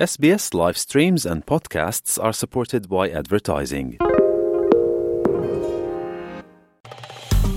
SBS 0.00 0.54
live 0.54 0.78
streams 0.78 1.26
and 1.26 1.44
podcasts 1.44 2.18
are 2.18 2.32
supported 2.32 2.88
by 2.88 3.10
advertising. 3.10 3.98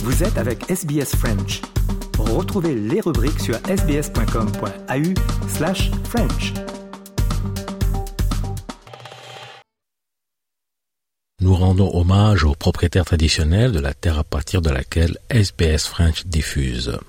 Vous 0.01 0.23
êtes 0.23 0.38
avec 0.38 0.69
SBS 0.69 1.15
French. 1.15 1.61
Retrouvez 2.19 2.75
les 2.75 2.99
rubriques 2.99 3.39
sur 3.39 3.55
sbs.com.au 3.65 5.13
slash 5.47 5.89
French. 6.03 6.53
Nous 11.39 11.55
rendons 11.55 11.96
hommage 11.96 12.44
aux 12.44 12.55
propriétaires 12.55 13.05
traditionnels 13.05 13.71
de 13.71 13.79
la 13.79 13.94
terre 13.94 14.19
à 14.19 14.25
partir 14.25 14.62
de 14.62 14.69
laquelle 14.69 15.17
SBS 15.29 15.87
French 15.87 16.25
diffuse 16.25 16.99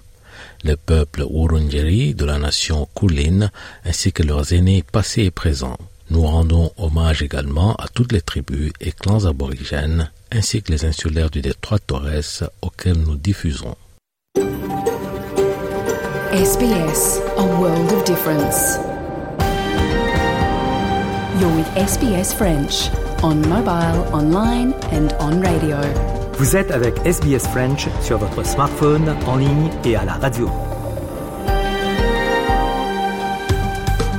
le 0.64 0.76
peuple 0.76 1.24
Wurundjeri 1.28 2.14
de 2.14 2.24
la 2.24 2.38
nation 2.38 2.88
Kulin 2.94 3.50
ainsi 3.84 4.12
que 4.12 4.22
leurs 4.22 4.52
aînés 4.52 4.82
passés 4.82 5.24
et 5.24 5.30
présents. 5.30 5.76
Nous 6.10 6.22
rendons 6.22 6.72
hommage 6.76 7.22
également 7.22 7.74
à 7.76 7.88
toutes 7.88 8.12
les 8.12 8.20
tribus 8.20 8.72
et 8.80 8.92
clans 8.92 9.24
aborigènes 9.26 10.10
ainsi 10.32 10.62
que 10.62 10.72
les 10.72 10.84
insulaires 10.84 11.30
du 11.30 11.40
détroit 11.40 11.78
Torres 11.78 12.50
auxquels 12.62 12.98
nous 12.98 13.16
diffusons. 13.16 13.76
SBS, 16.32 17.20
a 17.38 17.44
world 17.60 17.92
of 17.92 18.04
difference. 18.04 18.78
You're 21.40 21.54
with 21.54 21.68
SBS 21.76 22.34
French 22.34 22.90
on 23.22 23.40
mobile, 23.48 24.04
online 24.12 24.74
and 24.92 25.12
on 25.20 25.40
radio. 25.40 26.23
Vous 26.36 26.56
êtes 26.56 26.72
avec 26.72 26.94
SBS 27.06 27.46
French 27.46 27.88
sur 28.00 28.18
votre 28.18 28.44
smartphone, 28.44 29.14
en 29.28 29.36
ligne 29.36 29.70
et 29.84 29.94
à 29.94 30.04
la 30.04 30.14
radio. 30.14 30.50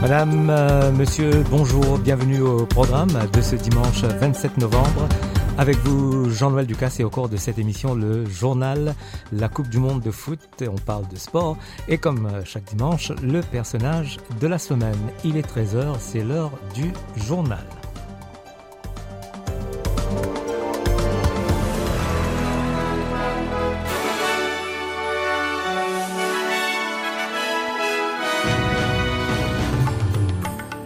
Madame, 0.01 0.49
euh, 0.49 0.91
monsieur, 0.93 1.43
bonjour, 1.51 1.97
bienvenue 1.97 2.39
au 2.39 2.65
programme 2.65 3.11
de 3.33 3.41
ce 3.41 3.57
dimanche 3.57 4.03
27 4.03 4.57
novembre. 4.59 5.09
Avec 5.57 5.75
vous, 5.79 6.29
Jean-Noël 6.29 6.65
Ducasse, 6.65 7.01
et 7.01 7.03
au 7.03 7.09
cours 7.09 7.27
de 7.27 7.35
cette 7.35 7.59
émission, 7.59 7.95
le 7.95 8.25
journal 8.25 8.95
La 9.33 9.49
Coupe 9.49 9.67
du 9.67 9.79
Monde 9.79 10.01
de 10.01 10.11
foot. 10.11 10.39
On 10.61 10.75
parle 10.75 11.07
de 11.09 11.17
sport. 11.17 11.57
Et 11.89 11.97
comme 11.97 12.27
euh, 12.27 12.45
chaque 12.45 12.63
dimanche, 12.63 13.11
le 13.21 13.41
personnage 13.41 14.19
de 14.39 14.47
la 14.47 14.57
semaine. 14.57 14.95
Il 15.25 15.35
est 15.35 15.45
13h, 15.45 15.95
c'est 15.99 16.23
l'heure 16.23 16.51
du 16.73 16.93
journal. 17.27 17.65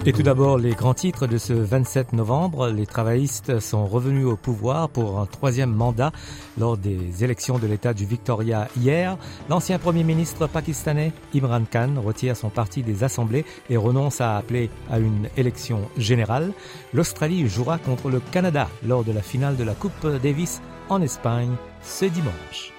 Et 0.10 0.12
tout 0.12 0.24
d'abord, 0.24 0.58
les 0.58 0.72
grands 0.72 0.96
titres 0.96 1.28
de 1.28 1.38
ce 1.38 1.54
27 1.54 2.14
novembre. 2.14 2.70
Les 2.70 2.88
travaillistes 2.88 3.60
sont 3.60 3.86
revenus 3.86 4.26
au 4.26 4.36
pouvoir 4.36 4.90
pour 4.90 5.20
un 5.20 5.28
troisième 5.28 5.72
mandat 5.72 6.12
lors 6.58 6.78
des 6.78 7.24
élections 7.24 7.60
de 7.60 7.68
l'État 7.68 7.94
du 7.94 8.08
Victoria 8.08 8.70
hier. 8.76 9.20
L'ancien 9.50 9.78
Premier 9.78 10.04
ministre 10.04 10.48
pakistanais 10.48 11.14
Imran 11.36 11.62
Khan 11.72 12.02
retire 12.04 12.36
son 12.36 12.50
parti 12.50 12.82
des 12.82 13.04
assemblées 13.04 13.46
et 13.70 13.78
renonce 13.78 14.20
à 14.20 14.38
appeler 14.38 14.72
à 14.90 14.98
une 14.98 15.30
élection 15.38 15.82
générale. 15.96 16.54
L'Australie 16.92 17.48
jouera 17.48 17.78
contre 17.78 18.10
le 18.10 18.20
Canada 18.20 18.68
lors 18.88 19.04
de 19.04 19.12
la 19.12 19.22
finale 19.22 19.58
de 19.58 19.64
la 19.64 19.76
Coupe 19.76 20.08
Davis 20.24 20.60
en 20.90 21.04
Espagne 21.04 21.54
ce 21.84 22.06
dimanche. 22.06 22.79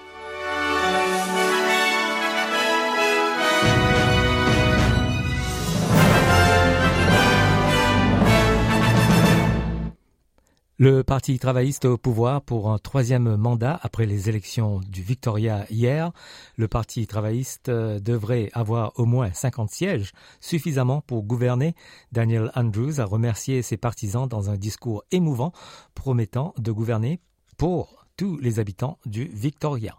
Le 10.83 11.03
Parti 11.03 11.37
travailliste 11.37 11.85
au 11.85 11.95
pouvoir 11.99 12.41
pour 12.41 12.71
un 12.71 12.79
troisième 12.79 13.35
mandat 13.35 13.79
après 13.83 14.07
les 14.07 14.29
élections 14.29 14.79
du 14.89 15.03
Victoria 15.03 15.67
hier. 15.69 16.11
Le 16.57 16.67
Parti 16.67 17.05
travailliste 17.05 17.69
euh, 17.69 17.99
devrait 17.99 18.49
avoir 18.53 18.91
au 18.95 19.05
moins 19.05 19.31
50 19.31 19.69
sièges, 19.69 20.11
suffisamment 20.39 21.01
pour 21.01 21.21
gouverner. 21.21 21.75
Daniel 22.11 22.51
Andrews 22.55 22.99
a 22.99 23.05
remercié 23.05 23.61
ses 23.61 23.77
partisans 23.77 24.27
dans 24.27 24.49
un 24.49 24.57
discours 24.57 25.03
émouvant 25.11 25.51
promettant 25.93 26.55
de 26.57 26.71
gouverner 26.71 27.19
pour 27.59 28.07
tous 28.17 28.39
les 28.39 28.57
habitants 28.57 28.97
du 29.05 29.25
Victoria. 29.25 29.97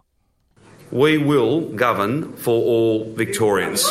We 0.91 1.17
will 1.17 1.73
govern 1.77 2.27
for 2.35 2.61
all 2.61 3.05
Victorians. 3.15 3.89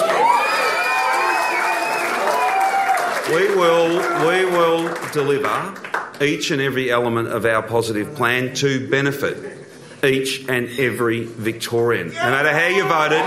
We 3.30 3.48
will, 3.56 3.98
we 4.26 4.44
will 4.44 4.91
deliver 5.14 5.72
each 6.22 6.50
and 6.50 6.62
every 6.62 6.91
element 6.91 7.28
of 7.28 7.44
our 7.44 7.62
positive 7.62 8.15
plan 8.15 8.55
to 8.55 8.88
benefit 8.88 9.59
each 10.05 10.49
and 10.49 10.69
every 10.78 11.25
Victorian. 11.25 12.09
No 12.09 12.15
matter 12.15 12.50
how 12.50 12.66
you 12.69 12.83
voted, 12.84 13.25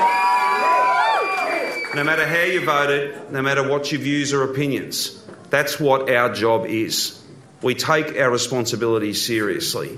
no 1.96 2.04
matter 2.04 2.28
how 2.28 2.44
you 2.44 2.66
voted, 2.66 3.32
no 3.32 3.42
matter 3.42 3.68
what 3.68 3.92
your 3.92 4.02
views 4.02 4.34
or 4.34 4.44
opinions, 4.44 5.24
that's 5.50 5.80
what 5.80 6.10
our 6.10 6.34
job 6.34 6.66
is. 6.66 7.22
We 7.62 7.76
take 7.76 8.18
our 8.20 8.30
responsibility 8.30 9.14
seriously 9.14 9.98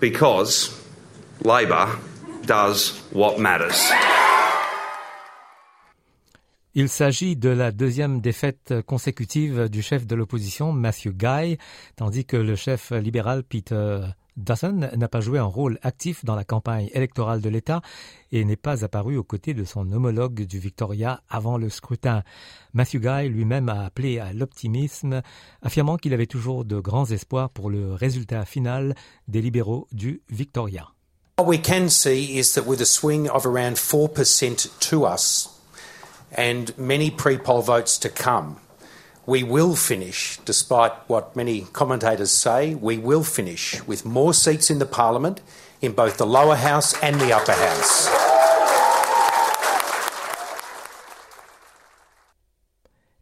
because 0.00 0.76
Labor 1.42 1.98
does 2.46 2.98
what 3.10 3.38
matters. 3.38 3.90
Il 6.76 6.88
s'agit 6.88 7.34
de 7.34 7.48
la 7.48 7.72
deuxième 7.72 8.20
défaite 8.20 8.74
consécutive 8.86 9.68
du 9.68 9.82
chef 9.82 10.06
de 10.06 10.14
l'opposition, 10.14 10.72
Matthew 10.72 11.08
Guy, 11.08 11.58
tandis 11.96 12.24
que 12.24 12.36
le 12.36 12.54
chef 12.54 12.92
libéral, 12.92 13.42
Peter 13.42 13.98
Dawson, 14.36 14.88
n'a 14.96 15.08
pas 15.08 15.20
joué 15.20 15.40
un 15.40 15.44
rôle 15.44 15.80
actif 15.82 16.24
dans 16.24 16.36
la 16.36 16.44
campagne 16.44 16.88
électorale 16.94 17.40
de 17.40 17.48
l'État 17.48 17.82
et 18.30 18.44
n'est 18.44 18.54
pas 18.54 18.84
apparu 18.84 19.16
aux 19.16 19.24
côtés 19.24 19.52
de 19.52 19.64
son 19.64 19.90
homologue 19.90 20.42
du 20.42 20.60
Victoria 20.60 21.22
avant 21.28 21.58
le 21.58 21.70
scrutin. 21.70 22.22
Matthew 22.72 23.00
Guy 23.00 23.28
lui-même 23.28 23.68
a 23.68 23.84
appelé 23.84 24.20
à 24.20 24.32
l'optimisme, 24.32 25.22
affirmant 25.62 25.96
qu'il 25.96 26.14
avait 26.14 26.26
toujours 26.26 26.64
de 26.64 26.78
grands 26.78 27.10
espoirs 27.10 27.50
pour 27.50 27.68
le 27.70 27.94
résultat 27.94 28.44
final 28.44 28.94
des 29.26 29.42
libéraux 29.42 29.88
du 29.90 30.22
Victoria. 30.30 30.86
What 31.40 31.48
we 31.48 31.60
can 31.60 31.88
see 31.88 32.38
is 32.38 32.52
that 32.54 32.62
with 32.64 32.80
a 32.80 32.86
swing 32.86 33.28
of 33.28 33.44
around 33.44 33.76
4% 33.76 34.70
to 34.88 35.04
us, 35.04 35.59
and 36.32 36.76
many 36.78 37.10
pre 37.10 37.38
poll 37.38 37.62
votes 37.62 37.98
to 37.98 38.08
come. 38.08 38.56
We 39.26 39.42
will 39.42 39.76
finish, 39.76 40.38
despite 40.44 40.92
what 41.06 41.36
many 41.36 41.66
commentators 41.72 42.32
say, 42.32 42.74
we 42.74 42.98
will 42.98 43.22
finish 43.22 43.80
with 43.86 44.04
more 44.04 44.34
seats 44.34 44.70
in 44.70 44.78
the 44.78 44.86
Parliament 44.86 45.40
in 45.80 45.92
both 45.92 46.16
the 46.16 46.26
lower 46.26 46.56
house 46.56 46.94
and 47.02 47.20
the 47.20 47.32
upper 47.32 47.52
house. 47.52 48.08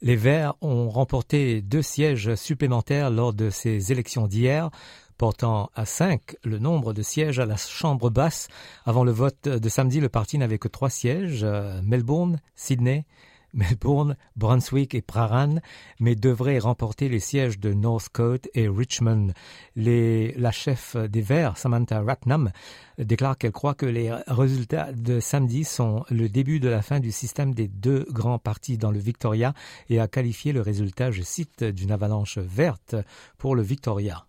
Les 0.00 0.16
Verts 0.16 0.54
ont 0.60 0.88
remporté 0.88 1.60
deux 1.60 1.82
sièges 1.82 2.36
supplémentaires 2.36 3.10
lors 3.10 3.32
de 3.32 3.50
ces 3.50 3.90
élections 3.90 4.28
d'hier, 4.28 4.70
portant 5.18 5.70
à 5.74 5.84
cinq 5.84 6.36
le 6.44 6.58
nombre 6.58 6.94
de 6.94 7.02
sièges 7.02 7.40
à 7.40 7.46
la 7.46 7.56
Chambre 7.56 8.08
basse. 8.08 8.48
Avant 8.86 9.04
le 9.04 9.12
vote 9.12 9.48
de 9.48 9.68
samedi, 9.68 10.00
le 10.00 10.08
parti 10.08 10.38
n'avait 10.38 10.58
que 10.58 10.68
trois 10.68 10.90
sièges, 10.90 11.40
euh, 11.42 11.82
Melbourne, 11.82 12.40
Sydney, 12.54 13.04
Melbourne, 13.54 14.16
Brunswick 14.36 14.94
et 14.94 15.02
Praran, 15.02 15.56
mais 16.00 16.14
devrait 16.14 16.58
remporter 16.58 17.08
les 17.08 17.18
sièges 17.18 17.58
de 17.58 17.72
Northcote 17.72 18.48
et 18.54 18.68
Richmond. 18.68 19.32
La 19.74 20.50
chef 20.50 20.96
des 20.96 21.22
Verts, 21.22 21.56
Samantha 21.56 22.00
Ratnam, 22.02 22.50
déclare 22.98 23.38
qu'elle 23.38 23.52
croit 23.52 23.74
que 23.74 23.86
les 23.86 24.14
résultats 24.26 24.92
de 24.92 25.18
samedi 25.18 25.64
sont 25.64 26.04
le 26.10 26.28
début 26.28 26.60
de 26.60 26.68
la 26.68 26.82
fin 26.82 27.00
du 27.00 27.10
système 27.10 27.54
des 27.54 27.68
deux 27.68 28.06
grands 28.10 28.38
partis 28.38 28.76
dans 28.76 28.90
le 28.90 28.98
Victoria 28.98 29.54
et 29.88 29.98
a 29.98 30.08
qualifié 30.08 30.52
le 30.52 30.60
résultat, 30.60 31.10
je 31.10 31.22
cite, 31.22 31.64
d'une 31.64 31.90
avalanche 31.90 32.38
verte 32.38 32.96
pour 33.38 33.56
le 33.56 33.62
Victoria. 33.62 34.27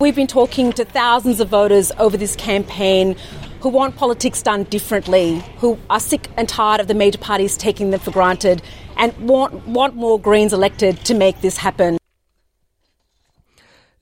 We've 0.00 0.16
been 0.16 0.28
talking 0.28 0.72
to 0.72 0.86
thousands 0.86 1.40
of 1.40 1.50
voters 1.50 1.92
over 1.98 2.16
this 2.16 2.34
campaign 2.34 3.16
who 3.60 3.68
want 3.68 3.96
politics 3.96 4.42
done 4.42 4.62
differently, 4.64 5.44
who 5.58 5.78
are 5.90 6.00
sick 6.00 6.28
and 6.38 6.48
tired 6.48 6.80
of 6.80 6.88
the 6.88 6.94
major 6.94 7.18
parties 7.18 7.54
taking 7.58 7.90
them 7.90 8.00
for 8.00 8.10
granted, 8.10 8.62
and 8.96 9.14
want, 9.18 9.66
want 9.68 9.96
more 9.96 10.18
Greens 10.18 10.54
elected 10.54 11.04
to 11.04 11.12
make 11.12 11.42
this 11.42 11.58
happen. 11.58 11.99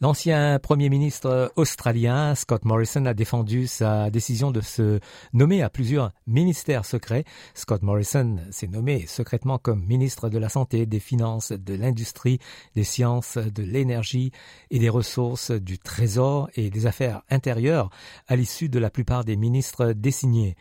L'ancien 0.00 0.60
Premier 0.60 0.90
ministre 0.90 1.52
australien 1.56 2.36
Scott 2.36 2.64
Morrison 2.64 3.04
a 3.06 3.14
défendu 3.14 3.66
sa 3.66 4.10
décision 4.10 4.52
de 4.52 4.60
se 4.60 5.00
nommer 5.32 5.60
à 5.60 5.70
plusieurs 5.70 6.12
ministères 6.28 6.84
secrets. 6.84 7.24
Scott 7.52 7.82
Morrison 7.82 8.36
s'est 8.52 8.68
nommé 8.68 9.08
secrètement 9.08 9.58
comme 9.58 9.84
ministre 9.84 10.28
de 10.28 10.38
la 10.38 10.48
Santé, 10.48 10.86
des 10.86 11.00
Finances, 11.00 11.50
de 11.50 11.74
l'Industrie, 11.74 12.38
des 12.76 12.84
Sciences, 12.84 13.38
de 13.38 13.64
l'Énergie 13.64 14.30
et 14.70 14.78
des 14.78 14.88
Ressources, 14.88 15.50
du 15.50 15.80
Trésor 15.80 16.48
et 16.54 16.70
des 16.70 16.86
Affaires 16.86 17.22
intérieures 17.28 17.90
à 18.28 18.36
l'issue 18.36 18.68
de 18.68 18.78
la 18.78 18.90
plupart 18.90 19.24
des 19.24 19.36
ministres 19.36 19.94
désignés. 19.94 20.54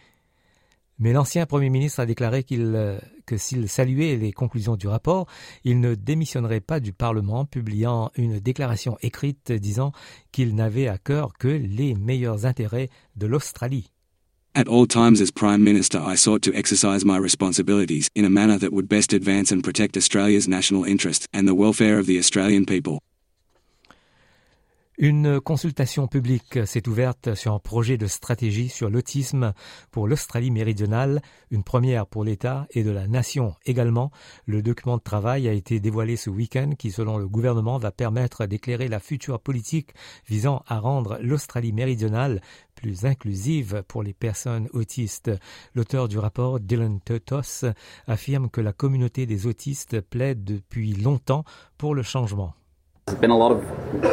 Mais 0.99 1.13
l'ancien 1.13 1.45
Premier 1.45 1.69
ministre 1.69 1.99
a 1.99 2.05
déclaré 2.05 2.43
qu'il, 2.43 2.73
euh, 2.75 2.97
que 3.27 3.37
s'il 3.37 3.69
saluait 3.69 4.15
les 4.15 4.31
conclusions 4.31 4.75
du 4.75 4.87
rapport, 4.87 5.27
il 5.63 5.79
ne 5.79 5.93
démissionnerait 5.93 6.59
pas 6.59 6.79
du 6.79 6.91
Parlement, 6.91 7.45
publiant 7.45 8.11
une 8.15 8.39
déclaration 8.39 8.97
écrite 9.01 9.51
disant 9.51 9.91
qu'il 10.31 10.55
n'avait 10.55 10.87
à 10.87 10.97
cœur 10.97 11.33
que 11.37 11.47
les 11.47 11.93
meilleurs 11.93 12.45
intérêts 12.45 12.89
de 13.15 13.27
l'Australie. 13.27 13.91
At 14.55 14.67
all 14.67 14.87
times 14.87 15.21
as 15.21 15.29
Prime 15.29 15.63
Minister 15.63 15.99
I 15.99 16.15
sought 16.15 16.41
to 16.41 16.51
exercise 16.55 17.05
my 17.05 17.19
responsibilities 17.19 18.09
in 18.15 18.25
a 18.25 18.29
manner 18.29 18.57
that 18.57 18.73
would 18.73 18.89
best 18.89 19.13
advance 19.13 19.51
and 19.51 19.61
protect 19.61 19.95
Australia's 19.95 20.47
national 20.47 20.83
interest 20.83 21.27
and 21.31 21.47
the 21.47 21.53
welfare 21.53 21.99
of 21.99 22.07
the 22.07 22.17
Australian 22.17 22.65
people. 22.65 22.99
Une 24.99 25.39
consultation 25.39 26.07
publique 26.07 26.65
s'est 26.65 26.89
ouverte 26.89 27.35
sur 27.35 27.53
un 27.53 27.59
projet 27.59 27.99
de 27.99 28.07
stratégie 28.07 28.67
sur 28.67 28.89
l'autisme 28.89 29.53
pour 29.91 30.07
l'Australie 30.07 30.49
méridionale, 30.49 31.21
une 31.51 31.63
première 31.63 32.07
pour 32.07 32.23
l'État 32.23 32.65
et 32.71 32.83
de 32.83 32.89
la 32.89 33.07
nation 33.07 33.53
également. 33.67 34.09
Le 34.47 34.63
document 34.63 34.97
de 34.97 35.03
travail 35.03 35.47
a 35.47 35.53
été 35.53 35.79
dévoilé 35.79 36.15
ce 36.15 36.31
week-end 36.31 36.71
qui, 36.79 36.89
selon 36.89 37.19
le 37.19 37.29
gouvernement, 37.29 37.77
va 37.77 37.91
permettre 37.91 38.47
d'éclairer 38.47 38.87
la 38.87 38.99
future 38.99 39.39
politique 39.39 39.91
visant 40.27 40.63
à 40.65 40.79
rendre 40.79 41.19
l'Australie 41.21 41.73
méridionale 41.73 42.41
plus 42.73 43.05
inclusive 43.05 43.83
pour 43.87 44.01
les 44.01 44.15
personnes 44.15 44.67
autistes. 44.73 45.29
L'auteur 45.75 46.07
du 46.07 46.17
rapport, 46.17 46.59
Dylan 46.59 47.01
Totos, 47.01 47.65
affirme 48.07 48.49
que 48.49 48.61
la 48.61 48.73
communauté 48.73 49.27
des 49.27 49.45
autistes 49.45 50.01
plaide 50.01 50.43
depuis 50.43 50.93
longtemps 50.93 51.43
pour 51.77 51.93
le 51.93 52.01
changement. 52.01 52.55
There's 53.07 53.19
been 53.19 53.29
a 53.29 53.37
lot 53.37 53.53
of 53.53 53.63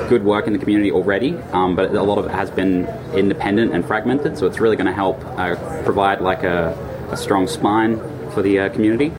good 0.08 0.22
work 0.22 0.46
in 0.46 0.52
the 0.52 0.58
community 0.60 0.92
already, 0.92 1.36
um, 1.52 1.74
but 1.74 1.92
a 1.92 2.02
lot 2.04 2.16
of 2.16 2.26
it 2.26 2.30
has 2.30 2.48
been 2.48 2.86
independent 3.12 3.74
and 3.74 3.84
fragmented. 3.84 4.38
So 4.38 4.46
it's 4.46 4.60
really 4.60 4.76
going 4.76 4.86
to 4.86 4.92
help 4.92 5.18
uh, 5.36 5.56
provide 5.82 6.20
like 6.20 6.44
a, 6.44 6.70
a, 7.10 7.16
strong 7.16 7.48
spine 7.48 7.98
for 8.30 8.40
the 8.40 8.60
uh, 8.60 8.68
community. 8.68 9.12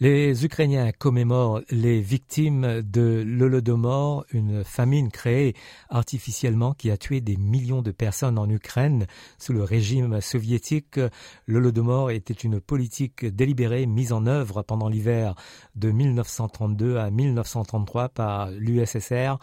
Les 0.00 0.44
Ukrainiens 0.44 0.92
commémorent 0.92 1.62
les 1.70 2.00
victimes 2.00 2.82
de 2.82 3.24
l'Holodomor, 3.26 4.24
une 4.30 4.62
famine 4.62 5.10
créée 5.10 5.56
artificiellement 5.88 6.72
qui 6.72 6.92
a 6.92 6.96
tué 6.96 7.20
des 7.20 7.36
millions 7.36 7.82
de 7.82 7.90
personnes 7.90 8.38
en 8.38 8.48
Ukraine 8.48 9.08
sous 9.38 9.52
le 9.52 9.64
régime 9.64 10.20
soviétique. 10.20 11.00
L'Holodomor 11.48 12.12
était 12.12 12.32
une 12.32 12.60
politique 12.60 13.26
délibérée 13.26 13.86
mise 13.86 14.12
en 14.12 14.26
œuvre 14.26 14.62
pendant 14.62 14.88
l'hiver 14.88 15.34
de 15.74 15.90
1932 15.90 16.96
à 16.98 17.10
1933 17.10 18.10
par 18.10 18.52
l'USSR 18.52 19.38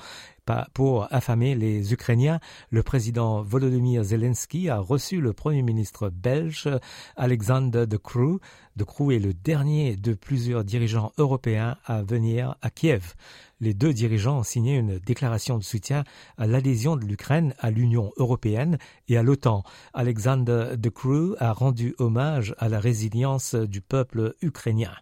pour 0.73 1.07
affamer 1.11 1.55
les 1.55 1.93
Ukrainiens, 1.93 2.39
le 2.69 2.83
président 2.83 3.41
Volodymyr 3.41 4.03
Zelensky 4.03 4.69
a 4.69 4.77
reçu 4.77 5.19
le 5.19 5.33
premier 5.33 5.61
ministre 5.61 6.09
belge 6.09 6.69
Alexander 7.15 7.87
De 7.87 7.97
Croo. 7.97 8.39
De 8.75 8.83
Croo 8.83 9.11
est 9.11 9.19
le 9.19 9.33
dernier 9.33 9.95
de 9.95 10.13
plusieurs 10.13 10.63
dirigeants 10.63 11.11
européens 11.17 11.77
à 11.85 12.03
venir 12.03 12.55
à 12.61 12.69
Kiev. 12.69 13.13
Les 13.59 13.73
deux 13.73 13.93
dirigeants 13.93 14.39
ont 14.39 14.43
signé 14.43 14.75
une 14.75 14.99
déclaration 14.99 15.57
de 15.57 15.63
soutien 15.63 16.03
à 16.37 16.45
l'adhésion 16.45 16.95
de 16.95 17.05
l'Ukraine 17.05 17.53
à 17.59 17.71
l'Union 17.71 18.11
européenne 18.17 18.77
et 19.07 19.17
à 19.17 19.23
l'OTAN. 19.23 19.63
Alexander 19.93 20.77
De 20.77 20.89
Croo 20.89 21.35
a 21.39 21.53
rendu 21.53 21.95
hommage 21.97 22.53
à 22.59 22.69
la 22.69 22.79
résilience 22.79 23.55
du 23.55 23.81
peuple 23.81 24.35
ukrainien. 24.41 24.93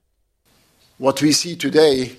What 0.99 1.15
we 1.21 1.35
see 1.35 1.57
today 1.57 2.15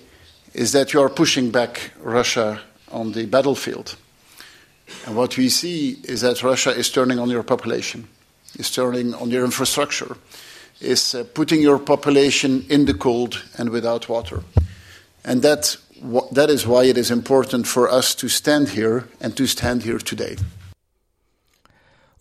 is 0.53 0.73
that 0.73 0.91
you 0.93 0.99
are 0.99 1.09
pushing 1.09 1.49
back 1.49 1.93
Russia 2.03 2.59
on 2.91 3.11
the 3.11 3.25
battlefield. 3.25 3.95
And 5.05 5.15
what 5.15 5.37
we 5.37 5.49
see 5.49 5.97
is 6.03 6.21
that 6.21 6.43
Russia 6.43 6.71
is 6.71 6.89
turning 6.89 7.19
on 7.19 7.29
your 7.29 7.43
population, 7.43 8.07
is 8.57 8.71
turning 8.71 9.13
on 9.15 9.31
your 9.31 9.43
infrastructure, 9.43 10.17
is 10.79 11.15
uh, 11.15 11.23
putting 11.33 11.61
your 11.61 11.79
population 11.79 12.65
in 12.69 12.85
the 12.85 12.93
cold 12.93 13.43
and 13.57 13.69
without 13.69 14.09
water. 14.09 14.43
And 15.23 15.41
that, 15.41 15.77
that 16.31 16.49
is 16.49 16.67
why 16.67 16.85
it 16.85 16.97
is 16.97 17.09
important 17.09 17.67
for 17.67 17.89
us 17.89 18.13
to 18.15 18.29
stand 18.29 18.69
here 18.69 19.07
and 19.19 19.35
to 19.37 19.47
stand 19.47 19.83
here 19.83 19.97
today. 19.97 20.37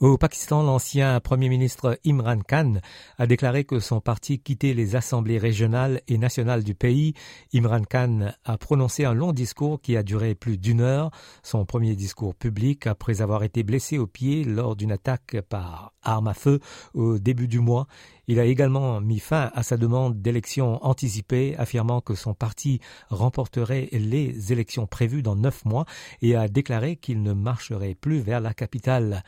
Au 0.00 0.18
Pakistan, 0.18 0.64
l'ancien 0.64 1.20
Premier 1.20 1.48
ministre 1.48 2.00
Imran 2.04 2.40
Khan 2.40 2.80
a 3.16 3.28
déclaré 3.28 3.62
que 3.64 3.78
son 3.78 4.00
parti 4.00 4.40
quittait 4.40 4.74
les 4.74 4.96
assemblées 4.96 5.38
régionales 5.38 6.00
et 6.08 6.18
nationales 6.18 6.64
du 6.64 6.74
pays. 6.74 7.14
Imran 7.54 7.84
Khan 7.84 8.32
a 8.44 8.58
prononcé 8.58 9.04
un 9.04 9.14
long 9.14 9.30
discours 9.30 9.80
qui 9.80 9.96
a 9.96 10.02
duré 10.02 10.34
plus 10.34 10.58
d'une 10.58 10.80
heure, 10.80 11.12
son 11.44 11.64
premier 11.64 11.94
discours 11.94 12.34
public 12.34 12.88
après 12.88 13.22
avoir 13.22 13.44
été 13.44 13.62
blessé 13.62 13.96
au 13.96 14.08
pied 14.08 14.42
lors 14.42 14.74
d'une 14.74 14.90
attaque 14.90 15.36
par 15.48 15.92
arme 16.02 16.26
à 16.26 16.34
feu 16.34 16.58
au 16.94 17.20
début 17.20 17.46
du 17.46 17.60
mois. 17.60 17.86
Il 18.26 18.40
a 18.40 18.44
également 18.46 19.00
mis 19.00 19.20
fin 19.20 19.52
à 19.54 19.62
sa 19.62 19.76
demande 19.76 20.20
d'élection 20.20 20.84
anticipée, 20.84 21.54
affirmant 21.56 22.00
que 22.00 22.16
son 22.16 22.34
parti 22.34 22.80
remporterait 23.10 23.88
les 23.92 24.52
élections 24.52 24.88
prévues 24.88 25.22
dans 25.22 25.36
neuf 25.36 25.64
mois 25.64 25.84
et 26.20 26.34
a 26.34 26.48
déclaré 26.48 26.96
qu'il 26.96 27.22
ne 27.22 27.32
marcherait 27.32 27.94
plus 27.94 28.20
vers 28.20 28.40
la 28.40 28.54
capitale. 28.54 29.22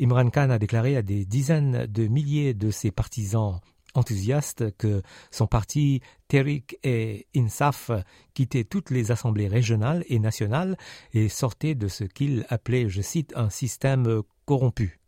Imran 0.00 0.30
Khan 0.30 0.50
a 0.50 0.58
déclaré 0.58 0.96
à 0.96 1.02
des 1.02 1.26
dizaines 1.26 1.86
de 1.86 2.06
milliers 2.06 2.54
de 2.54 2.70
ses 2.70 2.90
partisans 2.90 3.60
enthousiastes 3.94 4.76
que 4.76 5.02
son 5.30 5.46
parti 5.46 6.00
Tehrik 6.28 6.78
et 6.84 7.26
Insaf 7.36 7.90
quittait 8.32 8.64
toutes 8.64 8.90
les 8.90 9.10
assemblées 9.10 9.48
régionales 9.48 10.04
et 10.08 10.18
nationales 10.18 10.76
et 11.12 11.28
sortait 11.28 11.74
de 11.74 11.88
ce 11.88 12.04
qu'il 12.04 12.46
appelait, 12.48 12.88
je 12.88 13.02
cite, 13.02 13.32
un 13.36 13.50
système 13.50 14.22
corrompu. 14.46 14.99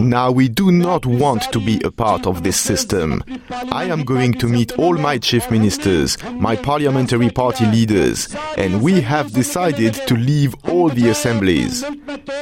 Now 0.00 0.30
we 0.30 0.48
do 0.48 0.72
not 0.72 1.04
want 1.04 1.42
to 1.52 1.60
be 1.60 1.80
a 1.84 1.90
part 1.90 2.26
of 2.26 2.42
this 2.42 2.58
system. 2.58 3.22
I 3.70 3.84
am 3.84 4.04
going 4.04 4.32
to 4.34 4.48
meet 4.48 4.72
all 4.78 4.94
my 4.94 5.18
chief 5.18 5.50
ministers, 5.50 6.16
my 6.32 6.56
parliamentary 6.56 7.28
party 7.30 7.66
leaders, 7.66 8.34
and 8.56 8.82
we 8.82 9.02
have 9.02 9.32
decided 9.32 9.94
to 10.06 10.16
leave 10.16 10.54
all 10.66 10.88
the 10.88 11.10
assemblies. 11.10 11.84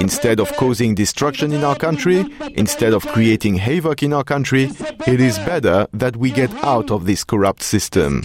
Instead 0.00 0.38
of 0.38 0.52
causing 0.52 0.94
destruction 0.94 1.52
in 1.52 1.64
our 1.64 1.76
country, 1.76 2.24
instead 2.54 2.94
of 2.94 3.04
creating 3.08 3.56
havoc 3.56 4.02
in 4.04 4.12
our 4.12 4.24
country, 4.24 4.70
it 5.06 5.20
is 5.20 5.38
better 5.40 5.88
that 5.92 6.16
we 6.16 6.30
get 6.30 6.52
out 6.62 6.92
of 6.92 7.04
this 7.04 7.24
corrupt 7.24 7.62
system. 7.64 8.22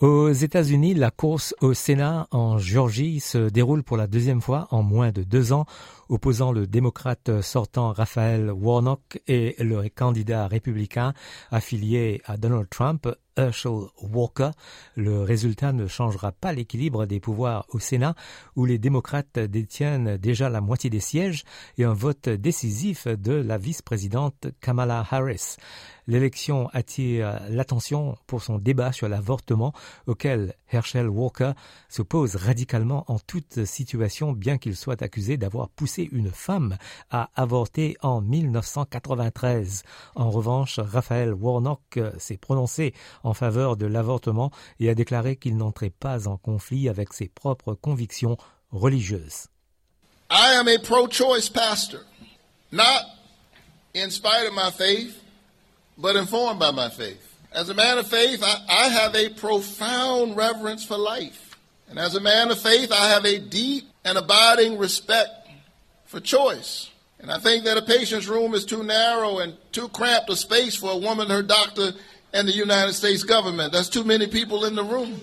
Aux 0.00 0.32
États-Unis, 0.32 0.94
la 0.94 1.10
course 1.10 1.54
au 1.60 1.74
Sénat 1.74 2.26
en 2.30 2.56
Géorgie 2.56 3.20
se 3.20 3.50
déroule 3.50 3.82
pour 3.82 3.98
la 3.98 4.06
deuxième 4.06 4.40
fois 4.40 4.66
en 4.70 4.82
moins 4.82 5.12
de 5.12 5.22
deux 5.22 5.52
ans, 5.52 5.66
opposant 6.10 6.50
le 6.50 6.66
démocrate 6.66 7.40
sortant 7.40 7.92
Raphaël 7.92 8.50
Warnock 8.50 9.22
et 9.28 9.54
le 9.60 9.88
candidat 9.88 10.48
républicain 10.48 11.14
affilié 11.52 12.20
à 12.26 12.36
Donald 12.36 12.68
Trump, 12.68 13.08
Herschel 13.36 13.72
Walker. 14.02 14.50
Le 14.96 15.22
résultat 15.22 15.72
ne 15.72 15.86
changera 15.86 16.32
pas 16.32 16.52
l'équilibre 16.52 17.06
des 17.06 17.20
pouvoirs 17.20 17.64
au 17.68 17.78
Sénat, 17.78 18.14
où 18.56 18.64
les 18.64 18.78
démocrates 18.78 19.38
détiennent 19.38 20.16
déjà 20.16 20.50
la 20.50 20.60
moitié 20.60 20.90
des 20.90 21.00
sièges 21.00 21.44
et 21.78 21.84
un 21.84 21.94
vote 21.94 22.28
décisif 22.28 23.06
de 23.06 23.32
la 23.32 23.56
vice-présidente 23.56 24.48
Kamala 24.60 25.06
Harris. 25.10 25.56
L'élection 26.06 26.68
attire 26.72 27.40
l'attention 27.48 28.16
pour 28.26 28.42
son 28.42 28.58
débat 28.58 28.90
sur 28.90 29.08
l'avortement 29.08 29.72
auquel 30.06 30.54
Herschel 30.72 31.08
Walker 31.08 31.52
s'oppose 31.88 32.34
radicalement 32.34 33.04
en 33.06 33.20
toute 33.20 33.64
situation 33.64 34.32
bien 34.32 34.58
qu'il 34.58 34.74
soit 34.74 35.02
accusé 35.02 35.36
d'avoir 35.36 35.68
poussé 35.68 35.99
une 36.12 36.30
femme 36.30 36.76
à 37.10 37.30
avorter 37.36 37.96
en 38.02 38.20
1993. 38.20 39.82
En 40.14 40.30
revanche, 40.30 40.78
Raphaël 40.78 41.34
Warnock 41.34 41.98
s'est 42.18 42.36
prononcé 42.36 42.94
en 43.22 43.34
faveur 43.34 43.76
de 43.76 43.86
l'avortement 43.86 44.50
et 44.78 44.90
a 44.90 44.94
déclaré 44.94 45.36
qu'il 45.36 45.56
n'entrait 45.56 45.90
pas 45.90 46.28
en 46.28 46.36
conflit 46.36 46.88
avec 46.88 47.12
ses 47.12 47.28
propres 47.28 47.74
convictions 47.74 48.36
religieuses. 48.72 49.48
I 50.30 50.54
am 50.54 50.68
a 50.68 50.78
pro-choice 50.78 51.48
pastor, 51.48 52.00
not 52.70 53.02
in 53.94 54.10
spite 54.10 54.46
of 54.46 54.54
my 54.54 54.70
faith. 54.70 55.20
but 56.00 56.16
informed 56.16 56.58
by 56.58 56.70
my 56.70 56.88
faith. 56.88 57.26
As 57.52 57.68
a 57.68 57.74
man 57.74 57.98
of 57.98 58.08
faith, 58.08 58.42
I, 58.42 58.64
I, 58.68 58.88
have 58.88 59.14
a 59.14 59.28
profound 59.30 60.36
reverence 60.36 60.84
for 60.84 60.96
life. 60.96 61.56
And 61.88 61.98
as 61.98 62.14
a 62.14 62.20
man 62.20 62.50
of 62.50 62.60
faith, 62.60 62.92
I 62.92 63.08
have 63.08 63.24
a 63.24 63.38
deep 63.38 63.88
and 64.04 64.16
abiding 64.16 64.78
respect 64.78 65.39
for 66.10 66.20
choice. 66.20 66.90
And 67.22 67.30
I 67.30 67.38
think 67.38 67.64
that 67.64 67.76
a 67.76 67.82
patient's 67.82 68.26
room 68.26 68.54
is 68.54 68.64
too 68.64 68.82
narrow 68.82 69.38
and 69.38 69.54
too 69.70 69.88
cramped 69.88 70.28
a 70.30 70.36
space 70.36 70.74
for 70.74 70.90
a 70.90 70.96
woman, 70.96 71.30
her 71.30 71.42
doctor, 71.42 71.92
and 72.32 72.48
the 72.48 72.52
United 72.52 72.94
States 72.94 73.22
government. 73.22 73.72
That's 73.72 73.88
too 73.88 74.04
many 74.04 74.26
people 74.26 74.64
in 74.64 74.74
the 74.74 74.82
room. 74.82 75.20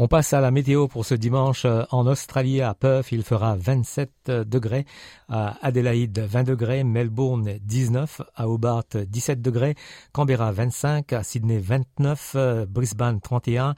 On 0.00 0.06
passe 0.06 0.32
à 0.32 0.40
la 0.40 0.52
météo 0.52 0.86
pour 0.86 1.04
ce 1.04 1.14
dimanche. 1.14 1.66
En 1.90 2.06
Australie, 2.06 2.62
à 2.62 2.72
Perth, 2.72 3.10
il 3.10 3.24
fera 3.24 3.56
27 3.56 4.30
degrés, 4.46 4.86
à 5.28 5.56
Adélaïde 5.60 6.20
20 6.20 6.44
degrés, 6.44 6.84
Melbourne 6.84 7.58
19, 7.60 8.22
à 8.36 8.48
Hobart 8.48 8.84
17 8.94 9.42
degrés, 9.42 9.74
Canberra 10.12 10.52
25, 10.52 11.12
à 11.12 11.24
Sydney 11.24 11.58
29, 11.58 12.36
Brisbane 12.68 13.20
31, 13.20 13.74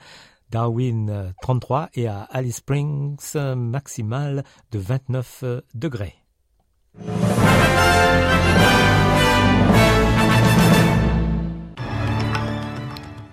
Darwin 0.51 1.33
33 1.43 1.91
et 1.95 2.07
à 2.07 2.23
Alice 2.31 2.57
Springs 2.57 3.35
maximale 3.57 4.45
de 4.73 4.79
29 4.79 5.45
degrés. 5.75 6.15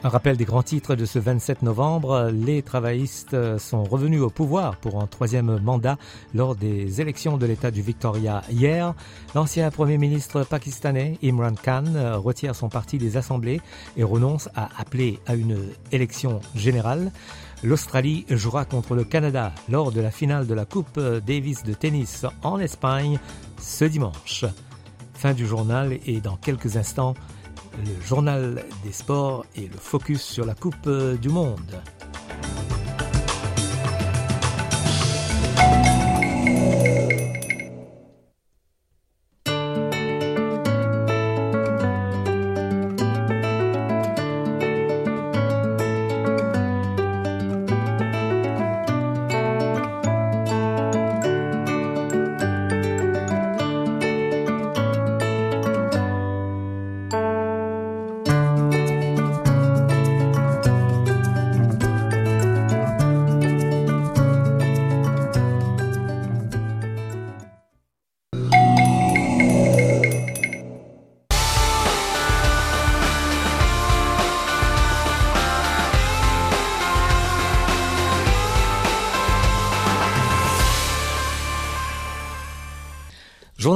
Un 0.03 0.09
rappel 0.09 0.37
des 0.37 0.45
grands 0.45 0.61
titres 0.61 0.93
de 0.93 1.05
ce 1.05 1.17
27 1.17 1.63
novembre. 1.63 2.29
Les 2.31 2.61
travaillistes 2.61 3.57
sont 3.57 3.83
revenus 3.83 4.21
au 4.21 4.29
pouvoir 4.29 4.77
pour 4.77 5.01
un 5.01 5.07
troisième 5.07 5.59
mandat 5.59 5.97
lors 6.35 6.55
des 6.55 7.01
élections 7.01 7.35
de 7.35 7.47
l'État 7.47 7.71
du 7.71 7.81
Victoria 7.81 8.43
hier. 8.51 8.93
L'ancien 9.33 9.71
Premier 9.71 9.97
ministre 9.97 10.43
pakistanais 10.43 11.17
Imran 11.23 11.55
Khan 11.55 11.85
retire 12.13 12.53
son 12.53 12.69
parti 12.69 12.99
des 12.99 13.17
assemblées 13.17 13.59
et 13.97 14.03
renonce 14.03 14.49
à 14.55 14.69
appeler 14.79 15.19
à 15.25 15.33
une 15.33 15.57
élection 15.91 16.41
générale. 16.53 17.11
L'Australie 17.63 18.23
jouera 18.29 18.65
contre 18.65 18.93
le 18.93 19.03
Canada 19.03 19.51
lors 19.67 19.91
de 19.91 19.99
la 19.99 20.11
finale 20.11 20.45
de 20.45 20.53
la 20.53 20.65
Coupe 20.65 20.99
Davis 21.25 21.63
de 21.63 21.73
tennis 21.73 22.23
en 22.43 22.59
Espagne 22.59 23.17
ce 23.59 23.85
dimanche. 23.85 24.45
Fin 25.15 25.33
du 25.33 25.47
journal 25.47 25.97
et 26.05 26.21
dans 26.21 26.35
quelques 26.35 26.77
instants, 26.77 27.15
le 27.85 28.01
journal 28.05 28.63
des 28.83 28.91
sports 28.91 29.45
et 29.55 29.67
le 29.67 29.77
focus 29.77 30.21
sur 30.21 30.45
la 30.45 30.55
Coupe 30.55 30.89
du 31.21 31.29
Monde. 31.29 31.81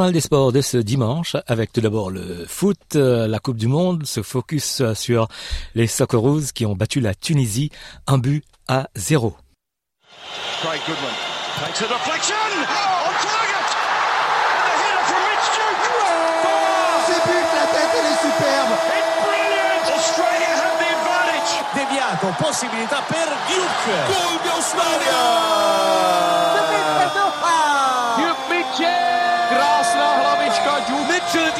Journal 0.02 0.14
des 0.14 0.22
sports 0.22 0.52
de 0.52 0.62
ce 0.62 0.78
dimanche 0.78 1.36
avec 1.46 1.72
tout 1.72 1.80
d'abord 1.80 2.10
le 2.10 2.48
foot, 2.48 2.96
la 2.96 3.38
Coupe 3.38 3.58
du 3.58 3.68
Monde 3.68 4.04
se 4.08 4.24
focus 4.24 4.82
sur 4.96 5.28
les 5.76 5.86
Socceroos 5.86 6.54
qui 6.56 6.66
ont 6.66 6.74
battu 6.74 7.02
la 7.02 7.14
Tunisie 7.14 7.70
un 8.08 8.18
but 8.18 8.44
à 8.68 8.90
zéro. 8.96 9.36
Deviato, 21.76 22.28
possibilità 22.40 23.02
per 23.08 23.28
Duke. 23.48 23.94
Gol 24.08 24.40
di 24.42 24.50
Australia. 24.50 25.82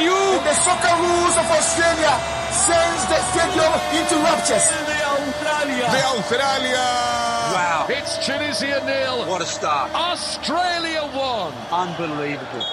Mitchell 0.02 0.32
Duke. 0.32 0.44
The 0.44 0.56
Socceroos 0.66 1.36
of 1.38 1.48
Australia 1.52 2.14
sends 2.52 3.06
the 3.06 3.20
stadium 3.32 3.74
into 3.94 4.16
raptures. 4.26 4.66
Australia. 4.72 5.86
De 5.92 6.02
Australia. 6.06 6.86
Wow. 7.54 7.86
It's 7.90 8.26
Tunisia 8.26 8.84
nil. 8.86 9.26
What 9.28 9.42
a 9.42 9.46
start. 9.46 9.94
Australia 9.94 11.10
won. 11.14 11.54
Unbelievable. 11.72 12.66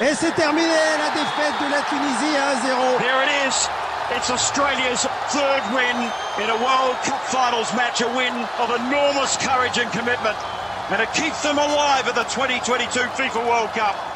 Et 0.00 0.14
c'est 0.14 0.34
terminé 0.34 0.66
la 0.98 1.10
défaite 1.14 1.54
de 1.60 1.70
la 1.70 1.82
Tunisie 1.82 2.36
à 2.36 2.54
1-0. 2.56 3.00
Here 3.00 3.22
it 3.22 3.48
is. 3.48 3.68
It's 4.16 4.28
Australia's 4.28 5.06
third 5.30 5.62
win 5.72 5.96
in 6.42 6.50
a 6.50 6.56
World 6.56 6.96
Cup 7.04 7.22
finals 7.26 7.72
match, 7.74 8.00
a 8.02 8.08
win 8.08 8.34
of 8.58 8.70
enormous 8.70 9.36
courage 9.38 9.78
and 9.78 9.90
commitment. 9.92 10.36
And 10.90 11.00
it 11.00 11.10
keeps 11.14 11.42
them 11.42 11.56
alive 11.56 12.06
at 12.08 12.14
the 12.14 12.24
2022 12.24 13.00
FIFA 13.16 13.48
World 13.48 13.70
Cup. 13.70 14.13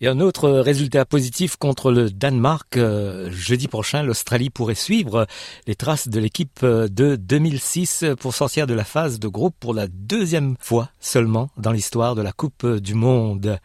Et 0.00 0.06
un 0.06 0.20
autre 0.20 0.48
résultat 0.50 1.04
positif 1.04 1.56
contre 1.56 1.90
le 1.90 2.10
Danemark. 2.10 2.76
Euh, 2.76 3.28
jeudi 3.32 3.66
prochain, 3.66 4.04
l'Australie 4.04 4.48
pourrait 4.48 4.76
suivre 4.76 5.26
les 5.66 5.74
traces 5.74 6.06
de 6.08 6.20
l'équipe 6.20 6.64
de 6.64 7.16
2006 7.16 8.04
pour 8.20 8.34
sortir 8.34 8.68
de 8.68 8.74
la 8.74 8.84
phase 8.84 9.18
de 9.18 9.26
groupe 9.26 9.56
pour 9.58 9.74
la 9.74 9.88
deuxième 9.88 10.54
fois 10.60 10.90
seulement 11.00 11.50
dans 11.56 11.72
l'histoire 11.72 12.14
de 12.14 12.22
la 12.22 12.32
Coupe 12.32 12.64
du 12.64 12.94
Monde. 12.94 13.58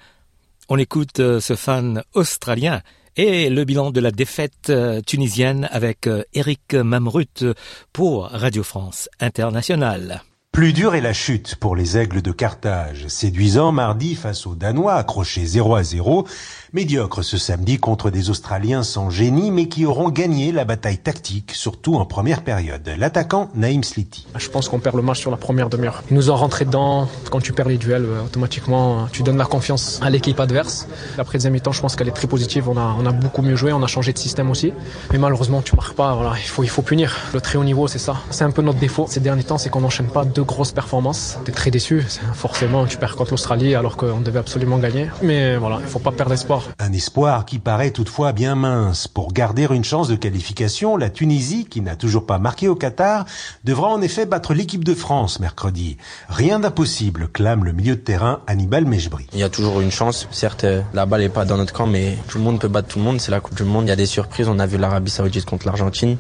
On 0.70 0.78
écoute 0.78 1.18
ce 1.18 1.56
fan 1.56 2.04
australien 2.14 2.82
et 3.16 3.50
le 3.50 3.64
bilan 3.64 3.92
de 3.92 4.00
la 4.00 4.12
défaite 4.12 4.72
tunisienne 5.06 5.68
avec 5.72 6.10
Eric 6.34 6.74
Mamrut 6.74 7.46
pour 7.92 8.24
Radio 8.24 8.64
France 8.64 9.08
Internationale. 9.20 10.24
Plus 10.54 10.72
dure 10.72 10.94
est 10.94 11.02
la 11.02 11.14
chute 11.14 11.56
pour 11.56 11.76
les 11.76 11.98
aigles 11.98 12.22
de 12.22 12.32
Carthage, 12.32 13.08
séduisant 13.08 13.72
mardi 13.72 14.14
face 14.14 14.46
aux 14.46 14.54
Danois 14.54 14.94
accrochés 14.94 15.48
0 15.48 15.74
à 15.74 15.82
0, 15.82 16.28
médiocre 16.74 17.22
ce 17.22 17.38
samedi 17.38 17.78
contre 17.78 18.10
des 18.10 18.32
Australiens 18.32 18.82
sans 18.82 19.12
génie 19.12 19.52
mais 19.52 19.68
qui 19.68 19.86
auront 19.86 20.10
gagné 20.10 20.52
la 20.52 20.66
bataille 20.66 20.98
tactique, 20.98 21.52
surtout 21.54 21.96
en 21.96 22.06
première 22.06 22.42
période. 22.42 22.90
L'attaquant 22.98 23.50
Naïm 23.54 23.84
Sliti. 23.84 24.26
Je 24.36 24.50
pense 24.50 24.70
qu'on 24.70 24.80
perd 24.80 24.96
le 24.96 25.04
match 25.04 25.20
sur 25.20 25.30
la 25.30 25.38
première 25.38 25.70
demi-heure. 25.70 26.02
Ils 26.10 26.16
nous 26.16 26.32
ont 26.32 26.36
rentré 26.36 26.66
dedans, 26.66 27.08
quand 27.30 27.42
tu 27.42 27.54
perds 27.54 27.68
les 27.68 27.78
duels, 27.78 28.08
automatiquement 28.26 29.08
tu 29.12 29.22
donnes 29.22 29.38
la 29.38 29.46
confiance 29.46 30.00
à 30.02 30.10
l'équipe 30.10 30.40
adverse. 30.40 30.88
La 31.16 31.24
deuxième 31.24 31.54
mi-temps, 31.54 31.74
je 31.74 31.82
pense 31.82 31.96
qu'elle 31.96 32.08
est 32.08 32.12
très 32.12 32.28
positive, 32.28 32.68
on 32.68 32.78
a, 32.78 32.96
on 33.00 33.06
a 33.06 33.12
beaucoup 33.12 33.44
mieux 33.44 33.56
joué, 33.56 33.72
on 33.72 33.84
a 33.84 33.88
changé 33.88 34.12
de 34.12 34.18
système 34.18 34.50
aussi. 34.50 34.74
Mais 35.12 35.20
malheureusement, 35.20 35.62
tu 35.62 35.76
marques 35.76 35.96
pas, 35.96 36.16
voilà, 36.16 36.34
il 36.40 36.48
faut, 36.48 36.64
il 36.64 36.70
faut 36.70 36.82
punir. 36.82 37.16
Le 37.36 37.42
très 37.42 37.60
haut 37.60 37.64
niveau, 37.64 37.88
c'est 37.88 38.00
ça. 38.00 38.18
C'est 38.32 38.46
un 38.46 38.52
peu 38.52 38.64
notre 38.64 38.80
défaut 38.80 39.06
ces 39.08 39.20
derniers 39.20 39.44
temps, 39.44 39.60
c'est 39.60 39.70
qu'on 39.70 39.82
n'enchaîne 39.82 40.08
pas 40.08 40.26
deux 40.26 40.44
grosses 40.44 40.72
performances. 40.72 41.38
T'es 41.46 41.52
très 41.52 41.70
déçu, 41.70 42.04
forcément, 42.34 42.88
tu 42.88 42.98
perds 42.98 43.16
contre 43.16 43.32
l'Australie 43.32 43.76
alors 43.76 43.96
qu'on 43.96 44.22
devait 44.22 44.40
absolument 44.40 44.80
gagner. 44.80 45.10
Mais 45.22 45.56
voilà, 45.58 45.78
il 45.82 45.88
faut 45.88 46.00
pas 46.00 46.12
perdre 46.12 46.34
espoir. 46.34 46.63
Un 46.80 46.94
espoir 46.94 47.46
qui 47.46 47.60
paraît 47.60 47.92
toutefois 47.92 48.32
bien 48.32 48.56
mince. 48.56 49.08
Pour 49.08 49.34
garder 49.34 49.68
une 49.70 49.84
chance 49.84 50.08
de 50.08 50.16
qualification, 50.16 50.98
la 50.98 51.10
Tunisie, 51.10 51.66
qui 51.66 51.82
n'a 51.82 51.96
toujours 51.96 52.26
pas 52.26 52.40
marqué 52.40 52.68
au 52.68 52.76
Qatar, 52.76 53.26
devra 53.64 53.90
en 53.90 54.02
effet 54.02 54.26
battre 54.26 54.54
l'équipe 54.54 54.84
de 54.84 54.94
France 54.94 55.40
mercredi. 55.40 55.98
Rien 56.30 56.60
d'impossible, 56.60 57.28
clame 57.28 57.64
le 57.64 57.74
milieu 57.74 57.96
de 57.96 58.02
terrain 58.02 58.42
Hannibal 58.48 58.86
Mejbri. 58.86 59.28
Il 59.34 59.40
y 59.40 59.44
a 59.44 59.50
toujours 59.50 59.82
une 59.82 59.92
chance. 59.92 60.28
Certes, 60.32 60.66
la 60.94 61.06
balle 61.06 61.22
n'est 61.22 61.30
pas 61.30 61.46
dans 61.46 61.58
notre 61.58 61.74
camp, 61.74 61.88
mais 61.88 62.18
tout 62.28 62.38
le 62.38 62.44
monde 62.44 62.60
peut 62.60 62.68
battre 62.68 62.88
tout 62.88 63.00
le 63.00 63.06
monde. 63.06 63.20
C'est 63.22 63.32
la 63.32 63.40
Coupe 63.40 63.56
du 63.56 63.64
Monde. 63.64 63.86
Il 63.86 63.90
y 63.90 63.92
a 63.92 63.96
des 63.96 64.06
surprises. 64.06 64.48
On 64.48 64.60
a 64.60 64.66
vu 64.66 64.78
l'Arabie 64.78 65.12
Saoudite 65.12 65.46
contre 65.46 65.66
l'Argentine. 65.66 66.18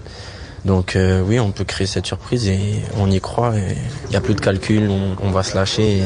Donc 0.65 0.95
euh, 0.95 1.21
oui, 1.21 1.39
on 1.39 1.51
peut 1.51 1.65
créer 1.65 1.87
cette 1.87 2.05
surprise 2.05 2.47
et 2.47 2.81
on 2.97 3.11
y 3.11 3.19
croit. 3.19 3.53
Il 3.55 4.09
n'y 4.09 4.15
a 4.15 4.21
plus 4.21 4.33
de 4.33 4.39
calcul, 4.39 4.89
on, 5.21 5.31
va 5.31 5.43
se 5.43 5.55
lâcher. 5.55 6.03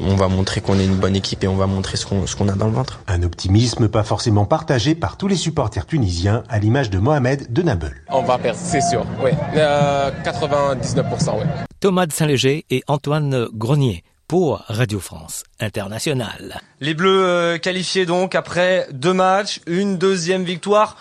On 0.00 0.16
va 0.16 0.28
montrer 0.28 0.60
qu'on 0.60 0.78
est 0.78 0.84
une 0.84 0.96
bonne 0.96 1.16
équipe 1.16 1.42
et 1.44 1.48
on 1.48 1.56
va 1.56 1.66
montrer 1.66 1.96
ce 1.96 2.06
qu'on 2.06 2.26
ce 2.26 2.36
qu'on 2.36 2.48
a 2.48 2.52
dans 2.52 2.66
le 2.66 2.72
ventre. 2.72 3.00
Un 3.06 3.22
optimisme 3.22 3.88
pas 3.88 4.04
forcément 4.04 4.44
partagé 4.46 4.94
par 4.94 5.16
tous 5.16 5.28
les 5.28 5.36
supporters 5.36 5.86
tunisiens, 5.86 6.42
à 6.48 6.58
l'image 6.58 6.90
de 6.90 6.98
Mohamed 6.98 7.52
de 7.52 7.62
Nabel. 7.62 7.94
On 8.10 8.22
va 8.22 8.38
perdre, 8.38 8.58
c'est 8.62 8.80
sûr. 8.80 9.04
Oui, 9.22 9.30
euh, 9.56 10.10
99%. 10.24 11.34
Oui. 11.38 11.44
Thomas 11.80 12.06
de 12.06 12.12
Saint-Léger 12.12 12.64
et 12.70 12.82
Antoine 12.88 13.46
Grenier 13.52 14.02
pour 14.28 14.64
Radio 14.68 15.00
France 15.00 15.44
Internationale. 15.60 16.60
Les 16.80 16.94
Bleus 16.94 17.24
euh, 17.24 17.58
qualifiés 17.58 18.06
donc 18.06 18.34
après 18.34 18.86
deux 18.92 19.12
matchs, 19.12 19.60
une 19.66 19.98
deuxième 19.98 20.44
victoire. 20.44 20.96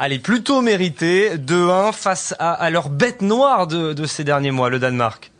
Elle 0.00 0.12
est 0.12 0.18
plutôt 0.18 0.60
méritée, 0.60 1.36
2-1 1.36 1.92
face 1.92 2.34
à, 2.40 2.52
à 2.52 2.68
leur 2.70 2.88
bête 2.88 3.22
noire 3.22 3.68
de, 3.68 3.92
de 3.92 4.06
ces 4.06 4.24
derniers 4.24 4.50
mois, 4.50 4.68
le 4.68 4.80
Danemark. 4.80 5.30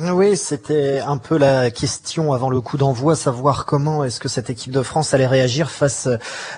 Oui, 0.00 0.36
c'était 0.36 0.98
un 0.98 1.18
peu 1.18 1.38
la 1.38 1.70
question 1.70 2.32
avant 2.32 2.50
le 2.50 2.60
coup 2.60 2.76
d'envoi, 2.76 3.14
savoir 3.14 3.64
comment 3.64 4.02
est-ce 4.02 4.18
que 4.18 4.28
cette 4.28 4.50
équipe 4.50 4.72
de 4.72 4.82
France 4.82 5.14
allait 5.14 5.28
réagir 5.28 5.70
face 5.70 6.08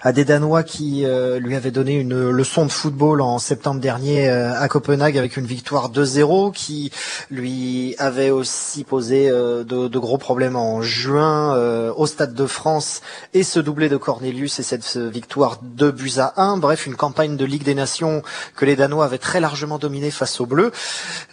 à 0.01 0.13
des 0.15 0.25
Danois 0.25 0.63
qui 0.63 1.05
euh, 1.05 1.39
lui 1.39 1.55
avaient 1.55 1.71
donné 1.71 1.97
une 1.97 2.31
leçon 2.31 2.65
de 2.65 2.73
football 2.73 3.21
en 3.21 3.39
septembre 3.39 3.79
dernier 3.79 4.31
euh, 4.31 4.59
à 4.59 4.69
Copenhague 4.69 5.19
avec 5.19 5.37
une 5.37 5.45
victoire 5.45 5.91
2-0, 5.91 6.51
qui 6.55 6.91
lui 7.31 7.95
avait 7.99 8.31
aussi 8.31 8.85
posé 8.85 9.29
euh, 9.29 9.65
de, 9.65 9.99
gros 9.99 10.17
problèmes 10.17 10.57
en 10.57 10.81
juin 10.81 11.55
au 11.95 12.07
Stade 12.07 12.33
de 12.33 12.47
France 12.47 13.03
et 13.35 13.43
ce 13.43 13.61
doublé 13.61 13.91
de 13.91 13.99
Cornelius 13.99 14.61
et 14.61 14.63
cette 14.63 14.97
victoire 14.97 15.59
2 15.63 15.91
buts 15.91 16.13
à 16.17 16.41
1. 16.41 16.57
Bref, 16.57 16.87
une 16.87 16.97
campagne 16.97 17.37
de 17.37 17.45
Ligue 17.45 17.65
des 17.65 17.75
Nations 17.75 18.23
que 18.55 18.65
les 18.65 18.77
Danois 18.77 19.05
avaient 19.05 19.19
très 19.19 19.41
largement 19.41 19.77
dominé 19.77 20.11
face 20.11 20.41
aux 20.41 20.47
Bleus. 20.47 20.73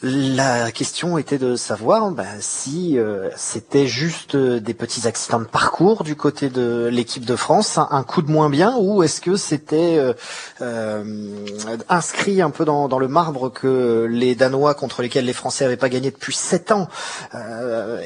La 0.02 0.70
question 0.74 1.18
était 1.18 1.38
de 1.38 1.56
savoir 1.56 1.93
ben, 2.00 2.26
si 2.40 2.98
euh, 2.98 3.30
c'était 3.36 3.86
juste 3.86 4.34
euh, 4.34 4.60
des 4.60 4.74
petits 4.74 5.08
accidents 5.08 5.40
de 5.40 5.46
parcours 5.46 6.04
du 6.04 6.16
côté 6.16 6.50
de 6.50 6.90
l'équipe 6.92 7.24
de 7.24 7.36
France, 7.36 7.78
un, 7.78 8.04
coup 8.04 8.24
de 8.24 8.32
moins 8.32 8.50
bien, 8.50 8.76
ou 8.80 9.04
est-ce 9.04 9.22
que 9.22 9.36
c'était 9.36 10.02
euh, 10.62 11.46
inscrit 11.90 12.42
un 12.42 12.50
peu 12.50 12.66
dans, 12.66 12.88
le 12.98 13.08
marbre 13.08 13.52
que 13.52 14.08
les 14.10 14.34
Danois 14.34 14.74
contre 14.74 15.04
lesquels 15.04 15.26
les 15.26 15.34
Français 15.34 15.66
n'avaient 15.66 15.78
pas 15.78 15.90
gagné 15.90 16.10
depuis 16.10 16.34
sept 16.34 16.72
ans 16.72 16.88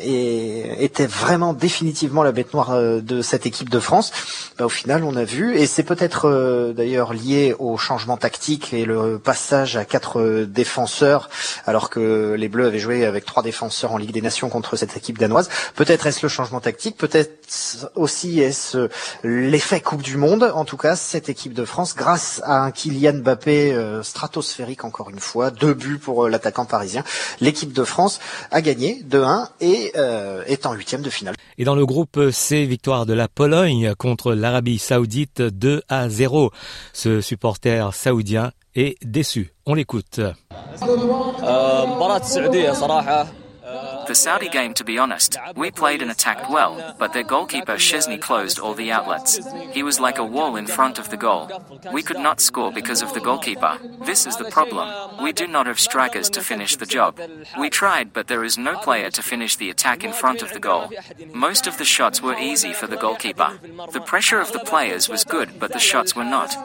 et 0.01 0.83
étaient 0.83 1.07
vraiment 1.07 1.53
définitivement 1.53 2.23
la 2.23 2.31
bête 2.31 2.53
noire 2.53 2.77
de 2.77 3.21
cette 3.21 3.45
équipe 3.45 3.69
de 3.69 3.79
France? 3.79 4.11
Ben, 4.57 4.65
Au 4.65 4.69
final, 4.69 5.03
on 5.03 5.15
a 5.15 5.23
vu, 5.23 5.57
et 5.57 5.65
c'est 5.65 5.83
peut-être 5.83 6.73
d'ailleurs 6.75 7.13
lié 7.13 7.55
au 7.59 7.77
changement 7.77 8.17
tactique 8.17 8.73
et 8.73 8.85
le 8.85 9.19
passage 9.19 9.77
à 9.77 9.85
quatre 9.85 10.45
défenseurs, 10.45 11.29
alors 11.65 11.89
que 11.89 12.35
les 12.37 12.49
Bleus 12.49 12.65
avaient 12.65 12.79
joué 12.79 13.05
avec 13.05 13.25
trois 13.25 13.43
défenseurs 13.43 13.76
en 13.85 13.97
Ligue 13.97 14.11
des 14.11 14.21
Nations 14.21 14.49
contre 14.49 14.75
cette 14.75 14.95
équipe 14.97 15.17
danoise. 15.17 15.49
Peut-être 15.75 16.07
est-ce 16.07 16.19
le 16.23 16.29
changement 16.29 16.59
tactique, 16.59 16.97
peut-être 16.97 17.91
aussi 17.95 18.39
est-ce 18.39 18.89
l'effet 19.23 19.81
Coupe 19.81 20.01
du 20.01 20.17
Monde. 20.17 20.51
En 20.53 20.65
tout 20.65 20.77
cas, 20.77 20.95
cette 20.95 21.29
équipe 21.29 21.53
de 21.53 21.65
France, 21.65 21.95
grâce 21.95 22.41
à 22.43 22.63
un 22.63 22.71
Kylian 22.71 23.19
Mbappé 23.19 23.73
euh, 23.73 24.03
stratosphérique 24.03 24.83
encore 24.83 25.09
une 25.09 25.19
fois, 25.19 25.51
deux 25.51 25.73
buts 25.73 25.97
pour 25.97 26.25
euh, 26.25 26.29
l'attaquant 26.29 26.65
parisien, 26.65 27.03
l'équipe 27.39 27.73
de 27.73 27.83
France 27.83 28.19
a 28.51 28.61
gagné 28.61 29.03
2-1 29.09 29.47
et 29.61 29.91
euh, 29.95 30.43
est 30.47 30.65
en 30.65 30.73
huitième 30.73 31.01
de 31.01 31.09
finale. 31.09 31.35
Et 31.57 31.63
dans 31.63 31.75
le 31.75 31.85
groupe 31.85 32.19
C, 32.31 32.65
victoire 32.65 33.05
de 33.05 33.13
la 33.13 33.27
Pologne 33.27 33.93
contre 33.97 34.33
l'Arabie 34.33 34.77
Saoudite 34.77 35.41
2 35.41 35.83
à 35.89 36.09
0. 36.09 36.51
Ce 36.93 37.21
supporter 37.21 37.93
saoudien 37.93 38.51
est 38.75 38.97
déçu. 39.03 39.53
On 39.65 39.73
l'écoute. 39.73 40.19
The 44.07 44.15
Saudi 44.15 44.49
game, 44.49 44.73
to 44.75 44.83
be 44.83 44.97
honest, 44.97 45.37
we 45.55 45.69
played 45.69 46.01
and 46.01 46.09
attacked 46.09 46.49
well, 46.49 46.95
but 46.97 47.13
their 47.13 47.23
goalkeeper 47.23 47.77
Chesney 47.77 48.17
closed 48.17 48.59
all 48.59 48.73
the 48.73 48.91
outlets. 48.91 49.39
He 49.71 49.83
was 49.83 49.99
like 49.99 50.17
a 50.17 50.25
wall 50.25 50.55
in 50.55 50.65
front 50.65 50.97
of 50.97 51.09
the 51.09 51.17
goal. 51.17 51.49
We 51.91 52.01
could 52.03 52.19
not 52.19 52.39
score 52.39 52.71
because 52.71 53.01
of 53.01 53.13
the 53.13 53.19
goalkeeper. 53.19 53.77
This 54.05 54.25
is 54.25 54.37
the 54.37 54.49
problem. 54.49 55.23
We 55.23 55.33
do 55.33 55.47
not 55.47 55.67
have 55.67 55.79
strikers 55.79 56.29
to 56.31 56.41
finish 56.41 56.75
the 56.75 56.85
job. 56.85 57.19
We 57.59 57.69
tried, 57.69 58.13
but 58.13 58.27
there 58.27 58.43
is 58.43 58.57
no 58.57 58.77
player 58.77 59.09
to 59.11 59.21
finish 59.21 59.55
the 59.55 59.69
attack 59.69 60.03
in 60.03 60.13
front 60.13 60.41
of 60.41 60.53
the 60.53 60.59
goal. 60.59 60.89
Most 61.33 61.67
of 61.67 61.77
the 61.77 61.85
shots 61.85 62.21
were 62.21 62.37
easy 62.39 62.73
for 62.73 62.87
the 62.87 62.97
goalkeeper. 62.97 63.59
The 63.91 64.01
pressure 64.01 64.39
of 64.39 64.51
the 64.51 64.59
players 64.59 65.09
was 65.09 65.23
good, 65.23 65.59
but 65.59 65.73
the 65.73 65.79
shots 65.79 66.15
were 66.15 66.23
not. 66.23 66.55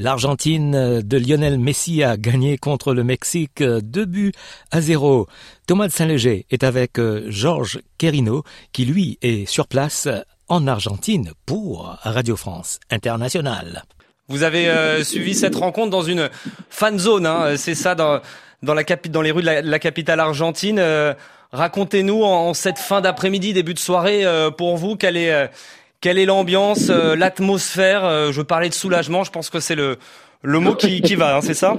L'Argentine 0.00 1.02
de 1.02 1.16
Lionel 1.18 1.58
Messi 1.58 2.02
a 2.02 2.16
gagné 2.16 2.56
contre 2.56 2.94
le 2.94 3.04
Mexique 3.04 3.62
2 3.62 4.04
buts 4.06 4.32
à 4.70 4.80
0. 4.80 5.26
Thomas 5.66 5.88
de 5.88 5.92
Saint-Léger 5.92 6.46
est 6.50 6.64
avec 6.64 6.98
euh, 6.98 7.26
Georges 7.28 7.80
Querino 7.98 8.42
qui 8.72 8.86
lui 8.86 9.18
est 9.20 9.44
sur 9.44 9.66
place 9.66 10.08
en 10.48 10.66
Argentine 10.66 11.32
pour 11.44 11.98
Radio 12.00 12.34
France 12.34 12.80
Internationale. 12.90 13.84
Vous 14.28 14.42
avez 14.42 14.70
euh, 14.70 15.04
suivi 15.04 15.34
cette 15.34 15.56
rencontre 15.56 15.90
dans 15.90 16.02
une 16.02 16.30
fan 16.70 16.98
zone, 16.98 17.26
hein, 17.26 17.58
c'est 17.58 17.74
ça 17.74 17.94
dans, 17.94 18.22
dans 18.62 18.72
les 18.72 19.30
rues 19.30 19.42
de 19.42 19.68
la, 19.68 19.78
capitale 19.78 20.20
argentine. 20.20 20.78
Euh, 20.78 21.12
racontez-nous 21.52 22.22
en, 22.22 22.54
cette 22.54 22.78
fin 22.78 23.02
d'après-midi, 23.02 23.52
début 23.52 23.74
de 23.74 23.78
soirée, 23.78 24.24
pour 24.56 24.78
vous, 24.78 24.96
quelle 24.96 25.18
est 25.18 25.50
quelle 26.00 26.18
est 26.18 26.26
l'ambiance, 26.26 26.88
euh, 26.90 27.14
l'atmosphère 27.14 28.04
euh, 28.04 28.32
Je 28.32 28.42
parlais 28.42 28.68
de 28.68 28.74
soulagement, 28.74 29.24
je 29.24 29.30
pense 29.30 29.50
que 29.50 29.60
c'est 29.60 29.74
le, 29.74 29.98
mot 30.44 30.74
qui, 30.74 31.14
va, 31.14 31.36
hein, 31.36 31.40
c'est 31.40 31.54
ça? 31.54 31.76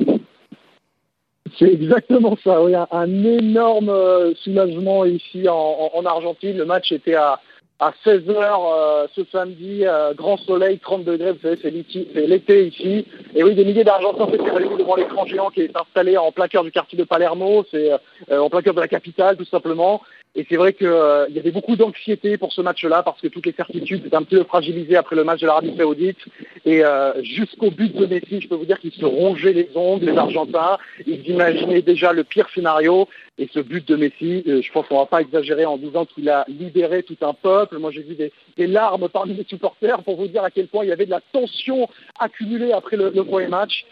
C'est 1.57 1.73
exactement 1.73 2.37
ça, 2.43 2.61
oui, 2.63 2.73
un, 2.75 3.23
énorme 3.23 3.89
euh, 3.89 4.33
soulagement 4.43 5.05
ici 5.05 5.47
en, 5.49 5.91
en, 5.93 6.05
Argentine. 6.05 6.57
Le 6.57 6.65
match 6.65 6.91
était 6.91 7.15
à, 7.15 7.39
à 7.79 7.91
16h 8.05 9.07
ce 9.15 9.21
samedi, 9.31 9.83
grand 10.15 10.37
soleil, 10.37 10.79
30 10.79 11.03
degrés, 11.03 11.31
vous 11.33 11.39
savez, 11.41 11.59
c'est 11.61 11.71
l'été 11.71 12.67
ici. 12.67 13.05
Et 13.35 13.43
oui, 13.43 13.55
des 13.55 13.65
milliers 13.65 13.83
d'Argentins 13.83 14.27
s'étaient 14.31 14.51
réunis 14.51 14.77
devant 14.77 14.95
l'écran 14.95 15.25
géant 15.25 15.49
qui 15.49 15.61
est 15.61 15.75
installé 15.75 16.15
en 16.15 16.31
plein 16.31 16.47
cœur 16.47 16.63
du 16.63 16.71
quartier 16.71 16.97
de 16.97 17.03
Palermo, 17.03 17.65
c'est 17.71 17.91
en 18.31 18.49
plein 18.49 18.61
cœur 18.61 18.75
de 18.75 18.81
la 18.81 18.87
capitale 18.87 19.35
tout 19.35 19.45
simplement. 19.45 20.01
Et 20.33 20.45
c'est 20.47 20.55
vrai 20.55 20.71
qu'il 20.71 20.87
euh, 20.87 21.27
y 21.29 21.39
avait 21.39 21.51
beaucoup 21.51 21.75
d'anxiété 21.75 22.37
pour 22.37 22.53
ce 22.53 22.61
match-là 22.61 23.03
parce 23.03 23.19
que 23.19 23.27
toutes 23.27 23.45
les 23.45 23.51
certitudes 23.51 24.05
étaient 24.05 24.15
un 24.15 24.23
peu 24.23 24.43
fragilisées 24.45 24.95
après 24.95 25.17
le 25.17 25.25
match 25.25 25.41
de 25.41 25.47
l'Arabie 25.47 25.75
Saoudite. 25.77 26.19
Et 26.63 26.85
euh, 26.85 27.21
jusqu'au 27.21 27.69
but 27.69 27.93
de 27.93 28.05
Messi, 28.05 28.39
je 28.39 28.47
peux 28.47 28.55
vous 28.55 28.65
dire 28.65 28.79
qu'ils 28.79 28.93
se 28.93 29.03
rongeaient 29.03 29.51
les 29.51 29.69
ongles, 29.75 30.05
les 30.05 30.17
Argentins. 30.17 30.77
Ils 31.05 31.27
imaginaient 31.29 31.81
déjà 31.81 32.13
le 32.13 32.23
pire 32.23 32.47
scénario. 32.55 33.09
Et 33.37 33.49
ce 33.53 33.59
but 33.59 33.85
de 33.87 33.95
Messi, 33.97 34.43
euh, 34.47 34.61
je 34.61 34.71
pense 34.71 34.87
qu'on 34.87 34.95
ne 34.95 34.99
va 35.01 35.05
pas 35.05 35.21
exagérer 35.21 35.65
en 35.65 35.77
disant 35.77 36.05
qu'il 36.05 36.29
a 36.29 36.45
libéré 36.47 37.03
tout 37.03 37.17
un 37.21 37.33
peuple. 37.33 37.77
Moi, 37.79 37.91
j'ai 37.91 38.03
vu 38.03 38.15
des, 38.15 38.31
larmes 38.67 39.09
parmi 39.09 39.33
les 39.33 39.43
supporters 39.43 40.01
pour 40.03 40.15
vous 40.15 40.27
dire 40.27 40.43
à 40.43 40.51
quel 40.51 40.67
point 40.67 40.85
il 40.85 40.89
y 40.89 40.91
avait 40.93 41.07
de 41.07 41.11
la 41.11 41.21
tension 41.33 41.89
accumulée 42.19 42.71
après 42.71 42.95
le, 42.95 43.11
premier 43.23 43.47
match. 43.47 43.85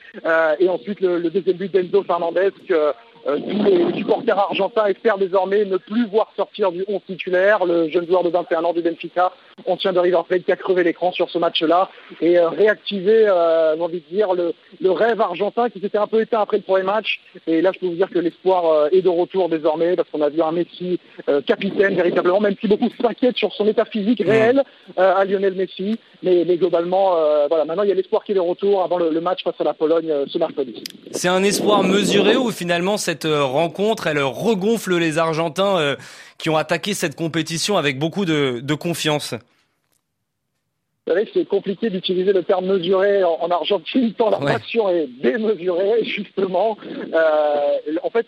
et 0.60 0.70
ensuite, 0.70 1.02
le, 1.02 1.30
deuxième 1.30 1.58
but 1.58 1.74
d'Enzo 1.74 2.04
Fernandez 2.04 2.52
que 2.68 2.74
euh, 2.74 2.94
tous 3.26 3.64
les 3.64 3.98
supporters 3.98 4.38
argentins 4.38 4.86
espèrent 4.86 5.18
désormais 5.18 5.66
ne 5.66 5.78
plus 5.78 6.08
voir 6.08 6.32
sortir 6.36 6.72
du 6.72 6.84
11 6.88 7.02
titulaire. 7.06 7.66
Le 7.66 7.90
jeune 7.90 8.08
joueur 8.08 8.24
de 8.24 8.30
21 8.30 8.64
ans 8.64 8.74
du 8.74 8.82
Benfica, 8.82 9.32
ancien 9.66 9.94
de 9.94 10.00
River 10.00 10.22
Plate, 10.28 10.44
qui 10.44 10.52
a 10.52 10.56
crevé 10.56 10.84
l'écran 10.84 11.12
sur 11.12 11.30
ce 11.30 11.38
match-là 11.38 11.90
et 12.22 12.38
euh, 12.38 12.50
réactivé, 12.50 13.26
euh, 13.28 13.76
envie 13.80 14.02
de 14.02 14.16
dire, 14.16 14.30
le, 14.34 14.54
rêve 14.92 15.22
argentin 15.22 15.70
qui 15.70 15.80
s'était 15.80 15.98
un 15.98 16.08
peu 16.08 16.22
éteint 16.22 16.42
après 16.42 16.58
le 16.58 16.64
premier 16.64 16.84
match. 16.84 17.20
Et 17.48 17.62
là, 17.62 17.72
je 17.74 17.80
peux 17.80 17.86
vous 17.86 17.96
dire 17.96 18.10
que 18.10 18.20
l'espoir 18.20 18.66
euh, 18.66 18.90
est 18.92 19.02
de 19.02 19.10
retour 19.10 19.50
désormais 19.50 19.96
parce 19.96 20.10
qu'on 20.10 20.22
a 20.22 20.30
vu 20.30 20.42
un 20.42 20.52
Messi 20.52 21.00
capitaine 21.46 21.96
véritablement, 21.96 22.40
même 22.40 22.56
si 22.60 22.68
beaucoup 22.68 22.90
s'inquiètent 23.02 23.38
sur 23.38 23.54
son 23.54 23.68
état 23.68 23.86
physique 23.86 24.22
réel 24.26 24.64
à 24.98 25.24
Lionel 25.26 25.54
Messi. 25.54 25.98
Mais, 26.24 26.44
globalement, 26.58 27.16
voilà, 27.48 27.66
maintenant 27.66 27.84
il 27.84 27.90
y 27.90 27.92
a 27.92 27.96
l'espoir 27.96 28.24
qui 28.24 28.32
est 28.32 28.36
de 28.36 28.40
retour 28.40 28.84
avant 28.84 28.98
le, 28.98 29.10
le, 29.10 29.22
match 29.22 29.44
face 29.44 29.60
à 29.60 29.64
la 29.64 29.74
Pologne 29.74 30.12
ce 30.28 30.38
mercredi. 30.38 30.84
C'est 31.12 31.28
un 31.28 31.44
espoir 31.44 31.84
mesuré 31.84 32.36
ou 32.36 32.52
finalement 32.52 32.98
cette 33.10 33.26
euh, 33.26 33.44
rencontre, 33.44 34.06
elle 34.06 34.22
regonfle 34.22 34.96
les 34.98 35.18
Argentins 35.18 35.80
euh, 35.80 35.96
qui 36.38 36.52
ont 36.52 36.58
attaqué 36.58 36.94
cette 36.94 37.16
compétition 37.16 37.76
avec 37.76 37.98
beaucoup 37.98 38.24
de, 38.24 38.74
confiance. 38.76 39.34
Vous 39.34 41.14
savez, 41.14 41.28
c'est 41.34 41.48
compliqué 41.48 41.90
d'utiliser 41.90 42.34
le 42.34 42.44
terme 42.44 42.68
mesuré 42.68 43.24
en, 43.24 43.50
Argentine, 43.50 44.14
tant 44.14 44.30
la 44.30 44.38
passion 44.38 44.90
est 44.90 45.08
démesurée, 45.24 46.04
justement. 46.04 46.78
Euh, 46.86 47.96
en 48.04 48.12
fait, 48.12 48.28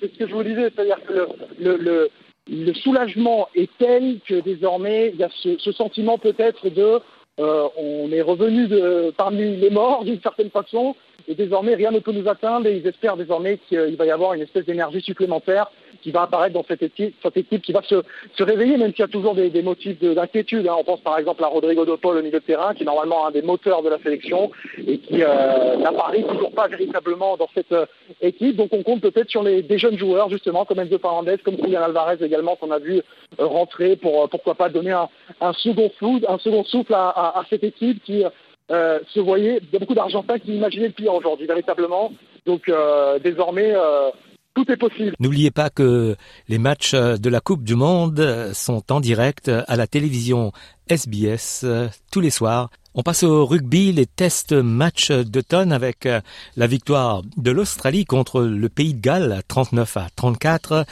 c'est 0.00 0.12
ce 0.12 0.18
que 0.18 0.28
je 0.28 0.34
vous 0.34 0.42
disais, 0.42 0.70
c'est-à-dire 0.74 1.00
que 1.08 1.26
le, 1.58 2.74
soulagement 2.74 3.48
est 3.54 3.70
tel 3.78 4.18
que 4.28 4.40
désormais, 4.40 5.12
il 5.14 5.20
y 5.20 5.24
a 5.24 5.30
ce, 5.42 5.72
sentiment 5.72 6.18
peut-être 6.18 6.68
de 6.68 7.00
on 7.38 8.12
est 8.12 8.20
revenu 8.20 8.68
de, 8.68 9.14
parmi 9.16 9.56
les 9.56 9.70
morts 9.70 10.04
d'une 10.04 10.20
certaine 10.20 10.50
façon, 10.50 10.94
et 11.28 11.34
désormais, 11.34 11.74
rien 11.74 11.90
ne 11.90 11.98
peut 11.98 12.12
nous 12.12 12.28
atteindre 12.28 12.66
et 12.66 12.76
ils 12.76 12.86
espèrent 12.86 13.16
désormais 13.16 13.58
qu'il 13.68 13.96
va 13.96 14.06
y 14.06 14.10
avoir 14.10 14.34
une 14.34 14.42
espèce 14.42 14.64
d'énergie 14.64 15.00
supplémentaire 15.00 15.70
qui 16.02 16.10
va 16.10 16.22
apparaître 16.22 16.54
dans 16.54 16.64
cette 16.64 16.82
équipe, 16.82 17.62
qui 17.62 17.72
va 17.72 17.82
se, 17.82 18.02
réveiller, 18.42 18.76
même 18.76 18.90
s'il 18.90 19.00
y 19.00 19.02
a 19.02 19.08
toujours 19.08 19.34
des, 19.34 19.62
motifs 19.62 19.98
d'inquiétude. 20.00 20.66
Hein. 20.66 20.76
On 20.78 20.84
pense 20.84 21.00
par 21.00 21.18
exemple 21.18 21.44
à 21.44 21.48
Rodrigo 21.48 21.84
De 21.84 21.94
Paul 21.96 22.16
au 22.16 22.22
milieu 22.22 22.38
de 22.40 22.44
terrain, 22.44 22.74
qui 22.74 22.82
est 22.82 22.86
normalement 22.86 23.26
un 23.26 23.30
des 23.30 23.42
moteurs 23.42 23.82
de 23.82 23.88
la 23.88 23.98
sélection 23.98 24.50
et 24.86 24.98
qui 24.98 25.22
euh, 25.22 25.76
n'apparaît 25.76 26.22
toujours 26.22 26.52
pas 26.52 26.68
véritablement 26.68 27.36
dans 27.36 27.48
cette 27.54 27.72
euh, 27.72 27.86
équipe. 28.22 28.56
Donc 28.56 28.70
on 28.72 28.82
compte 28.82 29.02
peut-être 29.02 29.28
sur 29.28 29.42
les, 29.42 29.62
des 29.62 29.78
jeunes 29.78 29.98
joueurs, 29.98 30.30
justement, 30.30 30.64
comme 30.64 30.80
Enzo 30.80 30.98
Fernandez, 30.98 31.38
comme 31.44 31.56
Julian 31.56 31.82
Alvarez 31.82 32.24
également, 32.24 32.56
qu'on 32.56 32.70
a 32.70 32.78
vu 32.78 33.02
euh, 33.38 33.46
rentrer 33.46 33.96
pour, 33.96 34.28
pourquoi 34.28 34.54
pas, 34.54 34.68
donner 34.68 34.92
un, 34.92 35.52
second, 35.52 35.90
un 36.26 36.38
second 36.38 36.64
souffle 36.64 36.94
à 36.94 37.42
cette 37.50 37.64
équipe 37.64 38.02
qui 38.04 38.24
euh, 38.70 39.00
se 39.12 39.20
a 39.20 39.78
beaucoup 39.78 39.94
d'Argentins 39.94 40.38
qui 40.38 40.54
imaginaient 40.54 40.88
le 40.88 40.92
pire 40.92 41.14
aujourd'hui, 41.14 41.46
véritablement. 41.46 42.12
Donc 42.46 42.68
euh, 42.68 43.18
désormais, 43.18 43.72
euh, 43.74 44.10
tout 44.54 44.70
est 44.70 44.76
possible. 44.76 45.14
N'oubliez 45.18 45.50
pas 45.50 45.70
que 45.70 46.14
les 46.48 46.58
matchs 46.58 46.94
de 46.94 47.28
la 47.28 47.40
Coupe 47.40 47.64
du 47.64 47.74
Monde 47.74 48.50
sont 48.52 48.92
en 48.92 49.00
direct 49.00 49.48
à 49.48 49.76
la 49.76 49.86
télévision 49.86 50.52
SBS 50.88 51.64
tous 52.10 52.20
les 52.20 52.30
soirs 52.30 52.70
On 52.94 53.02
passe 53.02 53.22
au 53.22 53.46
rugby, 53.46 53.92
les 53.92 54.06
tests 54.06 54.52
match 54.52 55.10
d'automne 55.10 55.72
avec 55.72 56.08
la 56.56 56.66
victoire 56.66 57.22
de 57.36 57.50
l'Australie 57.50 58.04
contre 58.04 58.42
le 58.42 58.68
Pays 58.68 58.94
de 58.94 59.00
Galles 59.00 59.42
39 59.46 59.96
à 59.96 60.06
34. 60.16 60.84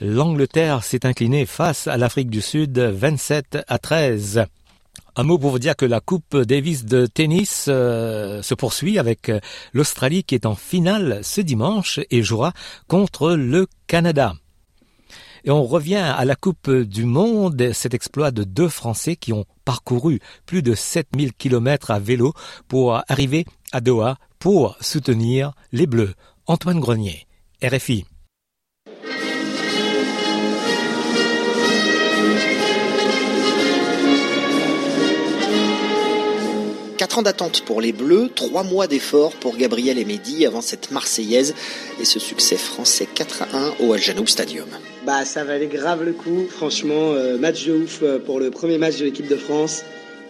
L'Angleterre 0.00 0.82
s'est 0.82 1.06
inclinée 1.06 1.46
face 1.46 1.86
à 1.86 1.96
l'Afrique 1.96 2.30
du 2.30 2.40
Sud 2.40 2.78
27 2.78 3.58
à 3.68 3.78
13. 3.78 4.46
Un 5.16 5.22
mot 5.22 5.38
pour 5.38 5.52
vous 5.52 5.60
dire 5.60 5.76
que 5.76 5.84
la 5.84 6.00
Coupe 6.00 6.36
Davis 6.36 6.84
de 6.84 7.06
tennis 7.06 7.66
euh, 7.68 8.42
se 8.42 8.54
poursuit 8.54 8.98
avec 8.98 9.28
euh, 9.28 9.38
l'Australie 9.72 10.24
qui 10.24 10.34
est 10.34 10.44
en 10.44 10.56
finale 10.56 11.20
ce 11.22 11.40
dimanche 11.40 12.00
et 12.10 12.22
jouera 12.22 12.52
contre 12.88 13.32
le 13.32 13.68
Canada. 13.86 14.34
Et 15.44 15.52
on 15.52 15.62
revient 15.62 15.96
à 15.96 16.24
la 16.24 16.34
Coupe 16.34 16.68
du 16.68 17.04
Monde, 17.04 17.70
cet 17.74 17.94
exploit 17.94 18.32
de 18.32 18.42
deux 18.42 18.68
Français 18.68 19.14
qui 19.14 19.32
ont 19.32 19.44
parcouru 19.64 20.18
plus 20.46 20.62
de 20.62 20.74
7000 20.74 21.32
km 21.34 21.92
à 21.92 22.00
vélo 22.00 22.32
pour 22.66 23.00
arriver 23.08 23.44
à 23.70 23.80
Doha 23.80 24.16
pour 24.40 24.76
soutenir 24.80 25.52
les 25.70 25.86
Bleus. 25.86 26.14
Antoine 26.46 26.80
Grenier, 26.80 27.26
RFI. 27.62 28.04
Quatre 37.04 37.18
ans 37.18 37.22
d'attente 37.22 37.60
pour 37.66 37.82
les 37.82 37.92
Bleus, 37.92 38.30
trois 38.34 38.62
mois 38.62 38.86
d'efforts 38.86 39.34
pour 39.34 39.58
Gabriel 39.58 39.98
et 39.98 40.06
Mehdi 40.06 40.46
avant 40.46 40.62
cette 40.62 40.90
Marseillaise 40.90 41.54
et 42.00 42.06
ce 42.06 42.18
succès 42.18 42.56
français 42.56 43.06
4 43.14 43.42
à 43.42 43.58
1 43.82 43.86
au 43.86 43.92
Al 43.92 44.00
Janoub 44.00 44.26
Stadium. 44.26 44.68
Bah 45.04 45.26
ça 45.26 45.44
valait 45.44 45.66
grave 45.66 46.02
le 46.02 46.14
coup, 46.14 46.46
franchement, 46.48 47.12
euh, 47.12 47.36
match 47.36 47.66
de 47.66 47.74
ouf 47.74 48.00
euh, 48.02 48.18
pour 48.18 48.40
le 48.40 48.50
premier 48.50 48.78
match 48.78 48.96
de 48.96 49.04
l'équipe 49.04 49.28
de 49.28 49.36
France. 49.36 49.84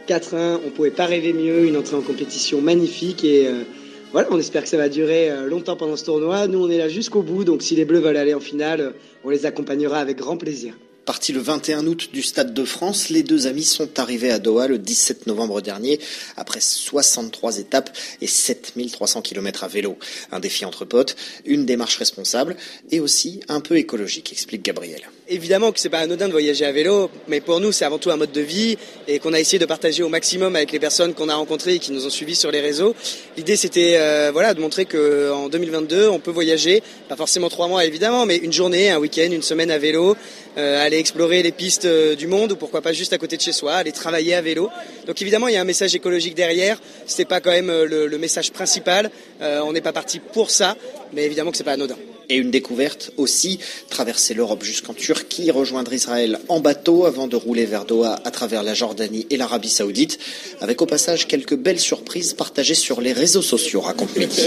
4-1, 0.09 0.59
on 0.67 0.71
pouvait 0.71 0.91
pas 0.91 1.07
rêver 1.07 1.33
mieux, 1.33 1.65
une 1.65 1.77
entrée 1.77 1.95
en 1.95 2.03
compétition 2.03 2.61
magnifique 2.61 3.23
et 3.23 3.47
euh, 3.47 3.63
voilà, 4.11 4.27
on 4.33 4.39
espère 4.41 4.65
que 4.65 4.69
ça 4.69 4.77
va 4.77 4.89
durer 4.89 5.31
longtemps 5.47 5.77
pendant 5.77 5.95
ce 5.95 6.05
tournoi. 6.05 6.49
Nous 6.49 6.59
on 6.59 6.69
est 6.69 6.79
là 6.79 6.89
jusqu'au 6.89 7.23
bout, 7.23 7.45
donc 7.45 7.63
si 7.63 7.77
les 7.77 7.85
Bleus 7.85 8.01
veulent 8.01 8.17
aller 8.17 8.35
en 8.35 8.41
finale, 8.41 8.95
on 9.23 9.31
les 9.31 9.47
accompagnera 9.47 9.99
avec 9.99 10.17
grand 10.17 10.37
plaisir. 10.37 10.75
Parti 11.05 11.33
le 11.33 11.40
21 11.40 11.87
août 11.87 12.09
du 12.14 12.23
Stade 12.23 12.55
de 12.55 12.64
France, 12.64 13.11
les 13.11 13.23
deux 13.23 13.47
amis 13.47 13.64
sont 13.64 13.99
arrivés 13.99 14.31
à 14.31 14.38
Doha 14.38 14.69
le 14.69 14.79
17 14.79 15.27
novembre 15.27 15.61
dernier 15.61 16.01
après 16.37 16.61
63 16.61 17.59
étapes 17.59 17.95
et 18.23 18.27
7300 18.27 19.21
km 19.21 19.64
à 19.64 19.69
vélo. 19.69 19.99
Un 20.33 20.40
défi 20.40 20.64
entre 20.64 20.87
potes, 20.87 21.17
une 21.45 21.67
démarche 21.67 21.99
responsable 21.99 22.57
et 22.90 23.01
aussi 23.01 23.40
un 23.49 23.61
peu 23.61 23.77
écologique, 23.77 24.33
explique 24.33 24.64
Gabriel. 24.64 25.03
Évidemment 25.27 25.73
que 25.73 25.81
c'est 25.81 25.89
pas 25.89 26.01
anodin 26.01 26.27
de 26.27 26.33
voyager 26.33 26.67
à 26.67 26.73
vélo, 26.73 27.11
mais 27.29 27.41
pour 27.41 27.59
nous 27.59 27.73
c'est 27.73 27.87
avant 27.87 27.97
tout 27.97 28.11
un 28.11 28.17
mode 28.17 28.33
de 28.33 28.43
vie 28.43 28.77
et 29.09 29.19
qu'on 29.19 29.33
a 29.33 29.41
essayé 29.41 29.59
de 29.59 29.65
partager 29.65 30.03
au 30.03 30.11
maximum 30.11 30.55
avec 30.55 30.71
les 30.71 30.79
personnes 30.79 31.15
qu'on 31.15 31.31
a 31.31 31.35
rencontrées 31.35 31.77
et 31.77 31.79
qui 31.79 31.93
nous 31.93 32.05
ont 32.07 32.11
suivis 32.11 32.35
sur 32.35 32.51
les 32.51 32.61
réseaux. 32.61 32.95
L'idée 33.39 33.57
c'était 33.57 33.95
euh, 33.97 34.29
voilà 34.35 34.53
de 34.53 34.61
montrer 34.61 34.85
que 34.85 35.33
en 35.33 35.49
2022 35.49 36.09
on 36.09 36.19
peut 36.19 36.31
voyager, 36.31 36.83
pas 37.09 37.17
forcément 37.17 37.49
trois 37.49 37.69
mois 37.69 37.87
évidemment, 37.87 38.27
mais 38.27 38.37
une 38.37 38.53
journée, 38.53 38.91
un 38.91 38.99
week-end, 38.99 39.31
une 39.33 39.41
semaine 39.41 39.71
à 39.71 39.79
vélo, 39.79 40.15
euh, 40.59 40.85
aller 40.85 40.99
explorer 40.99 41.43
les 41.43 41.53
pistes 41.53 41.87
euh, 41.87 42.15
du 42.17 42.27
monde 42.27 42.53
ou 42.53 42.57
pourquoi 42.57 42.83
pas 42.83 42.93
juste 42.93 43.15
à 43.15 43.19
côté 43.19 43.39
de 43.39 43.43
chez 43.43 43.53
soi, 43.53 43.77
aller 43.77 43.93
travailler 43.93 44.35
à 44.35 44.43
vélo. 44.43 44.69
Donc 45.07 45.23
évidemment 45.23 45.49
il 45.49 45.55
y 45.55 45.57
a 45.57 45.63
un 45.63 45.65
message 45.65 45.95
écologique 45.95 46.35
derrière. 46.35 46.79
C'était 47.07 47.25
pas 47.25 47.41
quand 47.41 47.51
même 47.51 47.69
le, 47.69 48.09
le 48.09 48.19
message 48.19 48.53
principal. 48.53 49.11
on 49.41 49.73
n'est 49.73 49.81
pas 49.81 49.95
parti 49.95 50.21
pour 50.21 50.51
ça, 50.51 50.77
mais 51.15 51.25
évidemment 51.25 51.51
que 51.51 51.57
c'est 51.57 51.65
pas 51.65 51.73
anodin. 51.73 51.97
Et 52.29 52.37
une 52.37 52.51
découverte 52.51 53.13
aussi, 53.17 53.59
traverser 53.91 54.35
l'Europe 54.35 54.63
jusqu'en 54.63 54.95
Turquie, 54.95 55.51
rejoindre 55.51 55.93
Israël 55.93 56.39
en 56.49 56.61
bateau 56.61 57.05
avant 57.05 57.27
de 57.27 57.37
rouler 57.37 57.67
vers 57.67 57.85
Doha 57.85 58.21
à 58.25 58.31
travers 58.31 58.63
la 58.63 58.75
Jordanie 58.75 59.27
et 59.31 59.37
l'Arabie 59.37 59.69
Saoudite, 59.69 60.19
avec 60.61 60.81
au 60.83 60.87
passage 60.87 61.27
quelques 61.27 61.57
belles 61.57 61.81
surprises 61.81 62.35
partagées 62.35 62.75
sur 62.75 63.01
les 63.01 63.13
réseaux 63.13 63.43
sociaux, 63.43 63.81
raconte 63.81 64.17
Mehdi. 64.17 64.43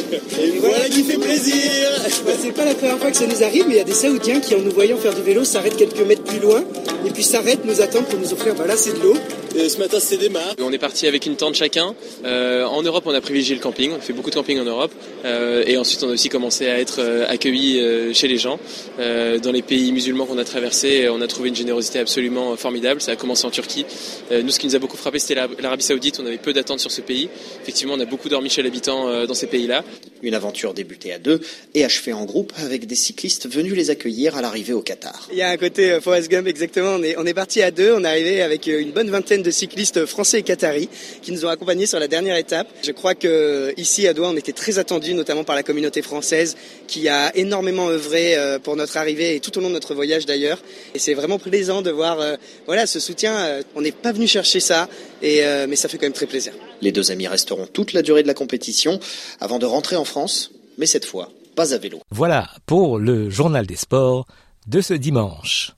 voilà 0.60 0.90
qui 0.90 1.04
fait 1.04 1.18
plaisir 1.18 1.90
bah, 2.26 2.32
C'est 2.42 2.52
pas 2.52 2.66
la 2.66 2.76
première 2.76 2.98
fois 2.98 3.12
que 3.12 3.18
ça 3.18 3.28
nous 3.28 3.44
arrive, 3.44 3.66
mais 3.68 3.76
il 3.76 3.78
y 3.78 3.82
a 3.82 3.86
des 3.86 3.94
Saoudiens 3.94 4.40
qui, 4.40 4.56
en 4.56 4.60
nous 4.60 4.72
voyant 4.72 4.98
faire 4.98 5.14
du 5.14 5.22
vélo, 5.22 5.44
s'arrêtent 5.44 5.78
quelques 5.78 6.00
mètres 6.02 6.24
plus 6.24 6.40
loin, 6.40 6.64
et 7.06 7.12
puis 7.12 7.24
s'arrêtent, 7.24 7.66
nous 7.66 7.82
attendent 7.82 8.06
pour 8.06 8.20
nous 8.20 8.34
offrir, 8.34 8.56
bah 8.56 8.66
là 8.68 8.76
c'est 8.78 8.94
de 8.94 9.04
l'eau. 9.04 9.16
ce 9.56 9.78
matin 9.78 9.98
c'est 10.00 10.18
des 10.18 10.30
On 10.62 10.72
est 10.72 10.78
parti 10.78 11.08
avec 11.08 11.26
une 11.26 11.36
tente 11.36 11.56
chacun. 11.56 11.96
Euh, 12.26 12.66
en 12.66 12.82
Europe 12.82 13.04
on 13.06 13.14
a 13.14 13.22
privilégié 13.22 13.56
le 13.56 13.62
camping, 13.62 13.92
on 13.96 14.02
fait 14.02 14.14
beaucoup 14.14 14.30
de 14.30 14.36
camping 14.36 14.60
en 14.60 14.66
Europe, 14.66 14.92
euh, 15.26 15.64
et 15.66 15.78
ensuite 15.78 16.04
on 16.04 16.10
a 16.10 16.14
aussi 16.14 16.30
commencé 16.30 16.68
à 16.68 16.80
être 16.80 17.00
euh, 17.00 17.26
accueillis 17.28 17.67
euh, 17.76 18.14
chez 18.14 18.28
les 18.28 18.38
gens. 18.38 18.60
Euh, 19.00 19.40
dans 19.40 19.52
les 19.52 19.62
pays 19.62 19.92
musulmans 19.92 20.26
qu'on 20.26 20.38
a 20.38 20.44
traversés, 20.44 21.10
on 21.10 21.22
a 21.22 21.28
trouvé 21.28 21.50
une 21.50 21.56
générosité 21.56 22.00
absolument 22.00 22.56
formidable. 22.56 23.02
Ça 23.02 23.12
a 23.12 23.16
commencé 23.16 23.46
en 23.46 23.52
Turquie. 23.52 23.86
Euh, 24.32 24.42
nous, 24.42 24.52
ce 24.52 24.60
qui 24.60 24.68
nous 24.68 24.76
a 24.76 24.80
beaucoup 24.80 24.98
frappé, 24.98 25.20
c'était 25.20 25.36
l'Arabie 25.36 25.84
Saoudite. 25.84 26.20
On 26.20 26.26
avait 26.26 26.38
peu 26.38 26.54
d'attentes 26.54 26.80
sur 26.80 26.92
ce 26.92 27.02
pays. 27.02 27.30
Effectivement, 27.62 27.94
on 27.96 28.00
a 28.00 28.06
beaucoup 28.06 28.30
dormi 28.30 28.50
chez 28.50 28.62
l'habitant 28.62 29.26
dans 29.26 29.34
ces 29.34 29.48
pays-là. 29.48 29.84
Une 30.24 30.34
aventure 30.34 30.74
débutée 30.74 31.14
à 31.14 31.20
deux 31.20 31.42
et 31.76 31.84
achevée 31.86 32.14
en 32.14 32.26
groupe 32.26 32.52
avec 32.58 32.88
des 32.88 32.96
cyclistes 32.96 33.48
venus 33.48 33.76
les 33.76 33.90
accueillir 33.90 34.36
à 34.36 34.42
l'arrivée 34.42 34.74
au 34.74 34.82
Qatar. 34.82 35.28
Il 35.32 35.38
y 35.38 35.42
a 35.42 35.50
un 35.50 35.58
côté 35.58 36.00
Forest 36.02 36.32
Gump, 36.32 36.48
exactement. 36.48 36.96
On 36.96 37.04
est, 37.04 37.16
on 37.18 37.26
est 37.26 37.34
parti 37.34 37.62
à 37.62 37.70
deux. 37.70 37.94
On 37.94 38.04
est 38.04 38.08
arrivé 38.08 38.42
avec 38.42 38.68
une 38.68 38.92
bonne 38.92 39.10
vingtaine 39.10 39.44
de 39.44 39.52
cyclistes 39.52 40.06
français 40.06 40.40
et 40.40 40.44
qataris 40.44 40.90
qui 41.22 41.32
nous 41.32 41.46
ont 41.46 41.50
accompagnés 41.50 41.86
sur 41.86 42.00
la 42.00 42.08
dernière 42.08 42.38
étape. 42.38 42.68
Je 42.84 42.92
crois 42.92 43.16
que 43.16 43.74
ici 43.78 44.08
à 44.08 44.14
Doha, 44.14 44.30
on 44.30 44.38
était 44.38 44.54
très 44.54 44.80
attendus, 44.80 45.14
notamment 45.14 45.44
par 45.44 45.56
la 45.56 45.64
communauté 45.64 46.02
française 46.02 46.56
qui 46.88 47.10
a 47.10 47.36
énormément 47.36 47.57
énormément 47.58 47.90
œuvré 47.90 48.36
euh, 48.36 48.60
pour 48.60 48.76
notre 48.76 48.98
arrivée 48.98 49.36
et 49.36 49.40
tout 49.40 49.58
au 49.58 49.62
long 49.62 49.70
de 49.70 49.74
notre 49.74 49.96
voyage 49.96 50.28
d'ailleurs. 50.28 50.60
Et 50.94 51.00
c'est 51.00 51.16
vraiment 51.16 51.40
plaisant 51.40 51.82
de 51.82 51.90
voir 51.90 52.20
euh, 52.20 52.36
voilà, 52.68 52.86
ce 52.86 53.00
soutien. 53.00 53.36
Euh, 53.36 53.64
on 53.76 53.82
n'est 53.82 53.92
pas 53.92 54.12
venu 54.12 54.28
chercher 54.28 54.60
ça, 54.60 54.88
et, 55.24 55.42
mais 55.68 55.76
ça 55.76 55.90
fait 55.90 55.98
quand 55.98 56.06
même 56.06 56.14
très 56.14 56.28
plaisir. 56.28 56.54
Les 56.82 56.92
deux 56.92 57.10
amis 57.10 57.28
resteront 57.28 57.66
toute 57.66 57.94
la 57.94 58.04
durée 58.04 58.22
de 58.22 58.28
la 58.28 58.36
compétition 58.36 59.00
avant 59.40 59.58
de 59.58 59.66
rentrer 59.66 59.96
en 59.96 60.06
France, 60.06 60.52
mais 60.78 60.86
cette 60.86 61.06
fois, 61.06 61.32
pas 61.56 61.74
à 61.74 61.78
vélo. 61.80 62.00
Voilà 62.12 62.48
pour 62.68 63.00
le 63.00 63.30
journal 63.32 63.66
des 63.66 63.76
sports 63.76 64.28
de 64.68 64.82
ce 64.82 64.94
dimanche. 64.94 65.72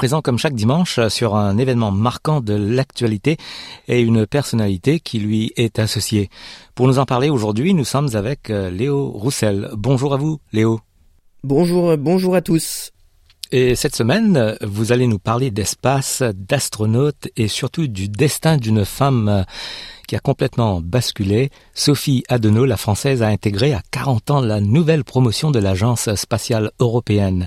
Présent, 0.00 0.22
comme 0.22 0.38
chaque 0.38 0.54
dimanche, 0.54 0.98
sur 1.10 1.36
un 1.36 1.58
événement 1.58 1.90
marquant 1.90 2.40
de 2.40 2.54
l'actualité 2.54 3.36
et 3.86 4.00
une 4.00 4.26
personnalité 4.26 4.98
qui 4.98 5.18
lui 5.18 5.52
est 5.56 5.78
associée. 5.78 6.30
Pour 6.74 6.88
nous 6.88 6.98
en 6.98 7.04
parler 7.04 7.28
aujourd'hui, 7.28 7.74
nous 7.74 7.84
sommes 7.84 8.08
avec 8.14 8.48
euh, 8.48 8.70
Léo 8.70 9.10
Roussel. 9.10 9.68
Bonjour 9.76 10.14
à 10.14 10.16
vous, 10.16 10.40
Léo. 10.54 10.80
Bonjour, 11.44 11.98
bonjour 11.98 12.34
à 12.34 12.40
tous. 12.40 12.92
Et 13.52 13.74
cette 13.74 13.94
semaine, 13.94 14.56
vous 14.62 14.90
allez 14.90 15.06
nous 15.06 15.18
parler 15.18 15.50
d'espace, 15.50 16.22
d'astronautes 16.34 17.28
et 17.36 17.46
surtout 17.46 17.86
du 17.86 18.08
destin 18.08 18.56
d'une 18.56 18.86
femme 18.86 19.44
qui 20.10 20.16
a 20.16 20.18
complètement 20.18 20.80
basculé. 20.80 21.52
Sophie 21.72 22.24
Adenau, 22.28 22.64
la 22.64 22.76
française, 22.76 23.22
a 23.22 23.28
intégré 23.28 23.74
à 23.74 23.82
40 23.92 24.30
ans 24.32 24.40
la 24.40 24.60
nouvelle 24.60 25.04
promotion 25.04 25.52
de 25.52 25.60
l'Agence 25.60 26.12
spatiale 26.16 26.72
européenne. 26.80 27.46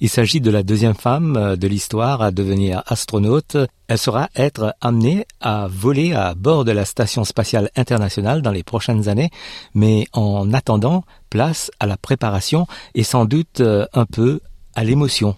Il 0.00 0.08
s'agit 0.08 0.40
de 0.40 0.52
la 0.52 0.62
deuxième 0.62 0.94
femme 0.94 1.56
de 1.56 1.66
l'histoire 1.66 2.22
à 2.22 2.30
devenir 2.30 2.84
astronaute. 2.86 3.56
Elle 3.88 3.98
sera 3.98 4.28
être 4.36 4.76
amenée 4.80 5.26
à 5.40 5.66
voler 5.68 6.12
à 6.12 6.34
bord 6.36 6.64
de 6.64 6.70
la 6.70 6.84
Station 6.84 7.24
spatiale 7.24 7.68
internationale 7.74 8.42
dans 8.42 8.52
les 8.52 8.62
prochaines 8.62 9.08
années, 9.08 9.30
mais 9.74 10.06
en 10.12 10.52
attendant, 10.52 11.02
place 11.30 11.72
à 11.80 11.86
la 11.88 11.96
préparation 11.96 12.68
et 12.94 13.02
sans 13.02 13.24
doute 13.24 13.60
un 13.60 14.06
peu 14.06 14.38
à 14.76 14.84
l'émotion. 14.84 15.34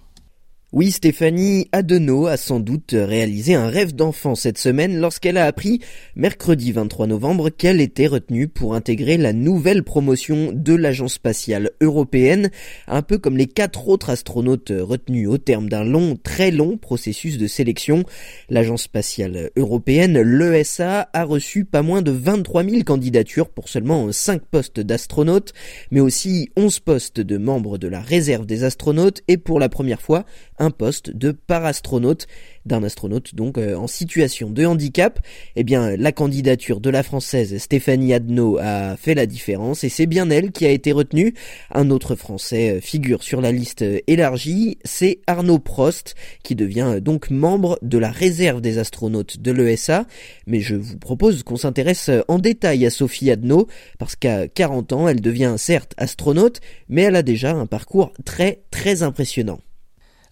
Oui, 0.72 0.90
Stéphanie 0.90 1.68
Adenau 1.70 2.26
a 2.26 2.37
sans 2.37 2.59
doute 2.59 2.92
réalisé 2.92 3.55
un 3.55 3.68
rêve 3.68 3.94
d'enfant 3.94 4.35
cette 4.35 4.59
semaine 4.59 4.98
lorsqu'elle 4.98 5.37
a 5.37 5.46
appris, 5.46 5.79
mercredi 6.16 6.72
23 6.72 7.07
novembre, 7.07 7.50
qu'elle 7.50 7.81
était 7.81 8.09
retenue 8.09 8.48
pour 8.48 8.74
intégrer 8.74 9.16
la 9.16 9.33
nouvelle 9.33 9.85
promotion 9.85 10.50
de 10.52 10.74
l'Agence 10.74 11.14
spatiale 11.14 11.70
européenne, 11.81 12.50
un 12.88 13.02
peu 13.02 13.16
comme 13.16 13.37
les 13.37 13.46
quatre 13.46 13.87
autres 13.87 14.11
astronautes 14.11 14.72
retenus 14.76 15.29
au 15.29 15.38
terme 15.38 15.68
d'un 15.68 15.85
long, 15.85 16.16
très 16.20 16.50
long 16.50 16.79
processus 16.79 17.38
de 17.38 17.46
sélection. 17.46 18.02
L'Agence 18.50 18.83
spatiale 18.83 19.52
européenne, 19.57 20.20
l'ESA, 20.20 21.09
a 21.12 21.22
reçu 21.22 21.64
pas 21.64 21.83
moins 21.83 22.02
de 22.02 22.11
23 22.11 22.64
000 22.64 22.83
candidatures 22.83 23.50
pour 23.50 23.68
seulement 23.68 24.11
5 24.11 24.42
postes 24.42 24.81
d'astronautes, 24.81 25.52
mais 25.92 26.00
aussi 26.00 26.50
11 26.57 26.81
postes 26.81 27.20
de 27.20 27.38
membres 27.38 27.79
de 27.79 27.87
la 27.87 28.00
réserve 28.00 28.46
des 28.46 28.64
astronautes 28.64 29.22
et 29.29 29.37
pour 29.37 29.61
la 29.61 29.68
première 29.68 30.02
fois, 30.02 30.24
poste 30.70 31.11
de 31.11 31.33
parastronaute 31.33 32.26
d'un 32.66 32.83
astronaute 32.83 33.35
donc 33.35 33.59
euh, 33.59 33.76
en 33.76 33.87
situation 33.87 34.50
de 34.50 34.66
handicap. 34.66 35.20
Eh 35.55 35.64
bien, 35.64 35.96
la 35.96 36.12
candidature 36.12 36.81
de 36.81 36.90
la 36.90 37.02
française 37.02 37.57
Stéphanie 37.59 38.12
Adno 38.12 38.59
a 38.59 38.96
fait 38.96 39.14
la 39.14 39.26
différence 39.26 39.85
et 39.85 39.88
c'est 39.88 40.07
bien 40.07 40.29
elle 40.31 40.50
qui 40.50 40.66
a 40.66 40.70
été 40.70 40.92
retenue. 40.92 41.35
Un 41.70 41.90
autre 41.90 42.16
français 42.16 42.76
euh, 42.76 42.81
figure 42.81 43.22
sur 43.22 43.40
la 43.40 43.52
liste 43.52 43.83
euh, 43.83 44.00
élargie, 44.07 44.79
c'est 44.85 45.20
Arnaud 45.26 45.59
Prost 45.59 46.14
qui 46.42 46.55
devient 46.55 46.98
donc 47.00 47.31
membre 47.31 47.79
de 47.83 47.98
la 47.98 48.11
réserve 48.11 48.61
des 48.61 48.79
astronautes 48.79 49.38
de 49.40 49.52
l'ESA. 49.52 50.07
Mais 50.46 50.61
je 50.61 50.74
vous 50.74 50.98
propose 50.98 51.42
qu'on 51.42 51.57
s'intéresse 51.57 52.11
en 52.29 52.38
détail 52.38 52.85
à 52.85 52.90
Sophie 52.90 53.31
Adno 53.31 53.68
parce 53.98 54.16
qu'à 54.16 54.48
40 54.48 54.92
ans, 54.92 55.09
elle 55.09 55.20
devient 55.20 55.55
certes 55.57 55.94
astronaute, 55.96 56.61
mais 56.88 57.02
elle 57.02 57.16
a 57.16 57.22
déjà 57.22 57.52
un 57.52 57.66
parcours 57.66 58.12
très 58.24 58.62
très 58.70 59.02
impressionnant. 59.02 59.61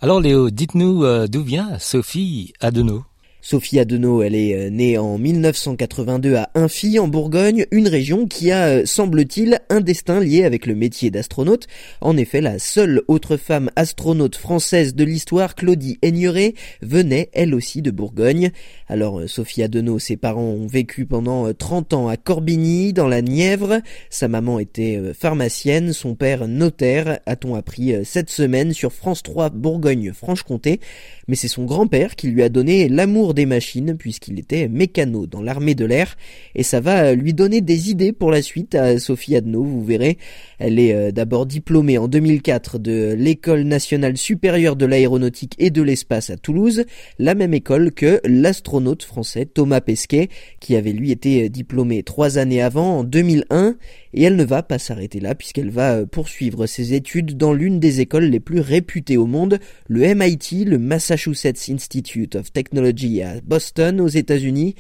Alors 0.05 0.21
Léo, 0.21 0.51
dites-nous 0.51 1.03
euh, 1.03 1.27
d'où 1.29 1.43
vient 1.43 1.79
Sophie 1.79 2.53
Adenau? 2.61 3.05
Sophie 3.47 3.79
Adenau, 3.79 4.23
elle 4.23 4.35
est 4.35 4.55
euh, 4.55 4.71
née 4.71 4.97
en 4.97 5.17
1982 5.17 6.35
à 6.35 6.49
Infy, 6.55 6.99
en 6.99 7.09
Bourgogne, 7.09 7.67
une 7.71 7.88
région 7.88 8.27
qui 8.27 8.51
a, 8.51 8.67
euh, 8.69 8.83
semble-t-il, 8.87 9.61
un 9.69 9.83
destin 9.83 10.21
lié 10.21 10.45
avec 10.45 10.64
le 10.64 10.75
métier 10.75 11.11
d'astronaute. 11.11 11.67
En 12.01 12.17
effet, 12.19 12.40
la 12.40 12.59
seule 12.59 13.03
autre 13.07 13.38
femme 13.38 13.71
astronaute 13.77 14.37
française 14.37 14.95
de 14.95 15.05
l'histoire, 15.05 15.55
Claudie 15.55 15.99
Aigneret, 16.01 16.55
venait 16.81 17.31
elle 17.35 17.55
aussi 17.55 17.81
de 17.81 17.90
Bourgogne. 17.90 18.51
Alors, 18.88 19.20
euh, 19.20 19.27
Sophie 19.27 19.62
Adenau, 19.62 19.99
ses 19.99 20.16
parents 20.16 20.42
ont 20.42 20.66
vécu 20.66 21.07
pendant 21.07 21.53
30 21.53 21.94
ans 21.94 22.09
à 22.09 22.16
Corbigny, 22.16 22.92
dans 22.92 23.09
la 23.09 23.23
Nièvre. 23.23 23.81
Sa 24.11 24.29
maman 24.29 24.59
était 24.59 25.01
pharmacienne, 25.18 25.92
son 25.92 26.14
père 26.14 26.49
notaire, 26.49 27.18
a-t-on 27.27 27.55
appris 27.55 27.94
cette 28.05 28.31
semaine 28.31 28.73
sur 28.73 28.92
France 28.92 29.23
3 29.23 29.51
Bourgogne-Franche-Comté. 29.51 30.81
Mais 31.29 31.37
c'est 31.37 31.49
son 31.49 31.64
grand-père 31.64 32.16
qui 32.16 32.29
lui 32.29 32.42
a 32.42 32.49
donné 32.49 32.88
l'amour 32.88 33.35
des 33.35 33.47
machines 33.47 33.97
puisqu'il 33.97 34.38
était 34.38 34.68
mécano 34.68 35.27
dans 35.27 35.40
l'armée 35.40 35.75
de 35.75 35.85
l'air 35.85 36.16
et 36.55 36.62
ça 36.62 36.81
va 36.81 37.14
lui 37.14 37.33
donner 37.33 37.61
des 37.61 37.90
idées 37.90 38.12
pour 38.12 38.31
la 38.31 38.42
suite 38.42 38.75
à 38.75 38.99
Sophie 38.99 39.37
Adno, 39.37 39.62
vous 39.62 39.85
verrez. 39.85 40.18
Elle 40.59 40.79
est 40.79 40.94
euh, 40.94 41.11
d'abord 41.12 41.47
diplômée 41.47 41.99
en 41.99 42.09
2004 42.09 42.79
de 42.79 43.14
l'École 43.16 43.62
nationale 43.62 44.16
supérieure 44.16 44.77
de 44.77 44.87
l'aéronautique 44.87 45.55
et 45.59 45.70
de 45.70 45.83
l'espace 45.83 46.31
à 46.31 46.37
Toulouse, 46.37 46.85
la 47.18 47.35
même 47.35 47.55
école 47.55 47.92
que 47.92 48.20
l'astronaute 48.74 49.04
français 49.04 49.46
Thomas 49.46 49.80
Pesquet 49.80 50.28
qui 50.58 50.74
avait 50.74 50.92
lui 50.92 51.12
été 51.12 51.48
diplômé 51.48 52.02
trois 52.02 52.38
années 52.38 52.60
avant 52.60 52.98
en 52.98 53.04
2001 53.04 53.76
et 54.14 54.22
elle 54.24 54.34
ne 54.34 54.44
va 54.44 54.64
pas 54.64 54.80
s'arrêter 54.80 55.20
là 55.20 55.37
puisqu'elle 55.37 55.70
va 55.70 55.94
euh, 55.94 56.06
poursuivre 56.06 56.66
ses 56.66 56.92
études 56.92 57.37
dans 57.37 57.52
l'une 57.52 57.78
des 57.78 58.00
écoles 58.00 58.24
les 58.24 58.40
plus 58.40 58.58
réputées 58.58 59.16
au 59.16 59.26
monde, 59.26 59.60
le 59.87 60.12
MIT, 60.12 60.64
le 60.64 60.78
Massachusetts 60.78 61.70
Institute 61.70 62.34
of 62.34 62.52
Technology 62.52 63.22
à 63.22 63.40
Boston 63.44 64.00
aux 64.00 64.08
États-Unis. 64.08 64.74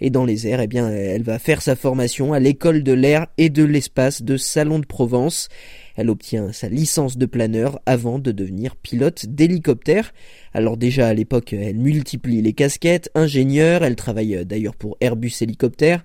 Et 0.00 0.10
dans 0.10 0.24
les 0.24 0.46
airs, 0.46 0.60
eh 0.60 0.66
bien, 0.66 0.90
elle 0.90 1.22
va 1.22 1.38
faire 1.38 1.62
sa 1.62 1.76
formation 1.76 2.32
à 2.32 2.40
l'école 2.40 2.82
de 2.82 2.92
l'air 2.92 3.26
et 3.38 3.48
de 3.48 3.64
l'espace 3.64 4.22
de 4.22 4.36
Salon 4.36 4.78
de 4.78 4.86
Provence. 4.86 5.48
Elle 5.96 6.10
obtient 6.10 6.52
sa 6.52 6.68
licence 6.68 7.16
de 7.16 7.26
planeur 7.26 7.80
avant 7.86 8.18
de 8.18 8.32
devenir 8.32 8.76
pilote 8.76 9.26
d'hélicoptère. 9.26 10.12
Alors 10.52 10.76
déjà 10.76 11.08
à 11.08 11.14
l'époque, 11.14 11.52
elle 11.52 11.76
multiplie 11.76 12.42
les 12.42 12.52
casquettes, 12.52 13.10
ingénieure, 13.14 13.84
elle 13.84 13.96
travaille 13.96 14.44
d'ailleurs 14.44 14.74
pour 14.74 14.96
Airbus 15.00 15.32
Hélicoptère, 15.40 16.04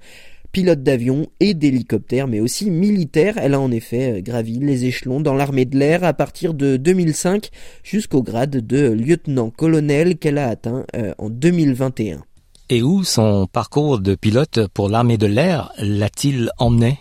pilote 0.51 0.83
d'avion 0.83 1.27
et 1.39 1.53
d'hélicoptère, 1.53 2.27
mais 2.27 2.39
aussi 2.39 2.69
militaire. 2.69 3.35
Elle 3.37 3.53
a 3.53 3.59
en 3.59 3.71
effet 3.71 4.19
euh, 4.19 4.21
gravi 4.21 4.59
les 4.59 4.85
échelons 4.85 5.21
dans 5.21 5.33
l'armée 5.33 5.65
de 5.65 5.77
l'air 5.77 6.03
à 6.03 6.13
partir 6.13 6.53
de 6.53 6.77
2005 6.77 7.49
jusqu'au 7.83 8.23
grade 8.23 8.65
de 8.65 8.89
lieutenant-colonel 8.91 10.17
qu'elle 10.17 10.37
a 10.37 10.47
atteint 10.47 10.85
euh, 10.95 11.13
en 11.17 11.29
2021. 11.29 12.23
Et 12.71 12.83
où 12.83 13.03
son 13.03 13.47
parcours 13.47 13.99
de 13.99 14.13
pilote 14.13 14.67
pour 14.75 14.89
l'armée 14.89 15.17
de 15.17 15.25
l'air 15.25 15.71
l'a-t-il 15.79 16.51
emmené? 16.59 16.99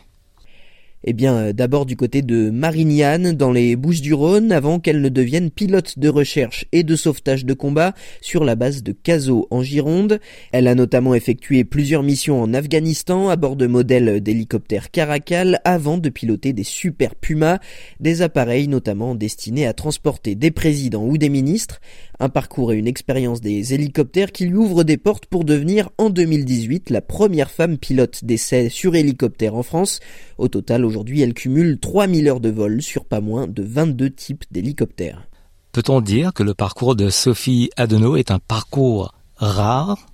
Eh 1.04 1.12
bien, 1.12 1.34
euh, 1.36 1.52
d'abord 1.52 1.86
du 1.86 1.94
côté 1.94 2.22
de 2.22 2.50
Marignane, 2.50 3.32
dans 3.32 3.52
les 3.52 3.76
Bouches-du-Rhône, 3.76 4.50
avant 4.50 4.80
qu'elle 4.80 5.00
ne 5.00 5.08
devienne 5.08 5.50
pilote 5.50 5.96
de 5.98 6.08
recherche 6.08 6.64
et 6.72 6.82
de 6.82 6.96
sauvetage 6.96 7.44
de 7.44 7.54
combat 7.54 7.94
sur 8.20 8.44
la 8.44 8.56
base 8.56 8.82
de 8.82 8.92
Cazaux 8.92 9.46
en 9.50 9.62
Gironde. 9.62 10.20
Elle 10.50 10.66
a 10.66 10.74
notamment 10.74 11.14
effectué 11.14 11.62
plusieurs 11.62 12.02
missions 12.02 12.42
en 12.42 12.52
Afghanistan 12.52 13.28
à 13.28 13.36
bord 13.36 13.54
de 13.54 13.68
modèles 13.68 14.20
d'hélicoptères 14.20 14.90
Caracal 14.90 15.60
avant 15.64 15.98
de 15.98 16.08
piloter 16.08 16.52
des 16.52 16.64
Super 16.64 17.14
Puma, 17.14 17.60
des 18.00 18.22
appareils 18.22 18.66
notamment 18.66 19.14
destinés 19.14 19.66
à 19.66 19.74
transporter 19.74 20.34
des 20.34 20.50
présidents 20.50 21.04
ou 21.04 21.16
des 21.16 21.28
ministres. 21.28 21.80
Un 22.20 22.28
parcours 22.28 22.72
et 22.72 22.76
une 22.76 22.88
expérience 22.88 23.40
des 23.40 23.74
hélicoptères 23.74 24.32
qui 24.32 24.46
lui 24.46 24.56
ouvrent 24.56 24.82
des 24.82 24.96
portes 24.96 25.26
pour 25.26 25.44
devenir 25.44 25.88
en 25.98 26.10
2018 26.10 26.90
la 26.90 27.00
première 27.00 27.48
femme 27.48 27.78
pilote 27.78 28.24
d'essai 28.24 28.70
sur 28.70 28.96
hélicoptère 28.96 29.54
en 29.54 29.62
France. 29.62 30.00
Au 30.36 30.48
total, 30.48 30.84
aujourd'hui, 30.84 31.20
elle 31.20 31.32
cumule 31.32 31.78
3000 31.78 32.28
heures 32.28 32.40
de 32.40 32.50
vol 32.50 32.82
sur 32.82 33.04
pas 33.04 33.20
moins 33.20 33.46
de 33.46 33.62
22 33.62 34.10
types 34.10 34.44
d'hélicoptères. 34.50 35.28
Peut-on 35.70 36.00
dire 36.00 36.32
que 36.34 36.42
le 36.42 36.54
parcours 36.54 36.96
de 36.96 37.08
Sophie 37.08 37.70
Adenau 37.76 38.16
est 38.16 38.32
un 38.32 38.40
parcours 38.40 39.14
rare? 39.36 40.06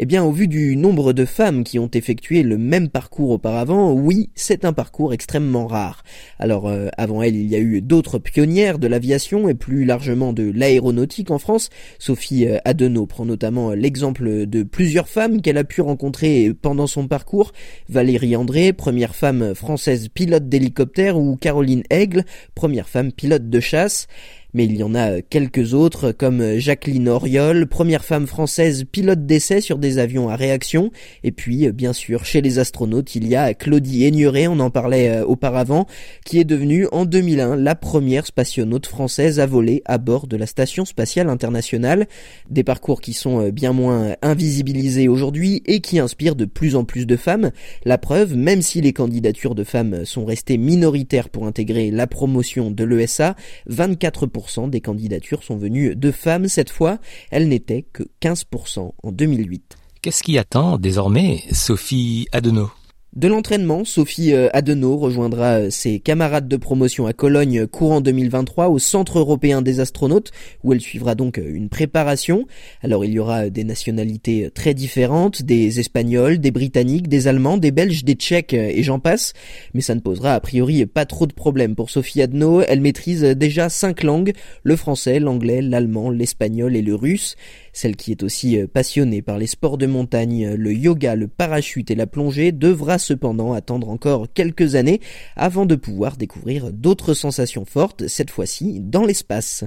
Eh 0.00 0.06
bien, 0.06 0.22
au 0.22 0.30
vu 0.30 0.46
du 0.46 0.76
nombre 0.76 1.12
de 1.12 1.24
femmes 1.24 1.64
qui 1.64 1.80
ont 1.80 1.90
effectué 1.92 2.44
le 2.44 2.56
même 2.56 2.88
parcours 2.88 3.30
auparavant, 3.30 3.92
oui, 3.92 4.30
c'est 4.36 4.64
un 4.64 4.72
parcours 4.72 5.12
extrêmement 5.12 5.66
rare. 5.66 6.04
Alors, 6.38 6.68
euh, 6.68 6.86
avant 6.96 7.20
elle, 7.20 7.34
il 7.34 7.48
y 7.48 7.56
a 7.56 7.58
eu 7.58 7.82
d'autres 7.82 8.20
pionnières 8.20 8.78
de 8.78 8.86
l'aviation 8.86 9.48
et 9.48 9.54
plus 9.54 9.84
largement 9.84 10.32
de 10.32 10.52
l'aéronautique 10.54 11.32
en 11.32 11.38
France. 11.38 11.68
Sophie 11.98 12.46
euh, 12.46 12.58
Adenau 12.64 13.06
prend 13.06 13.24
notamment 13.24 13.72
l'exemple 13.72 14.46
de 14.46 14.62
plusieurs 14.62 15.08
femmes 15.08 15.42
qu'elle 15.42 15.58
a 15.58 15.64
pu 15.64 15.80
rencontrer 15.80 16.54
pendant 16.54 16.86
son 16.86 17.08
parcours. 17.08 17.52
Valérie 17.88 18.36
André, 18.36 18.72
première 18.72 19.16
femme 19.16 19.52
française 19.56 20.08
pilote 20.14 20.48
d'hélicoptère, 20.48 21.18
ou 21.18 21.34
Caroline 21.34 21.82
Aigle, 21.90 22.24
première 22.54 22.88
femme 22.88 23.10
pilote 23.10 23.50
de 23.50 23.58
chasse 23.58 24.06
mais 24.54 24.64
il 24.64 24.76
y 24.76 24.82
en 24.82 24.94
a 24.94 25.20
quelques 25.20 25.74
autres 25.74 26.12
comme 26.12 26.58
Jacqueline 26.58 27.08
Oriol, 27.08 27.66
première 27.66 28.04
femme 28.04 28.26
française 28.26 28.84
pilote 28.90 29.26
d'essai 29.26 29.60
sur 29.60 29.78
des 29.78 29.98
avions 29.98 30.28
à 30.28 30.36
réaction, 30.36 30.90
et 31.22 31.32
puis 31.32 31.70
bien 31.72 31.92
sûr 31.92 32.24
chez 32.24 32.40
les 32.40 32.58
astronautes 32.58 33.14
il 33.14 33.28
y 33.28 33.36
a 33.36 33.54
Claudie 33.54 34.04
Aigneret, 34.04 34.48
on 34.48 34.60
en 34.60 34.70
parlait 34.70 35.08
euh, 35.10 35.24
auparavant, 35.24 35.86
qui 36.24 36.38
est 36.38 36.44
devenue 36.44 36.86
en 36.92 37.04
2001 37.04 37.56
la 37.56 37.74
première 37.74 38.26
spationaute 38.26 38.86
française 38.86 39.40
à 39.40 39.46
voler 39.46 39.82
à 39.84 39.98
bord 39.98 40.26
de 40.26 40.36
la 40.36 40.46
station 40.46 40.84
spatiale 40.84 41.28
internationale, 41.28 42.06
des 42.48 42.64
parcours 42.64 43.00
qui 43.00 43.12
sont 43.12 43.40
euh, 43.40 43.50
bien 43.50 43.72
moins 43.72 44.16
invisibilisés 44.22 45.08
aujourd'hui 45.08 45.62
et 45.66 45.80
qui 45.80 45.98
inspirent 45.98 46.36
de 46.36 46.44
plus 46.44 46.74
en 46.74 46.84
plus 46.84 47.06
de 47.06 47.16
femmes. 47.16 47.50
La 47.84 47.98
preuve, 47.98 48.34
même 48.34 48.62
si 48.62 48.80
les 48.80 48.92
candidatures 48.92 49.54
de 49.54 49.64
femmes 49.64 50.04
sont 50.04 50.24
restées 50.24 50.58
minoritaires 50.58 51.28
pour 51.28 51.46
intégrer 51.46 51.90
la 51.90 52.06
promotion 52.06 52.70
de 52.70 52.84
l'ESA, 52.84 53.36
24% 53.70 54.47
des 54.68 54.80
candidatures 54.80 55.42
sont 55.42 55.56
venues 55.56 55.94
de 55.94 56.10
femmes 56.10 56.48
cette 56.48 56.70
fois. 56.70 56.98
Elles 57.30 57.48
n'étaient 57.48 57.84
que 57.92 58.04
15% 58.22 58.92
en 59.02 59.12
2008. 59.12 59.76
Qu'est-ce 60.02 60.22
qui 60.22 60.38
attend 60.38 60.78
désormais 60.78 61.42
Sophie 61.52 62.26
Adenau 62.32 62.70
de 63.16 63.26
l'entraînement, 63.26 63.86
Sophie 63.86 64.34
euh, 64.34 64.50
Adenau 64.52 64.98
rejoindra 64.98 65.60
euh, 65.60 65.70
ses 65.70 65.98
camarades 65.98 66.46
de 66.46 66.56
promotion 66.58 67.06
à 67.06 67.14
Cologne 67.14 67.66
courant 67.66 68.02
2023 68.02 68.68
au 68.68 68.78
Centre 68.78 69.18
européen 69.18 69.62
des 69.62 69.80
astronautes 69.80 70.30
où 70.62 70.74
elle 70.74 70.80
suivra 70.82 71.14
donc 71.14 71.38
euh, 71.38 71.54
une 71.54 71.70
préparation. 71.70 72.46
Alors 72.82 73.06
il 73.06 73.12
y 73.12 73.18
aura 73.18 73.48
des 73.48 73.64
nationalités 73.64 74.50
très 74.54 74.74
différentes, 74.74 75.42
des 75.42 75.80
Espagnols, 75.80 76.38
des 76.38 76.50
Britanniques, 76.50 77.08
des 77.08 77.28
Allemands, 77.28 77.56
des 77.56 77.70
Belges, 77.70 78.04
des 78.04 78.12
Tchèques 78.12 78.52
et 78.52 78.82
j'en 78.82 79.00
passe. 79.00 79.32
Mais 79.72 79.80
ça 79.80 79.94
ne 79.94 80.00
posera 80.00 80.34
a 80.34 80.40
priori 80.40 80.84
pas 80.84 81.06
trop 81.06 81.26
de 81.26 81.32
problèmes 81.32 81.74
pour 81.74 81.88
Sophie 81.88 82.20
Adenau. 82.20 82.60
Elle 82.60 82.82
maîtrise 82.82 83.22
déjà 83.22 83.70
cinq 83.70 84.02
langues, 84.02 84.34
le 84.62 84.76
français, 84.76 85.18
l'anglais, 85.18 85.62
l'allemand, 85.62 86.10
l'espagnol 86.10 86.76
et 86.76 86.82
le 86.82 86.94
russe. 86.94 87.36
Celle 87.80 87.94
qui 87.94 88.10
est 88.10 88.24
aussi 88.24 88.58
euh, 88.58 88.66
passionnée 88.66 89.22
par 89.22 89.38
les 89.38 89.46
sports 89.46 89.78
de 89.78 89.86
montagne, 89.86 90.52
le 90.54 90.72
yoga, 90.72 91.14
le 91.14 91.28
parachute 91.28 91.92
et 91.92 91.94
la 91.94 92.08
plongée 92.08 92.50
devra 92.50 92.98
cependant 92.98 93.52
attendre 93.52 93.88
encore 93.88 94.26
quelques 94.34 94.74
années 94.74 95.00
avant 95.36 95.64
de 95.64 95.76
pouvoir 95.76 96.16
découvrir 96.16 96.72
d'autres 96.72 97.14
sensations 97.14 97.64
fortes, 97.64 98.08
cette 98.08 98.32
fois-ci 98.32 98.80
dans 98.80 99.04
l'espace. 99.04 99.62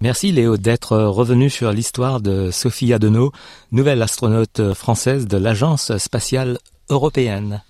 Merci 0.00 0.32
Léo 0.32 0.56
d'être 0.56 0.96
revenu 0.96 1.48
sur 1.48 1.70
l'histoire 1.70 2.20
de 2.20 2.50
Sophie 2.50 2.92
Adenau, 2.92 3.30
nouvelle 3.70 4.02
astronaute 4.02 4.74
française 4.74 5.28
de 5.28 5.36
l'Agence 5.36 5.96
spatiale 5.98 6.58
européenne. 6.90 7.62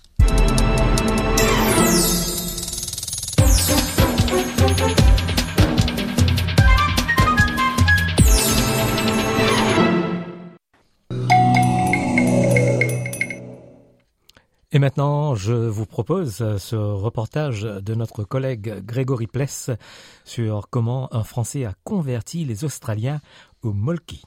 Et 14.71 14.77
maintenant, 14.77 15.33
je 15.33 15.53
vous 15.53 15.87
propose 15.87 16.57
ce 16.57 16.75
reportage 16.75 17.63
de 17.63 17.95
notre 17.95 18.23
collègue 18.23 18.85
Grégory 18.85 19.25
Pless 19.25 19.71
sur 20.25 20.69
comment 20.69 21.11
un 21.11 21.23
Français 21.23 21.65
a 21.65 21.73
converti 21.83 22.45
les 22.45 22.63
Australiens 22.63 23.19
au 23.63 23.73
Molki. 23.73 24.23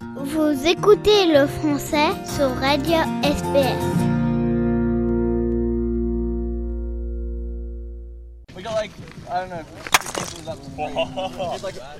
Vous 0.00 0.66
écoutez 0.66 1.26
le 1.32 1.46
français 1.46 2.08
sur 2.24 2.48
Radio 2.56 2.96
SPS. 3.22 4.16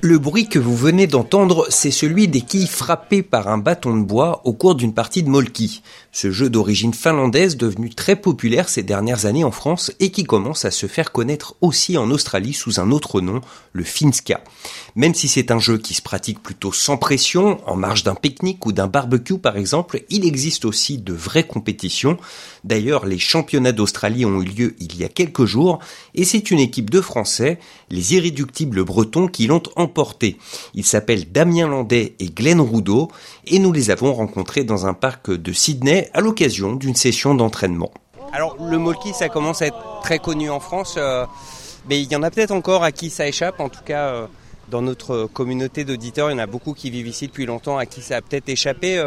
Le 0.01 0.19
bruit 0.19 0.49
que 0.49 0.59
vous 0.59 0.77
venez 0.77 1.07
d'entendre, 1.07 1.67
c'est 1.71 1.91
celui 1.91 2.29
des 2.29 2.41
quilles 2.41 2.67
frappées 2.67 3.23
par 3.23 3.49
un 3.49 3.59
bâton 3.59 3.97
de 3.97 4.05
bois 4.05 4.43
au 4.45 4.53
cours 4.53 4.75
d'une 4.75 4.95
partie 4.95 5.23
de 5.23 5.29
Molki, 5.29 5.83
ce 6.13 6.31
jeu 6.31 6.49
d'origine 6.49 6.95
finlandaise 6.95 7.57
devenu 7.57 7.91
très 7.91 8.17
populaire 8.17 8.69
ces 8.69 8.83
dernières 8.83 9.27
années 9.27 9.45
en 9.45 9.51
France 9.51 9.93
et 10.01 10.11
qui 10.11 10.25
commence 10.25 10.65
à 10.65 10.71
se 10.71 10.87
faire 10.87 11.13
connaître 11.13 11.57
aussi 11.61 11.99
en 11.99 12.11
Australie 12.11 12.53
sous 12.55 12.81
un 12.81 12.91
autre 12.91 13.21
nom, 13.21 13.41
le 13.73 13.85
Finska. 13.85 14.43
Même 14.95 15.15
si 15.15 15.29
c'est 15.29 15.51
un 15.51 15.59
jeu 15.59 15.79
qui 15.79 15.95
se 15.95 16.03
pratique 16.03 16.43
plutôt 16.43 16.73
sans 16.73 16.97
pression, 16.97 17.61
en 17.69 17.77
marge 17.77 18.05
d'un 18.05 18.15
pique-nique 18.15 18.65
ou 18.67 18.73
d'un 18.73 18.87
barbecue 18.87 19.39
par 19.39 19.57
exemple, 19.57 20.05
il 20.11 20.25
existe 20.25 20.65
aussi 20.65 20.99
de 20.99 21.13
vraies 21.13 21.47
compétitions. 21.47 22.17
D'ailleurs, 22.65 23.07
les 23.07 23.19
championnats 23.19 23.73
d'Australie 23.73 24.25
ont 24.25 24.41
eu 24.41 24.47
lieu 24.47 24.77
il 24.79 24.97
y 24.97 25.05
a 25.05 25.09
quelques 25.09 25.45
jours 25.45 25.81
et 26.15 26.25
c'est 26.25 26.51
une 26.51 26.61
équipe 26.61 26.91
de 26.91 27.01
Français, 27.17 27.59
les 27.89 28.13
irréductibles 28.13 28.85
bretons, 28.85 29.27
qui 29.27 29.47
l'ont 29.47 29.63
emporté. 29.75 30.37
Ils 30.75 30.85
s'appellent 30.85 31.33
Damien 31.33 31.67
Landais 31.67 32.15
et 32.19 32.27
Glenn 32.27 32.61
Roudot 32.61 33.11
et 33.47 33.59
nous 33.59 33.73
les 33.73 33.91
avons 33.91 34.13
rencontrés 34.13 34.65
dans 34.65 34.85
un 34.85 34.93
parc 34.93 35.31
de 35.31 35.51
Sydney 35.51 36.11
à 36.13 36.21
l'occasion 36.21 36.75
d'une 36.75 36.95
session 36.95 37.35
d'entraînement. 37.35 37.91
Alors 38.35 38.59
le 38.63 38.77
molki 38.77 39.15
ça 39.15 39.31
commence 39.31 39.63
à 39.63 39.69
être 39.69 40.01
très 40.03 40.19
connu 40.19 40.51
en 40.51 40.61
France, 40.61 40.97
euh, 40.99 41.25
mais 41.89 42.03
il 42.03 42.13
y 42.13 42.17
en 42.17 42.23
a 42.23 42.31
peut-être 42.31 42.51
encore 42.51 42.83
à 42.85 42.93
qui 42.93 43.09
ça 43.09 43.27
échappe, 43.27 43.61
en 43.61 43.71
tout 43.71 43.85
cas... 43.85 44.09
Euh, 44.09 44.27
dans 44.69 44.83
notre 44.83 45.29
communauté 45.33 45.85
d'auditeurs, 45.85 46.29
il 46.29 46.33
y 46.33 46.35
en 46.35 46.43
a 46.43 46.47
beaucoup 46.49 46.75
qui 46.75 46.91
vivent 46.91 47.07
ici 47.07 47.29
depuis 47.29 47.47
longtemps, 47.47 47.79
à 47.79 47.87
qui 47.87 48.03
ça 48.03 48.17
a 48.17 48.21
peut-être 48.21 48.49
échappé. 48.49 49.01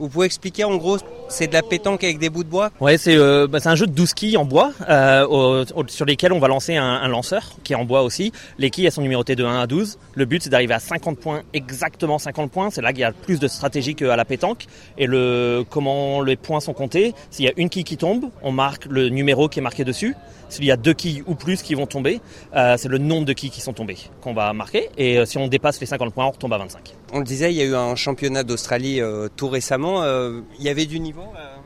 Euh, 0.00 0.02
vous 0.06 0.08
pouvez 0.08 0.26
expliquer 0.26 0.64
en 0.64 0.76
gros, 0.76 0.98
c'est 1.28 1.46
de 1.46 1.52
la 1.52 1.62
pétanque 1.62 2.04
avec 2.04 2.18
des 2.18 2.30
bouts 2.30 2.44
de 2.44 2.48
bois 2.48 2.70
Ouais, 2.80 2.98
c'est 2.98 3.16
euh, 3.16 3.46
bah, 3.46 3.58
un 3.64 3.74
jeu 3.74 3.86
de 3.86 3.92
12 3.92 4.14
quilles 4.14 4.36
en 4.36 4.44
bois 4.44 4.72
euh, 4.88 5.64
sur 5.88 6.04
lesquels 6.04 6.32
on 6.32 6.38
va 6.38 6.48
lancer 6.48 6.76
un, 6.76 7.08
lanceur 7.08 7.52
qui 7.64 7.72
est 7.72 7.76
en 7.76 7.84
bois 7.84 8.02
aussi. 8.02 8.32
Les 8.58 8.70
quilles 8.70 8.90
sont 8.90 9.02
numérotées 9.02 9.36
de 9.36 9.44
1 9.44 9.60
à 9.60 9.66
12. 9.66 9.98
Le 10.14 10.24
but 10.24 10.42
c'est 10.42 10.50
d'arriver 10.50 10.74
à 10.74 10.80
50 10.80 11.18
points, 11.18 11.42
exactement 11.52 12.18
50 12.18 12.50
points. 12.50 12.70
C'est 12.70 12.82
là 12.82 12.92
qu'il 12.92 13.00
y 13.00 13.04
a 13.04 13.12
plus 13.12 13.38
de 13.38 13.48
stratégie 13.48 13.94
qu'à 13.94 14.16
la 14.16 14.24
pétanque. 14.24 14.66
Et 14.98 15.06
le 15.06 15.64
comment 15.68 16.22
les 16.22 16.36
points 16.36 16.60
sont 16.60 16.74
comptés, 16.74 17.14
s'il 17.30 17.44
y 17.44 17.48
a 17.48 17.52
une 17.56 17.68
quille 17.68 17.84
qui 17.84 17.96
tombe, 17.96 18.26
on 18.42 18.52
marque 18.52 18.86
le 18.86 19.08
numéro 19.08 19.48
qui 19.48 19.60
est 19.60 19.62
marqué 19.62 19.84
dessus. 19.84 20.14
S'il 20.48 20.64
y 20.64 20.70
a 20.70 20.76
deux 20.76 20.94
quilles 20.94 21.22
ou 21.26 21.34
plus 21.34 21.62
qui 21.62 21.74
vont 21.74 21.86
tomber, 21.86 22.20
euh, 22.54 22.76
c'est 22.78 22.88
le 22.88 22.98
nombre 22.98 23.26
de 23.26 23.32
quilles 23.32 23.50
qui 23.50 23.60
sont 23.60 23.72
tombées 23.72 23.98
qu'on 24.20 24.32
va 24.32 24.52
marquer. 24.52 24.90
Et 24.96 25.18
euh, 25.18 25.26
si 25.26 25.38
on 25.38 25.48
dépasse 25.48 25.80
les 25.80 25.86
50 25.86 26.14
points, 26.14 26.26
on 26.26 26.30
retombe 26.30 26.52
à 26.52 26.58
25. 26.58 26.94
On 27.12 27.18
le 27.18 27.24
disait, 27.24 27.52
il 27.52 27.56
y 27.56 27.62
a 27.62 27.64
eu 27.64 27.74
un 27.74 27.94
championnat 27.94 28.42
d'Australie 28.42 29.00
euh, 29.00 29.28
tout 29.36 29.48
récemment. 29.48 30.04
il 30.04 30.64
y 30.64 30.68
avait 30.68 30.86
du 30.86 31.00
niveau 31.00 31.22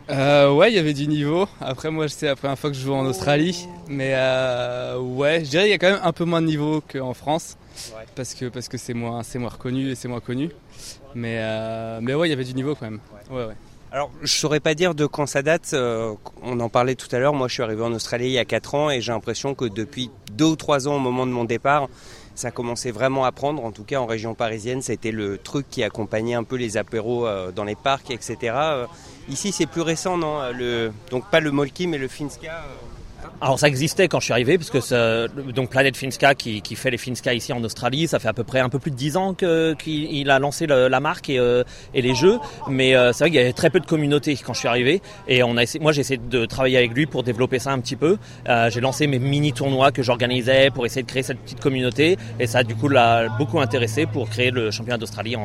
Ouais, 0.08 0.70
il 0.70 0.74
y 0.74 0.78
avait 0.78 0.92
du 0.92 1.06
niveau. 1.06 1.46
Après, 1.60 1.90
moi, 1.90 2.08
c'est 2.08 2.26
la 2.26 2.36
première 2.36 2.58
fois 2.58 2.70
que 2.70 2.76
je 2.76 2.82
joue 2.82 2.94
en 2.94 3.06
Australie. 3.06 3.66
Mais 3.88 4.14
ouais, 4.98 5.44
je 5.44 5.50
dirais 5.50 5.64
qu'il 5.64 5.70
y 5.70 5.74
a 5.74 5.78
quand 5.78 5.92
même 5.92 6.00
un 6.02 6.12
peu 6.12 6.24
moins 6.24 6.42
de 6.42 6.46
niveau 6.46 6.82
qu'en 6.92 7.14
France. 7.14 7.56
Parce 8.14 8.34
que 8.34 8.46
parce 8.46 8.68
que 8.68 8.76
c'est 8.76 8.94
moins, 8.94 9.22
moins 9.36 9.48
reconnu 9.48 9.90
et 9.90 9.94
c'est 9.94 10.08
moins 10.08 10.20
connu. 10.20 10.50
Mais, 11.14 11.40
mais 12.00 12.14
ouais, 12.14 12.28
il 12.28 12.30
y 12.30 12.34
avait 12.34 12.44
du 12.44 12.54
niveau 12.54 12.74
quand 12.74 12.86
même. 12.86 13.00
Ouais, 13.30 13.46
ouais. 13.46 13.54
Alors, 13.92 14.12
je 14.22 14.32
saurais 14.32 14.60
pas 14.60 14.74
dire 14.74 14.94
de 14.94 15.04
quand 15.06 15.26
ça 15.26 15.42
date. 15.42 15.70
Euh, 15.72 16.14
on 16.42 16.60
en 16.60 16.68
parlait 16.68 16.94
tout 16.94 17.08
à 17.10 17.18
l'heure. 17.18 17.34
Moi, 17.34 17.48
je 17.48 17.54
suis 17.54 17.62
arrivé 17.62 17.82
en 17.82 17.92
Australie 17.92 18.26
il 18.26 18.32
y 18.32 18.38
a 18.38 18.44
4 18.44 18.74
ans 18.76 18.90
et 18.90 19.00
j'ai 19.00 19.10
l'impression 19.10 19.54
que 19.54 19.64
depuis 19.64 20.10
2 20.32 20.44
ou 20.44 20.56
3 20.56 20.86
ans, 20.86 20.94
au 20.96 21.00
moment 21.00 21.26
de 21.26 21.32
mon 21.32 21.44
départ, 21.44 21.88
ça 22.34 22.50
commençait 22.50 22.90
vraiment 22.90 23.24
à 23.24 23.32
prendre. 23.32 23.64
En 23.64 23.72
tout 23.72 23.84
cas, 23.84 23.98
en 23.98 24.06
région 24.06 24.34
parisienne, 24.34 24.80
été 24.88 25.12
le 25.12 25.38
truc 25.38 25.66
qui 25.70 25.82
accompagnait 25.82 26.34
un 26.34 26.44
peu 26.44 26.56
les 26.56 26.76
apéros 26.76 27.26
euh, 27.26 27.50
dans 27.52 27.64
les 27.64 27.74
parcs, 27.74 28.10
etc. 28.10 28.36
Euh, 28.42 28.86
ici, 29.28 29.52
c'est 29.52 29.66
plus 29.66 29.82
récent, 29.82 30.16
non 30.16 30.50
le, 30.52 30.92
Donc, 31.10 31.28
pas 31.30 31.40
le 31.40 31.50
Molki, 31.50 31.86
mais 31.86 31.98
le 31.98 32.08
Finska. 32.08 32.64
Alors 33.42 33.58
ça 33.58 33.68
existait 33.68 34.06
quand 34.06 34.20
je 34.20 34.24
suis 34.24 34.32
arrivé, 34.34 34.58
parce 34.58 34.68
que 34.68 35.50
donc 35.52 35.70
Planet 35.70 35.96
Finska 35.96 36.34
qui, 36.34 36.60
qui, 36.60 36.74
fait 36.76 36.90
les 36.90 36.98
Finska 36.98 37.32
ici 37.32 37.54
en 37.54 37.64
Australie, 37.64 38.06
ça 38.06 38.18
fait 38.18 38.28
à 38.28 38.34
peu 38.34 38.44
près 38.44 38.60
un 38.60 38.68
peu 38.68 38.78
plus 38.78 38.90
de 38.90 38.96
10 38.96 39.16
ans 39.16 39.34
qu'il 39.34 40.30
a 40.30 40.38
lancé 40.38 40.66
la 40.66 41.00
marque 41.00 41.30
et, 41.30 41.38
euh, 41.38 41.64
et, 41.94 42.02
les 42.02 42.14
jeux, 42.14 42.38
mais 42.68 42.94
euh, 42.94 43.12
c'est 43.14 43.24
vrai 43.24 43.30
qu'il 43.30 43.40
y 43.40 43.42
avait 43.42 43.54
très 43.54 43.70
peu 43.70 43.80
de 43.80 43.86
communauté 43.86 44.36
quand 44.44 44.52
je 44.52 44.58
suis 44.58 44.68
arrivé, 44.68 45.00
et 45.26 45.42
on 45.42 45.56
a 45.56 45.62
essayé, 45.62 45.82
moi 45.82 45.92
j'ai 45.92 46.02
essayé 46.02 46.20
de 46.22 46.44
travailler 46.44 46.76
avec 46.76 46.92
lui 46.92 47.06
pour 47.06 47.22
développer 47.22 47.58
ça 47.58 47.72
un 47.72 47.80
petit 47.80 47.96
peu. 47.96 48.18
Euh, 48.48 48.68
j'ai 48.68 48.82
lancé 48.82 49.06
mes 49.06 49.18
mini 49.18 49.54
tournois 49.54 49.90
que 49.90 50.02
j'organisais 50.02 50.70
pour 50.70 50.84
essayer 50.84 51.02
de 51.02 51.08
créer 51.08 51.22
cette 51.22 51.38
petite 51.38 51.60
communauté, 51.60 52.18
et 52.38 52.46
ça 52.46 52.62
du 52.62 52.74
coup 52.74 52.88
l'a 52.88 53.28
beaucoup 53.38 53.60
intéressé 53.60 54.04
pour 54.04 54.28
créer 54.28 54.50
le 54.50 54.70
championnat 54.70 54.98
d'Australie 54.98 55.36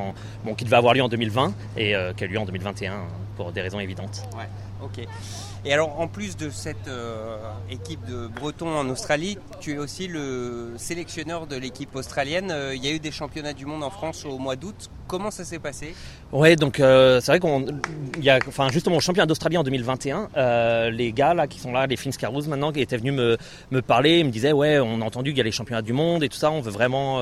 bon 0.44 0.54
qui 0.54 0.66
devait 0.66 0.76
avoir 0.76 0.94
lieu 0.94 1.02
en 1.02 1.10
2020 1.10 1.54
et 1.78 1.94
qui 2.18 2.24
a 2.24 2.28
lieu 2.28 2.40
en 2.40 2.46
2021 2.46 2.94
pour 3.38 3.54
des 3.54 3.62
raisons 3.62 3.80
évidentes. 3.80 4.24
Ouais, 4.36 4.50
ok. 4.84 5.08
Et 5.68 5.74
alors, 5.74 6.00
en 6.00 6.08
plus 6.08 6.38
de 6.38 6.52
cette 6.52 6.88
euh, 6.88 7.38
équipe 7.72 8.06
de 8.06 8.28
Bretons 8.28 8.78
en 8.78 8.88
Australie, 8.88 9.40
tu 9.60 9.74
es 9.74 9.78
aussi 9.80 10.08
le 10.08 10.74
sélectionneur 10.78 11.48
de 11.48 11.56
l'équipe 11.56 11.96
australienne. 11.96 12.52
Euh, 12.52 12.76
il 12.76 12.86
y 12.86 12.88
a 12.88 12.92
eu 12.92 13.00
des 13.00 13.12
championnats 13.12 13.54
du 13.54 13.66
monde 13.66 13.84
en 13.84 13.90
France 13.90 14.26
au 14.26 14.38
mois 14.38 14.56
d'août. 14.56 14.92
Comment 15.08 15.32
ça 15.32 15.44
s'est 15.44 15.60
passé? 15.60 15.94
Ouais, 16.32 16.56
donc 16.56 16.80
euh, 16.80 17.22
c'est 17.22 17.32
vrai 17.32 17.40
qu'on, 17.40 17.66
y 18.20 18.30
a, 18.30 18.40
enfin 18.48 18.70
justement 18.70 18.98
au 18.98 19.00
championnat 19.00 19.28
d'Australie 19.28 19.58
en 19.58 19.64
2021, 19.64 20.90
les 20.90 21.12
gars 21.12 21.34
là 21.34 21.48
qui 21.48 21.60
sont 21.60 21.72
là, 21.72 21.86
les 21.88 21.96
Finscaroos 21.96 22.48
maintenant, 22.48 22.72
qui 22.72 22.82
étaient 22.82 22.98
venus 22.98 23.14
me, 23.14 23.38
me 23.72 23.82
parler, 23.82 24.20
ils 24.20 24.26
me 24.26 24.32
disaient 24.32 24.52
ouais, 24.52 24.80
on 24.80 25.02
a 25.02 25.06
entendu 25.06 25.32
qu'il 25.32 25.38
y 25.38 25.42
a 25.42 25.46
les 25.46 25.52
championnats 25.52 25.82
du 25.82 25.94
monde 25.94 26.24
et 26.24 26.30
tout 26.30 26.38
ça, 26.38 26.52
on 26.52 26.62
veut 26.62 26.72
vraiment, 26.72 27.22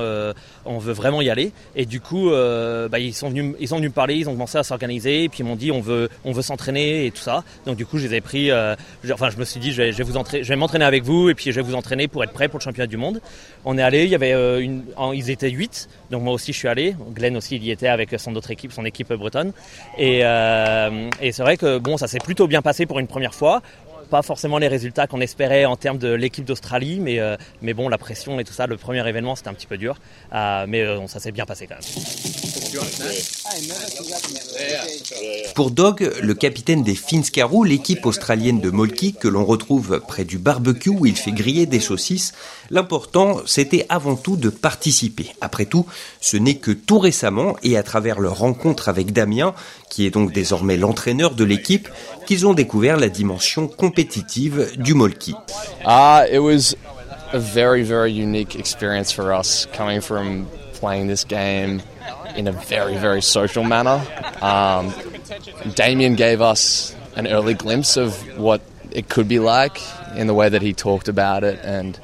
on 0.64 0.78
veut 0.78 0.92
vraiment 0.92 1.20
y 1.20 1.30
aller. 1.30 1.52
Et 1.76 1.86
du 1.86 2.00
coup, 2.00 2.30
bah, 2.30 2.98
ils 2.98 3.14
sont 3.14 3.28
venus, 3.28 3.54
ils 3.60 3.68
sont 3.68 3.76
venus 3.76 3.90
me 3.90 3.94
parler, 3.94 4.16
ils 4.16 4.28
ont 4.28 4.32
commencé 4.32 4.58
à 4.58 4.62
s'organiser, 4.62 5.24
et 5.24 5.28
puis 5.28 5.40
ils 5.40 5.46
m'ont 5.46 5.56
dit 5.56 5.70
on 5.70 5.80
veut, 5.80 6.08
on 6.24 6.32
veut 6.32 6.42
s'entraîner 6.42 7.06
et 7.06 7.10
tout 7.10 7.22
ça. 7.22 7.44
Donc 7.66 7.76
du 7.76 7.86
coup, 7.86 7.98
je 7.98 8.08
pris 8.20 8.50
euh, 8.50 8.74
enfin, 9.12 9.30
je 9.30 9.36
me 9.38 9.44
suis 9.44 9.60
dit, 9.60 9.72
je 9.72 9.82
vais, 9.82 9.92
je 9.92 10.02
vous 10.02 10.12
je 10.14 10.48
vais 10.48 10.56
m'entraîner 10.56 10.84
avec 10.84 11.04
vous 11.04 11.28
et 11.28 11.34
puis 11.34 11.52
je 11.52 11.56
vais 11.56 11.62
vous 11.62 11.74
entraîner 11.74 12.08
pour 12.08 12.24
être 12.24 12.32
prêt 12.32 12.48
pour 12.48 12.58
le 12.58 12.64
championnat 12.64 12.86
du 12.86 12.96
monde. 12.96 13.20
On 13.64 13.78
est 13.78 13.82
allé, 13.82 14.04
il 14.04 14.10
y 14.10 14.14
avait 14.14 14.32
euh, 14.32 14.66
ils 15.14 15.30
étaient 15.30 15.50
8, 15.50 15.88
donc 16.14 16.22
moi 16.22 16.32
aussi 16.32 16.52
je 16.52 16.58
suis 16.58 16.68
allé. 16.68 16.94
Glenn 17.12 17.36
aussi, 17.36 17.56
il 17.56 17.64
y 17.64 17.70
était 17.70 17.88
avec 17.88 18.14
son 18.18 18.34
autre 18.36 18.50
équipe, 18.50 18.72
son 18.72 18.84
équipe 18.84 19.12
bretonne. 19.12 19.52
Et, 19.98 20.20
euh, 20.22 21.10
et 21.20 21.32
c'est 21.32 21.42
vrai 21.42 21.56
que 21.56 21.78
bon, 21.78 21.96
ça 21.96 22.06
s'est 22.06 22.18
plutôt 22.18 22.46
bien 22.46 22.62
passé 22.62 22.86
pour 22.86 22.98
une 22.98 23.08
première 23.08 23.34
fois 23.34 23.62
pas 24.10 24.20
forcément 24.20 24.58
les 24.58 24.68
résultats 24.68 25.06
qu'on 25.06 25.22
espérait 25.22 25.64
en 25.64 25.76
termes 25.76 25.96
de 25.96 26.12
l'équipe 26.12 26.44
d'Australie, 26.44 27.00
mais, 27.00 27.18
mais 27.62 27.72
bon, 27.72 27.88
la 27.88 27.96
pression 27.96 28.38
et 28.38 28.44
tout 28.44 28.52
ça, 28.52 28.66
le 28.66 28.76
premier 28.76 29.08
événement, 29.08 29.34
c'était 29.34 29.48
un 29.48 29.54
petit 29.54 29.66
peu 29.66 29.78
dur. 29.78 29.96
mais 30.30 30.84
ça 31.08 31.18
s'est 31.18 31.32
bien 31.32 31.46
passé 31.46 31.66
quand 31.66 31.76
même. 31.76 32.53
Pour 35.54 35.70
Dog, 35.70 36.10
le 36.20 36.34
capitaine 36.34 36.82
des 36.82 36.94
Finscarou, 36.94 37.64
l'équipe 37.64 38.04
australienne 38.06 38.60
de 38.60 38.70
Molki 38.70 39.14
que 39.14 39.28
l'on 39.28 39.44
retrouve 39.44 40.00
près 40.06 40.24
du 40.24 40.38
barbecue 40.38 40.90
où 40.90 41.06
il 41.06 41.16
fait 41.16 41.32
griller 41.32 41.66
des 41.66 41.80
saucisses, 41.80 42.32
l'important 42.70 43.40
c'était 43.46 43.86
avant 43.88 44.16
tout 44.16 44.36
de 44.36 44.48
participer. 44.48 45.32
Après 45.40 45.66
tout, 45.66 45.86
ce 46.20 46.36
n'est 46.36 46.56
que 46.56 46.72
tout 46.72 46.98
récemment 46.98 47.56
et 47.62 47.76
à 47.76 47.82
travers 47.82 48.20
leur 48.20 48.38
rencontre 48.38 48.88
avec 48.88 49.12
Damien, 49.12 49.54
qui 49.88 50.06
est 50.06 50.10
donc 50.10 50.32
désormais 50.32 50.76
l'entraîneur 50.76 51.34
de 51.34 51.44
l'équipe, 51.44 51.88
qu'ils 52.26 52.46
ont 52.46 52.54
découvert 52.54 52.96
la 52.96 53.08
dimension 53.08 53.68
compétitive 53.68 54.72
du 54.76 54.94
Molki. 54.94 55.34
Ah, 55.84 56.24
unique. 61.54 61.93
In 62.34 62.48
a 62.48 62.52
very, 62.52 62.96
very 62.96 63.22
social 63.22 63.64
manner. 63.64 64.04
Um, 64.40 64.92
Damien 65.74 66.14
gave 66.14 66.40
us 66.40 66.94
an 67.16 67.26
early 67.26 67.54
glimpse 67.54 67.96
of 67.96 68.38
what 68.38 68.60
it 68.90 69.08
could 69.08 69.28
be 69.28 69.38
like 69.38 69.80
in 70.16 70.26
the 70.26 70.34
way 70.34 70.48
that 70.48 70.62
he 70.62 70.72
talked 70.72 71.08
about 71.08 71.44
it 71.44 71.58
and 71.64 71.98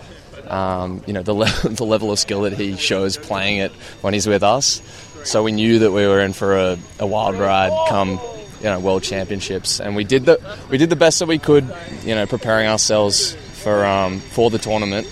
um, 0.49 1.03
you 1.07 1.13
know 1.13 1.23
the, 1.23 1.33
le- 1.33 1.47
the 1.69 1.85
level 1.85 2.11
of 2.11 2.19
skill 2.19 2.43
that 2.43 2.53
he 2.53 2.77
shows 2.77 3.17
playing 3.17 3.59
it 3.59 3.73
when 4.03 4.15
he's 4.15 4.27
with 4.27 4.43
us. 4.43 4.83
So 5.25 5.43
we 5.43 5.53
knew 5.53 5.81
that 5.81 5.93
we 5.93 6.07
were 6.07 6.21
in 6.21 6.33
for 6.33 6.57
a, 6.57 6.79
a 6.99 7.07
wild 7.07 7.37
ride 7.37 7.73
come 7.89 8.19
you 8.61 8.67
know 8.67 8.79
world 8.81 9.03
championships, 9.03 9.81
and 9.81 9.97
we 9.97 10.05
did 10.05 10.27
the 10.27 10.59
we 10.71 10.79
did 10.79 10.91
the 10.91 10.97
best 10.97 11.19
that 11.21 11.29
we 11.29 11.39
could, 11.39 11.73
you 12.03 12.15
know, 12.15 12.27
preparing 12.27 12.67
ourselves 12.69 13.35
for 13.63 13.85
um, 13.85 14.21
for 14.21 14.51
the 14.51 14.59
tournament. 14.59 15.07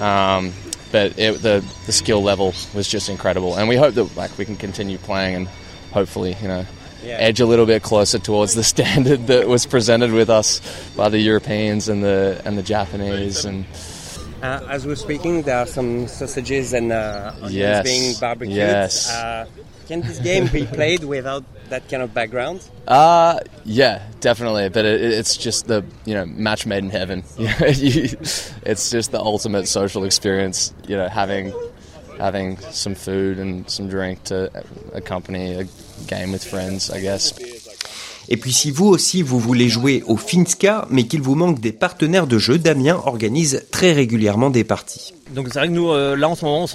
Um, 0.00 0.52
but 0.92 1.18
it, 1.18 1.42
the 1.42 1.64
the 1.86 1.92
skill 1.92 2.22
level 2.22 2.54
was 2.74 2.86
just 2.86 3.08
incredible, 3.08 3.56
and 3.56 3.68
we 3.68 3.76
hope 3.76 3.94
that 3.94 4.16
like 4.16 4.36
we 4.38 4.44
can 4.44 4.56
continue 4.56 4.98
playing 4.98 5.34
and 5.34 5.48
hopefully 5.92 6.36
you 6.40 6.48
know 6.48 6.66
yeah. 7.02 7.16
edge 7.16 7.40
a 7.40 7.46
little 7.46 7.66
bit 7.66 7.82
closer 7.82 8.18
towards 8.18 8.54
the 8.54 8.62
standard 8.74 9.26
that 9.26 9.48
was 9.48 9.66
presented 9.66 10.12
with 10.12 10.30
us 10.30 10.60
by 10.94 11.08
the 11.08 11.18
Europeans 11.18 11.88
and 11.88 12.04
the 12.04 12.40
and 12.44 12.56
the 12.56 12.62
Japanese 12.62 13.44
and. 13.44 13.64
Uh, 14.42 14.66
as 14.68 14.84
we're 14.84 14.96
speaking, 14.96 15.42
there 15.42 15.58
are 15.58 15.68
some 15.68 16.08
sausages 16.08 16.72
and 16.72 16.90
uh, 16.90 17.30
onions 17.36 17.54
yes. 17.54 17.84
being 17.84 18.14
barbecued. 18.18 18.56
Yes. 18.56 19.08
Uh, 19.08 19.46
can 19.86 20.00
this 20.00 20.18
game 20.18 20.46
be 20.46 20.66
played 20.66 21.04
without 21.04 21.44
that 21.70 21.88
kind 21.88 22.02
of 22.02 22.12
background? 22.14 22.60
Uh 22.86 23.40
yeah, 23.64 24.02
definitely. 24.20 24.68
But 24.68 24.84
it, 24.84 25.00
it's 25.00 25.36
just 25.36 25.66
the 25.66 25.84
you 26.04 26.14
know 26.14 26.26
match 26.26 26.66
made 26.66 26.84
in 26.84 26.90
heaven. 26.90 27.24
it's 27.38 28.90
just 28.90 29.12
the 29.12 29.20
ultimate 29.20 29.66
social 29.68 30.04
experience. 30.04 30.74
You 30.88 30.96
know, 30.96 31.08
having 31.08 31.52
having 32.18 32.58
some 32.70 32.94
food 32.94 33.38
and 33.38 33.68
some 33.68 33.88
drink 33.88 34.24
to 34.24 34.50
accompany 34.94 35.54
a 35.54 35.64
game 36.06 36.32
with 36.32 36.44
friends, 36.44 36.90
I 36.90 37.00
guess. 37.00 37.34
Et 38.28 38.36
puis 38.36 38.52
si 38.52 38.70
vous 38.70 38.86
aussi 38.86 39.22
vous 39.22 39.38
voulez 39.38 39.68
jouer 39.68 40.02
au 40.06 40.16
Finska, 40.16 40.86
mais 40.90 41.04
qu'il 41.04 41.20
vous 41.20 41.34
manque 41.34 41.60
des 41.60 41.72
partenaires 41.72 42.26
de 42.26 42.38
jeu, 42.38 42.58
Damien 42.58 43.00
organise 43.04 43.66
très 43.70 43.92
régulièrement 43.92 44.50
des 44.50 44.64
parties. 44.64 45.12
Donc 45.32 45.48
c'est 45.50 45.58
vrai 45.58 45.68
que 45.68 45.72
nous, 45.72 45.90
euh, 45.90 46.16
là 46.16 46.28
en 46.28 46.34
ce 46.34 46.44
moment, 46.44 46.62
on 46.62 46.66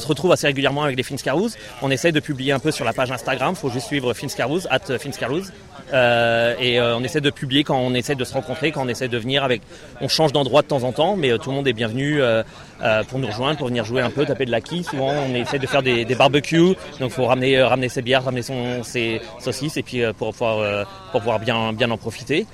se, 0.00 0.06
retrouve 0.06 0.32
assez 0.32 0.46
régulièrement 0.46 0.82
avec 0.82 0.96
les 0.96 1.02
Finscarouz. 1.02 1.56
On 1.82 1.90
essaye 1.90 2.12
de 2.12 2.20
publier 2.20 2.52
un 2.52 2.58
peu 2.58 2.70
sur 2.70 2.84
la 2.84 2.92
page 2.92 3.10
Instagram, 3.10 3.54
il 3.56 3.60
faut 3.60 3.70
juste 3.70 3.86
suivre 3.86 4.12
Finscarouz, 4.14 4.66
at 4.70 4.98
Finscarouz. 4.98 5.52
Euh, 5.92 6.54
et 6.58 6.80
euh, 6.80 6.96
on 6.96 7.04
essaie 7.04 7.20
de 7.20 7.30
publier 7.30 7.64
quand 7.64 7.78
on 7.78 7.94
essaie 7.94 8.14
de 8.14 8.24
se 8.24 8.32
rencontrer, 8.32 8.72
quand 8.72 8.84
on 8.84 8.88
essaie 8.88 9.08
de 9.08 9.18
venir 9.18 9.44
avec... 9.44 9.62
On 10.00 10.08
change 10.08 10.32
d'endroit 10.32 10.62
de 10.62 10.66
temps 10.66 10.82
en 10.82 10.92
temps, 10.92 11.16
mais 11.16 11.36
tout 11.38 11.50
le 11.50 11.56
monde 11.56 11.68
est 11.68 11.72
bienvenu 11.72 12.20
pour 13.08 13.18
nous 13.18 13.26
rejoindre, 13.26 13.58
pour 13.58 13.68
venir 13.68 13.84
jouer 13.84 14.02
un 14.02 14.10
peu, 14.10 14.24
taper 14.24 14.44
de 14.44 14.50
la 14.50 14.60
quille. 14.60 14.84
Souvent 14.84 15.10
on 15.10 15.34
essaie 15.34 15.58
de 15.58 15.66
faire 15.66 15.82
des, 15.82 16.04
barbecues, 16.14 16.74
donc 17.00 17.10
il 17.10 17.10
faut 17.10 17.26
ramener, 17.26 17.62
ramener 17.62 17.88
ses 17.88 18.02
bières, 18.02 18.24
ramener 18.24 18.42
son, 18.42 18.82
ses 18.82 19.20
saucisses, 19.40 19.76
et 19.76 19.82
puis 19.82 20.02
pour 20.18 20.32
pouvoir, 20.32 20.86
pour 21.12 21.20
pouvoir 21.20 21.38
bien, 21.38 21.72
bien 21.72 21.90
en 21.90 21.96
profiter. 21.96 22.46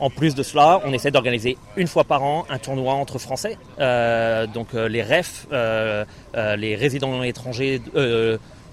En 0.00 0.10
plus 0.10 0.34
de 0.34 0.42
cela, 0.42 0.80
on 0.84 0.92
essaie 0.92 1.10
d'organiser 1.10 1.58
une 1.76 1.88
fois 1.88 2.04
par 2.04 2.22
an 2.22 2.46
un 2.48 2.58
tournoi 2.58 2.94
entre 2.94 3.18
Français. 3.18 3.56
donc 3.78 4.72
les 4.72 5.02
REF, 5.02 5.46
les 5.52 6.76
résidents 6.76 7.22
étrangers 7.22 7.80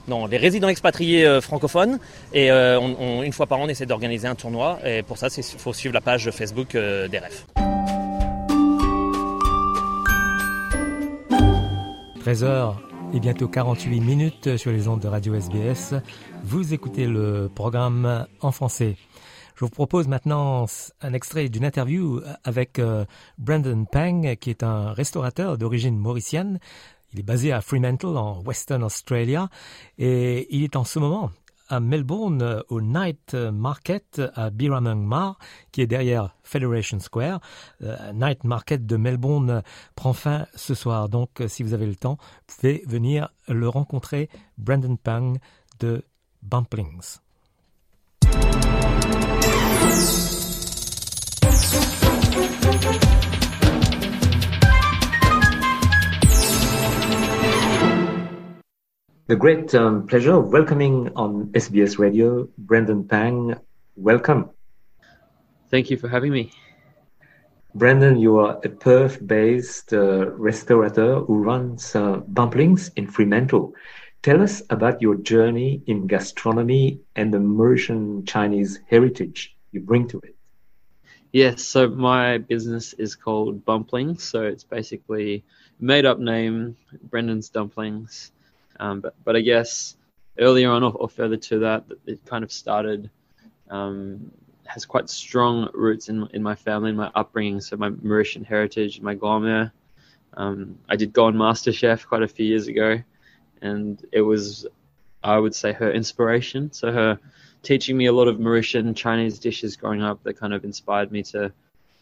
non, 0.07 0.27
les 0.27 0.37
résidents 0.37 0.67
expatriés 0.67 1.25
euh, 1.25 1.41
francophones. 1.41 1.99
Et 2.33 2.51
euh, 2.51 3.23
une 3.23 3.33
fois 3.33 3.47
par 3.47 3.59
an, 3.59 3.63
on 3.65 3.67
essaie 3.67 3.85
d'organiser 3.85 4.27
un 4.27 4.35
tournoi. 4.35 4.79
Et 4.85 5.03
pour 5.03 5.17
ça, 5.17 5.27
il 5.35 5.43
faut 5.43 5.73
suivre 5.73 5.93
la 5.93 6.01
page 6.01 6.29
Facebook 6.31 6.75
euh, 6.75 7.07
des 7.07 7.19
REF. 7.19 7.47
13h 12.23 12.73
et 13.13 13.19
bientôt 13.19 13.47
48 13.47 13.99
minutes 13.99 14.57
sur 14.57 14.71
les 14.71 14.87
ondes 14.87 14.99
de 14.99 15.07
Radio 15.07 15.35
SBS. 15.35 15.93
Vous 16.43 16.73
écoutez 16.73 17.05
le 17.05 17.49
programme 17.53 18.25
en 18.41 18.51
français. 18.51 18.97
Je 19.55 19.61
vous 19.63 19.69
propose 19.69 20.07
maintenant 20.07 20.65
un 21.01 21.13
extrait 21.13 21.47
d'une 21.47 21.63
interview 21.63 22.21
avec 22.43 22.81
Brandon 23.37 23.85
Pang, 23.85 24.35
qui 24.35 24.49
est 24.49 24.63
un 24.63 24.91
restaurateur 24.91 25.57
d'origine 25.57 25.97
mauricienne 25.97 26.59
il 27.15 27.21
est 27.21 27.23
basé 27.23 27.53
à 27.53 27.61
Fremantle 27.61 28.17
en 28.17 28.41
Western 28.41 28.83
Australia 28.83 29.47
et 29.97 30.53
il 30.53 30.65
est 30.65 30.75
en 30.75 30.83
ce 30.83 30.99
moment 30.99 31.31
à 31.69 31.79
Melbourne 31.79 32.61
au 32.67 32.81
Night 32.81 33.33
Market 33.33 34.21
à 34.35 34.49
Birramungmar 34.49 35.39
qui 35.71 35.79
est 35.81 35.87
derrière 35.87 36.35
Federation 36.43 36.99
Square. 36.99 37.39
Euh, 37.83 38.11
Night 38.11 38.43
Market 38.43 38.85
de 38.85 38.97
Melbourne 38.97 39.63
prend 39.95 40.11
fin 40.11 40.45
ce 40.55 40.75
soir 40.75 41.07
donc 41.07 41.41
si 41.47 41.63
vous 41.63 41.73
avez 41.73 41.85
le 41.85 41.95
temps, 41.95 42.17
pouvez 42.47 42.83
venir 42.85 43.29
le 43.47 43.69
rencontrer 43.69 44.29
Brandon 44.57 44.97
Pang 44.97 45.37
de 45.79 46.03
Bumplings. 46.43 47.19
The 59.27 59.35
great 59.35 59.73
um, 59.73 60.05
pleasure 60.05 60.35
of 60.35 60.53
welcoming 60.53 61.09
on 61.15 61.47
SBS 61.47 61.97
Radio 61.97 62.47
Brendan 62.59 63.07
Pang. 63.07 63.55
Welcome. 63.95 64.51
Thank 65.71 65.89
you 65.89 65.97
for 65.97 66.07
having 66.07 66.31
me. 66.31 66.51
Brendan, 67.73 68.19
you 68.19 68.37
are 68.37 68.61
a 68.63 68.69
Perth-based 68.69 69.93
uh, 69.93 70.29
restaurateur 70.29 71.21
who 71.21 71.39
runs 71.39 71.95
uh, 71.95 72.21
Bumplings 72.31 72.91
in 72.97 73.07
Fremantle. 73.07 73.73
Tell 74.21 74.43
us 74.43 74.61
about 74.69 75.01
your 75.01 75.15
journey 75.15 75.81
in 75.87 76.05
gastronomy 76.05 77.01
and 77.15 77.33
the 77.33 77.39
Mauritian 77.39 78.27
Chinese 78.27 78.79
heritage 78.87 79.54
you 79.75 79.81
bring 79.81 80.07
to 80.07 80.19
it. 80.21 80.35
Yes, 81.31 81.63
so 81.63 81.89
my 81.89 82.37
business 82.37 82.93
is 82.93 83.13
called 83.13 83.65
Bumplings. 83.65 84.21
So 84.21 84.43
it's 84.43 84.63
basically 84.63 85.43
made 85.79 86.05
up 86.05 86.17
name, 86.17 86.77
Brendan's 87.03 87.49
Dumplings. 87.49 88.31
Um, 88.79 89.01
but 89.01 89.15
but 89.23 89.35
I 89.35 89.41
guess 89.41 89.97
earlier 90.39 90.71
on, 90.71 90.83
or, 90.83 90.93
or, 90.93 91.09
further 91.09 91.37
to 91.37 91.59
that, 91.59 91.85
it 92.05 92.25
kind 92.25 92.43
of 92.43 92.51
started 92.51 93.09
um, 93.69 94.31
has 94.65 94.85
quite 94.85 95.09
strong 95.09 95.69
roots 95.73 96.09
in 96.09 96.27
in 96.33 96.41
my 96.41 96.55
family, 96.55 96.91
in 96.91 96.95
my 96.95 97.11
upbringing. 97.13 97.59
So 97.59 97.75
my 97.75 97.89
Mauritian 97.89 98.45
heritage, 98.45 99.01
my 99.01 99.13
grand 99.13 99.71
Um, 100.35 100.79
I 100.87 100.95
did 100.95 101.11
go 101.11 101.25
on 101.25 101.35
MasterChef 101.35 102.07
quite 102.07 102.23
a 102.23 102.27
few 102.27 102.45
years 102.45 102.67
ago, 102.67 103.01
and 103.61 104.01
it 104.11 104.21
was, 104.21 104.67
I 105.21 105.37
would 105.37 105.55
say, 105.55 105.73
her 105.73 105.91
inspiration. 105.91 106.71
So 106.71 106.91
her 106.91 107.19
teaching 107.65 107.97
me 107.97 108.05
a 108.05 108.13
lot 108.13 108.27
of 108.27 108.37
Mauritian 108.37 108.95
Chinese 108.95 109.39
dishes 109.39 109.75
growing 109.75 110.01
up 110.01 110.23
that 110.23 110.39
kind 110.39 110.53
of 110.53 110.63
inspired 110.63 111.11
me 111.11 111.23
to 111.23 111.51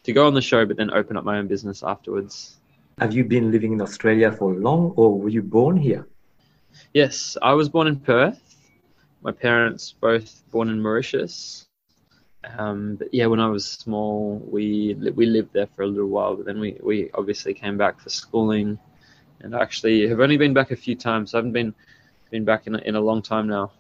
to 0.04 0.14
go 0.14 0.28
on 0.28 0.34
the 0.34 0.42
show, 0.42 0.66
but 0.66 0.76
then 0.76 0.92
open 0.92 1.16
up 1.16 1.24
my 1.24 1.38
own 1.38 1.48
business 1.48 1.82
afterwards. 1.82 2.58
Have 3.00 3.14
you 3.14 3.24
been 3.24 3.52
living 3.52 3.72
in 3.72 3.82
Australia 3.82 4.32
for 4.32 4.54
long, 4.54 4.94
or 4.98 5.18
were 5.18 5.30
you 5.30 5.42
born 5.42 5.78
here? 5.78 6.08
Yes, 6.94 7.38
I 7.42 7.54
was 7.54 7.70
born 7.70 7.88
in 7.88 8.00
Perth. 8.00 8.42
My 9.22 9.32
parents 9.32 9.96
both 10.00 10.44
born 10.52 10.70
in 10.70 10.82
Mauritius. 10.82 11.66
Um, 12.58 12.98
but 12.98 13.14
yeah, 13.14 13.28
when 13.28 13.40
I 13.40 13.48
was 13.48 13.66
small, 13.66 14.38
we 14.46 14.96
we 15.16 15.26
lived 15.26 15.54
there 15.54 15.68
for 15.68 15.84
a 15.84 15.88
little 15.88 16.10
while, 16.10 16.36
but 16.36 16.46
then 16.46 16.60
we, 16.60 16.78
we 16.84 17.10
obviously 17.14 17.54
came 17.54 17.78
back 17.78 18.02
for 18.02 18.10
schooling, 18.10 18.78
and 19.40 19.56
actually 19.56 20.08
have 20.10 20.20
only 20.20 20.38
been 20.38 20.54
back 20.54 20.72
a 20.72 20.76
few 20.76 20.96
times. 20.96 21.34
I 21.34 21.38
haven't 21.38 21.54
been 21.54 21.74
been 22.30 22.44
back 22.44 22.68
in 22.68 22.76
a, 22.76 22.80
in 22.80 22.96
a 22.96 23.02
long 23.02 23.22
time 23.22 23.48
now. 23.48 23.72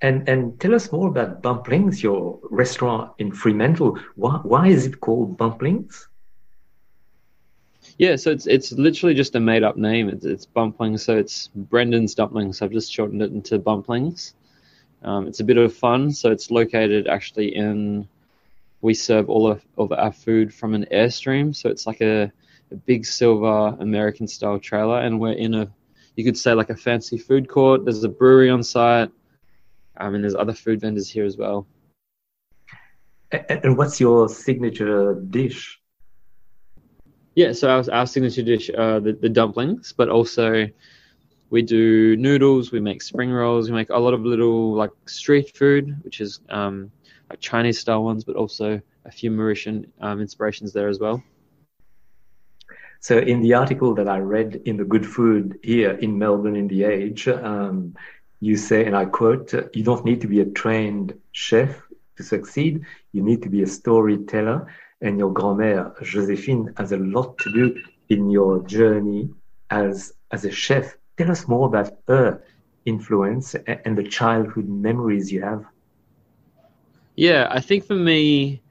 And 0.00 0.28
and 0.28 0.60
tell 0.60 0.74
us 0.74 0.92
more 0.92 1.08
about 1.08 1.42
Bumplings, 1.42 2.02
your 2.02 2.38
restaurant 2.50 3.12
in 3.18 3.32
Fremantle. 3.32 3.98
Why 4.14 4.38
why 4.42 4.68
is 4.68 4.86
it 4.86 5.00
called 5.00 5.36
Bumplings? 5.36 6.06
Yeah, 7.98 8.14
so 8.14 8.30
it's 8.30 8.46
it's 8.46 8.70
literally 8.72 9.14
just 9.14 9.34
a 9.34 9.40
made 9.40 9.64
up 9.64 9.76
name. 9.76 10.08
It's, 10.08 10.24
it's 10.24 10.46
Bumplings, 10.46 11.00
so 11.00 11.16
it's 11.16 11.48
Brendan's 11.48 12.14
Dumplings. 12.14 12.62
I've 12.62 12.70
just 12.70 12.92
shortened 12.92 13.22
it 13.22 13.32
into 13.32 13.58
Bumplings. 13.58 14.34
Um, 15.02 15.26
it's 15.26 15.40
a 15.40 15.44
bit 15.44 15.56
of 15.56 15.74
fun. 15.74 16.12
So 16.12 16.30
it's 16.30 16.50
located 16.50 17.08
actually 17.08 17.56
in. 17.56 18.08
We 18.80 18.94
serve 18.94 19.28
all 19.28 19.50
of, 19.50 19.64
of 19.76 19.90
our 19.90 20.12
food 20.12 20.54
from 20.54 20.74
an 20.74 20.86
airstream, 20.92 21.56
so 21.56 21.68
it's 21.68 21.84
like 21.84 22.00
a, 22.00 22.30
a 22.70 22.76
big 22.76 23.04
silver 23.04 23.76
American 23.80 24.28
style 24.28 24.60
trailer, 24.60 25.00
and 25.00 25.18
we're 25.18 25.32
in 25.32 25.54
a, 25.54 25.68
you 26.14 26.22
could 26.22 26.38
say 26.38 26.54
like 26.54 26.70
a 26.70 26.76
fancy 26.76 27.18
food 27.18 27.48
court. 27.48 27.84
There's 27.84 28.04
a 28.04 28.08
brewery 28.08 28.50
on 28.50 28.62
site, 28.62 29.10
um, 29.98 30.14
and 30.14 30.24
there's 30.24 30.34
other 30.34 30.52
food 30.52 30.80
vendors 30.80 31.08
here 31.08 31.24
as 31.24 31.36
well. 31.36 31.66
And 33.30 33.76
what's 33.76 34.00
your 34.00 34.28
signature 34.28 35.14
dish? 35.14 35.78
Yeah, 37.34 37.52
so 37.52 37.68
our, 37.68 37.84
our 37.92 38.06
signature 38.06 38.42
dish 38.42 38.70
are 38.70 39.00
the, 39.00 39.12
the 39.12 39.28
dumplings, 39.28 39.92
but 39.92 40.08
also 40.08 40.66
we 41.50 41.62
do 41.62 42.16
noodles, 42.16 42.72
we 42.72 42.80
make 42.80 43.02
spring 43.02 43.30
rolls, 43.30 43.70
we 43.70 43.76
make 43.76 43.90
a 43.90 43.98
lot 43.98 44.14
of 44.14 44.22
little 44.22 44.74
like 44.74 44.90
street 45.06 45.56
food, 45.56 45.96
which 46.02 46.20
is 46.20 46.40
um, 46.48 46.90
like 47.30 47.40
Chinese 47.40 47.78
style 47.78 48.02
ones, 48.02 48.24
but 48.24 48.36
also 48.36 48.80
a 49.04 49.10
few 49.10 49.30
Mauritian 49.30 49.86
um, 50.00 50.20
inspirations 50.20 50.72
there 50.72 50.88
as 50.88 50.98
well. 50.98 51.22
So, 53.00 53.18
in 53.18 53.40
the 53.40 53.54
article 53.54 53.94
that 53.94 54.08
I 54.08 54.18
read 54.18 54.62
in 54.64 54.76
the 54.76 54.84
Good 54.84 55.06
Food 55.06 55.58
here 55.62 55.92
in 55.92 56.18
Melbourne 56.18 56.56
in 56.56 56.66
The 56.66 56.84
Age, 56.84 57.28
um, 57.28 57.94
you 58.40 58.56
say, 58.56 58.84
and 58.84 58.96
I 58.96 59.04
quote, 59.04 59.52
you 59.74 59.82
don't 59.82 60.04
need 60.04 60.20
to 60.20 60.28
be 60.28 60.40
a 60.40 60.44
trained 60.44 61.18
chef 61.32 61.82
to 62.16 62.22
succeed, 62.22 62.84
you 63.12 63.22
need 63.22 63.42
to 63.42 63.48
be 63.48 63.62
a 63.62 63.66
storyteller 63.66 64.66
and 65.00 65.18
your 65.18 65.32
grand-mère 65.32 66.02
Josephine 66.02 66.72
has 66.76 66.92
a 66.92 66.96
lot 66.96 67.38
to 67.38 67.52
do 67.52 67.76
in 68.08 68.30
your 68.30 68.62
journey 68.66 69.30
as 69.70 70.12
as 70.30 70.44
a 70.44 70.50
chef. 70.50 70.96
Tell 71.16 71.30
us 71.30 71.48
more 71.48 71.66
about 71.66 71.92
her 72.06 72.42
influence 72.84 73.54
and 73.54 73.96
the 73.96 74.02
childhood 74.02 74.68
memories 74.68 75.30
you 75.32 75.42
have. 75.42 75.64
Yeah, 77.16 77.48
I 77.50 77.60
think 77.60 77.84
for 77.84 77.94
me, 77.94 78.62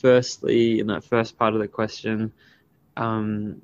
firstly, 0.00 0.80
in 0.80 0.86
that 0.88 1.04
first 1.04 1.38
part 1.38 1.54
of 1.54 1.60
the 1.60 1.68
question, 1.68 2.32
um, 2.96 3.62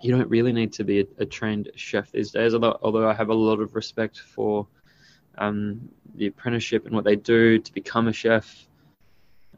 you 0.00 0.16
don't 0.16 0.28
really 0.28 0.52
need 0.52 0.72
to 0.74 0.84
be 0.84 1.00
a, 1.00 1.06
a, 1.18 1.26
trained 1.26 1.70
chef 1.74 2.12
these 2.12 2.30
days. 2.30 2.54
Although, 2.54 2.78
although 2.82 3.08
I 3.08 3.14
have 3.14 3.30
a 3.30 3.34
lot 3.34 3.60
of 3.60 3.74
respect 3.74 4.18
for 4.18 4.66
um, 5.38 5.88
the 6.14 6.26
apprenticeship 6.26 6.86
and 6.86 6.94
what 6.94 7.04
they 7.04 7.16
do 7.16 7.58
to 7.58 7.74
become 7.74 8.08
a 8.08 8.12
chef. 8.12 8.66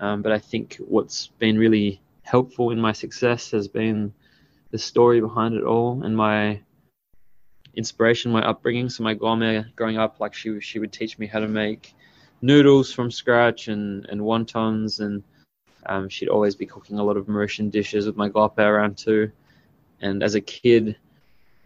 Um, 0.01 0.23
but 0.23 0.33
I 0.33 0.39
think 0.39 0.77
what's 0.87 1.29
been 1.39 1.59
really 1.59 2.01
helpful 2.23 2.71
in 2.71 2.81
my 2.81 2.93
success 2.93 3.51
has 3.53 3.69
been 3.69 4.13
the 4.71 4.79
story 4.79 5.21
behind 5.21 5.55
it 5.55 5.65
all 5.65 6.03
and 6.03 6.17
my 6.17 6.61
inspiration, 7.75 8.33
my 8.33 8.43
upbringing. 8.43 8.89
So 8.89 9.05
my 9.05 9.15
grandma 9.15 9.63
growing 9.77 9.99
up, 9.99 10.21
like 10.21 10.35
she 10.35 10.61
she 10.61 10.79
would 10.79 10.93
teach 10.93 11.19
me 11.19 11.27
how 11.27 11.41
to 11.41 11.49
make 11.49 11.95
noodles 12.43 12.93
from 12.93 13.11
scratch 13.11 13.69
and 13.69 14.07
and 14.07 14.21
wontons, 14.21 15.01
and 15.01 15.23
um, 15.87 16.09
she'd 16.09 16.29
always 16.29 16.57
be 16.57 16.67
cooking 16.67 16.99
a 16.99 17.05
lot 17.05 17.17
of 17.17 17.27
Mauritian 17.27 17.71
dishes 17.71 18.07
with 18.07 18.17
my 18.17 18.29
grandpa 18.29 18.67
around 18.67 18.99
too. 18.99 19.31
And 20.01 20.23
as 20.23 20.35
a 20.35 20.41
kid, 20.41 20.97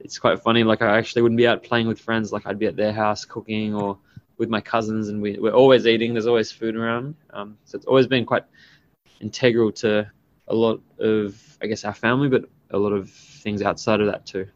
it's 0.01 0.19
quite 0.19 0.43
funny. 0.43 0.65
Like 0.65 0.83
I 0.83 0.99
actually 0.99 1.23
wouldn't 1.23 1.39
be 1.39 1.47
out 1.47 1.63
playing 1.63 1.87
with 1.87 2.01
friends. 2.01 2.33
Like 2.33 2.47
I'd 2.47 2.59
be 2.59 2.67
at 2.67 2.77
their 2.77 2.93
house 2.93 3.25
cooking 3.25 3.75
or 3.75 3.99
with 4.39 4.49
my 4.49 4.61
cousins, 4.61 5.09
and 5.09 5.21
we, 5.21 5.39
we're 5.39 5.53
always 5.53 5.87
eating. 5.87 6.15
There's 6.15 6.27
always 6.27 6.51
food 6.51 6.75
around. 6.75 7.15
Um, 7.31 7.59
so 7.65 7.77
it's 7.77 7.87
always 7.87 8.07
been 8.07 8.25
quite 8.25 8.45
integral 9.21 9.71
to 9.73 10.11
a 10.49 10.55
lot 10.55 10.81
of, 10.99 11.59
I 11.63 11.67
guess, 11.67 11.85
our 11.85 11.95
family, 11.95 12.29
but 12.29 12.45
a 12.71 12.79
lot 12.79 12.93
of 12.93 13.11
things 13.11 13.63
outside 13.63 14.01
of 14.01 14.07
that 14.07 14.27
too. 14.27 14.49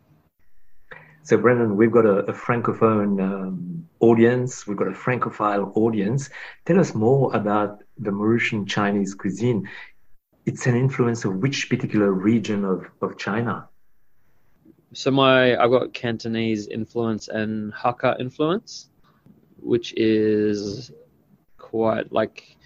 So, 1.22 1.36
Brendan, 1.38 1.76
we've 1.76 1.92
got 1.92 2.04
a, 2.04 2.18
a 2.18 2.32
francophone 2.32 3.22
um, 3.22 3.88
audience. 4.00 4.66
We've 4.66 4.76
got 4.76 4.88
a 4.88 4.94
francophile 4.94 5.72
audience. 5.74 6.28
Tell 6.66 6.78
us 6.78 6.94
more 6.94 7.34
about 7.34 7.82
the 7.98 8.10
Mauritian 8.10 8.68
Chinese 8.68 9.14
cuisine. 9.14 9.68
It's 10.44 10.66
an 10.66 10.76
influence 10.76 11.24
of 11.24 11.36
which 11.36 11.70
particular 11.70 12.12
region 12.12 12.64
of, 12.64 12.90
of 13.00 13.16
China? 13.16 13.68
So 14.94 15.10
my 15.10 15.56
I've 15.56 15.70
got 15.70 15.92
Cantonese 15.92 16.68
influence 16.68 17.28
and 17.28 17.72
Hakka 17.72 18.20
influence, 18.20 18.88
which 19.60 19.92
is 19.96 20.92
quite 21.58 22.12
like 22.12 22.56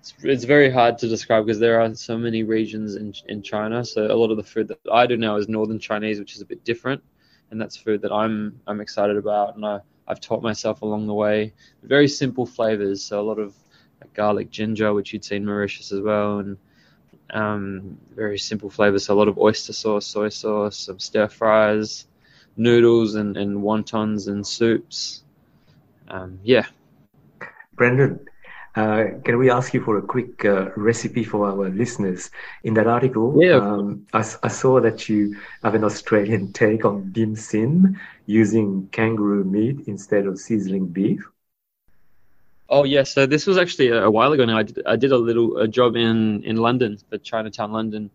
it's, 0.00 0.14
it's 0.22 0.44
very 0.44 0.70
hard 0.70 0.98
to 0.98 1.08
describe 1.08 1.46
because 1.46 1.60
there 1.60 1.80
are 1.80 1.94
so 1.94 2.18
many 2.18 2.42
regions 2.42 2.96
in 2.96 3.14
in 3.28 3.42
China. 3.42 3.84
So 3.84 4.06
a 4.06 4.16
lot 4.16 4.30
of 4.30 4.36
the 4.36 4.42
food 4.42 4.68
that 4.68 4.78
I 4.92 5.06
do 5.06 5.16
now 5.16 5.36
is 5.36 5.48
Northern 5.48 5.78
Chinese, 5.78 6.18
which 6.18 6.34
is 6.34 6.40
a 6.40 6.46
bit 6.46 6.64
different 6.64 7.02
and 7.50 7.60
that's 7.60 7.76
food 7.76 8.02
that 8.02 8.12
I'm 8.12 8.60
I'm 8.66 8.80
excited 8.80 9.16
about, 9.16 9.54
and 9.54 9.64
I 9.64 9.80
I've 10.08 10.20
taught 10.20 10.42
myself 10.42 10.82
along 10.82 11.06
the 11.06 11.14
way. 11.14 11.52
Very 11.82 12.08
simple 12.08 12.46
flavors, 12.46 13.02
so 13.02 13.20
a 13.20 13.22
lot 13.22 13.38
of 13.38 13.54
like 14.00 14.12
garlic 14.12 14.50
ginger, 14.50 14.92
which 14.92 15.12
you'd 15.12 15.24
see 15.24 15.36
in 15.36 15.46
Mauritius 15.46 15.92
as 15.92 16.00
well, 16.00 16.40
and 16.40 16.56
um, 17.32 17.98
very 18.14 18.38
simple 18.38 18.70
flavors. 18.70 19.06
So 19.06 19.14
a 19.14 19.18
lot 19.18 19.28
of 19.28 19.38
oyster 19.38 19.72
sauce, 19.72 20.06
soy 20.06 20.28
sauce, 20.28 20.76
some 20.76 20.98
stir 20.98 21.28
fries, 21.28 22.06
noodles, 22.56 23.14
and, 23.14 23.36
and 23.36 23.58
wontons 23.58 24.28
and 24.28 24.46
soups. 24.46 25.22
Um, 26.08 26.38
yeah. 26.42 26.66
Brendan, 27.74 28.26
uh, 28.76 29.04
can 29.24 29.38
we 29.38 29.50
ask 29.50 29.72
you 29.72 29.82
for 29.82 29.98
a 29.98 30.02
quick 30.02 30.44
uh, 30.44 30.70
recipe 30.76 31.24
for 31.24 31.46
our 31.46 31.68
listeners? 31.70 32.30
In 32.64 32.74
that 32.74 32.86
article, 32.86 33.36
yeah. 33.40 33.56
um, 33.56 34.06
I, 34.12 34.18
I, 34.42 34.48
saw 34.48 34.80
that 34.80 35.08
you 35.08 35.36
have 35.62 35.74
an 35.74 35.84
Australian 35.84 36.52
take 36.62 36.84
on 36.84 37.12
dim 37.12 37.36
sum 37.36 37.98
using 38.26 38.88
kangaroo 38.90 39.44
meat 39.44 39.86
instead 39.86 40.26
of 40.26 40.38
sizzling 40.38 40.86
beef. 40.88 41.24
Oh 42.68 42.84
yeah, 42.84 43.02
so 43.02 43.26
this 43.26 43.46
was 43.46 43.58
actually 43.58 43.88
a, 43.88 44.10
while 44.10 44.32
ago 44.32 44.44
now. 44.44 44.58
I 44.58 44.62
did, 44.62 44.86
I 44.86 44.96
did 44.96 45.12
a 45.12 45.18
little 45.18 45.58
a 45.58 45.68
job 45.68 45.96
in 45.96 46.42
in 46.44 46.56
London 46.56 46.98
for 47.10 47.18
Chinatown 47.18 47.72
London, 47.72 48.10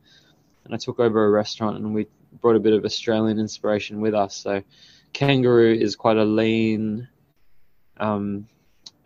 and 0.65 0.73
I 0.73 0.77
took 0.77 0.99
over 0.99 1.25
a 1.25 1.29
restaurant 1.29 1.77
and 1.77 1.93
we 1.93 2.07
brought 2.41 2.55
a 2.55 2.59
bit 2.59 2.73
of 2.73 2.85
Australian 2.85 3.39
inspiration 3.39 4.01
with 4.01 4.13
us. 4.13 4.35
So 4.35 4.63
kangaroo 5.13 5.73
is 5.73 5.95
quite 5.95 6.17
a 6.17 6.25
lean. 6.25 7.07
Um, 7.97 8.47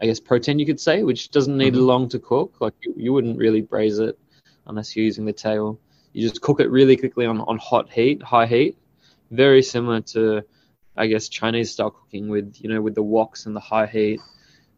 I 0.01 0.05
guess 0.05 0.19
protein 0.19 0.59
you 0.59 0.65
could 0.65 0.79
say, 0.79 1.03
which 1.03 1.31
doesn't 1.31 1.57
need 1.57 1.73
mm-hmm. 1.73 1.83
long 1.83 2.09
to 2.09 2.19
cook. 2.19 2.55
Like 2.59 2.73
you, 2.81 2.93
you 2.97 3.13
wouldn't 3.13 3.37
really 3.37 3.61
braise 3.61 3.99
it 3.99 4.17
unless 4.67 4.95
you're 4.95 5.05
using 5.05 5.25
the 5.25 5.33
tail. 5.33 5.79
You 6.13 6.27
just 6.27 6.41
cook 6.41 6.59
it 6.59 6.69
really 6.69 6.97
quickly 6.97 7.25
on, 7.25 7.41
on 7.41 7.57
hot 7.57 7.91
heat, 7.91 8.21
high 8.21 8.45
heat. 8.45 8.77
Very 9.31 9.63
similar 9.63 10.01
to, 10.01 10.43
I 10.95 11.07
guess, 11.07 11.27
Chinese 11.27 11.71
style 11.71 11.91
cooking 11.91 12.29
with 12.29 12.55
you 12.59 12.69
know 12.69 12.81
with 12.81 12.95
the 12.95 13.03
woks 13.03 13.45
and 13.45 13.55
the 13.55 13.59
high 13.59 13.87
heat. 13.87 14.19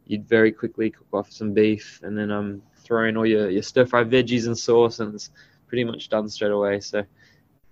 You'd 0.08 0.28
very 0.28 0.52
quickly 0.52 0.92
cook 0.92 1.08
off 1.14 1.32
some 1.32 1.54
beef 1.54 2.00
and 2.04 2.18
then 2.18 2.32
um 2.32 2.62
throw 2.86 3.08
in 3.08 3.18
all 3.18 3.26
your, 3.26 3.50
your 3.50 3.64
stir 3.64 3.86
fry 3.86 4.04
veggies 4.04 4.46
and 4.46 4.58
sauce, 4.58 5.00
and 5.00 5.16
it's 5.16 5.32
pretty 5.68 5.84
much 5.84 6.10
done 6.10 6.30
straight 6.30 6.52
away. 6.52 6.80
So 6.80 7.04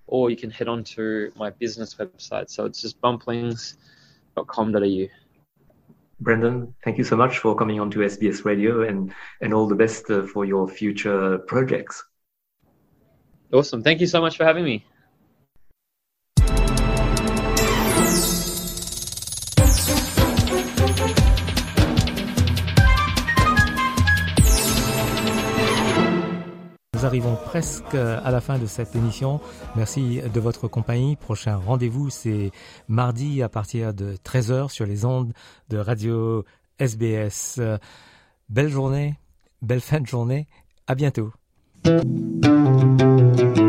or 0.07 0.29
you 0.31 0.35
can 0.35 0.49
head 0.49 0.67
on 0.67 0.83
to 0.83 1.31
my 1.35 1.51
business 1.51 1.93
website. 1.95 2.49
So 2.49 2.65
it's 2.65 2.81
just 2.81 2.99
bumplings 2.99 3.75
www.com.au. 4.35 5.07
Brendan, 6.21 6.73
thank 6.83 6.97
you 6.97 7.03
so 7.03 7.15
much 7.15 7.37
for 7.37 7.55
coming 7.55 7.79
on 7.79 7.89
to 7.91 7.99
SBS 7.99 8.43
Radio 8.43 8.81
and, 8.81 9.13
and 9.41 9.53
all 9.53 9.67
the 9.67 9.75
best 9.75 10.09
uh, 10.09 10.23
for 10.23 10.43
your 10.43 10.67
future 10.67 11.37
projects. 11.39 12.03
Awesome. 13.51 13.81
Thank 13.81 13.99
you 13.99 14.07
so 14.07 14.21
much 14.21 14.37
for 14.37 14.45
having 14.45 14.63
me. 14.63 14.81
Nous 26.93 27.05
arrivons 27.05 27.37
presque 27.45 27.95
à 27.95 28.29
la 28.29 28.41
fin 28.41 28.59
de 28.59 28.65
cette 28.65 28.93
émission. 28.95 29.39
Merci 29.77 30.19
de 30.21 30.39
votre 30.41 30.67
compagnie. 30.67 31.15
Prochain 31.15 31.55
rendez-vous, 31.55 32.09
c'est 32.09 32.51
mardi 32.89 33.41
à 33.41 33.47
partir 33.47 33.93
de 33.93 34.15
13h 34.17 34.69
sur 34.69 34.85
les 34.85 35.05
ondes 35.05 35.31
de 35.69 35.77
radio 35.77 36.43
SBS. 36.77 37.61
Belle 38.49 38.69
journée, 38.69 39.15
belle 39.61 39.79
fin 39.79 40.01
de 40.01 40.07
journée. 40.07 40.47
À 40.87 40.95
bientôt. 40.95 41.31
Thank 41.83 43.57
you. 43.57 43.68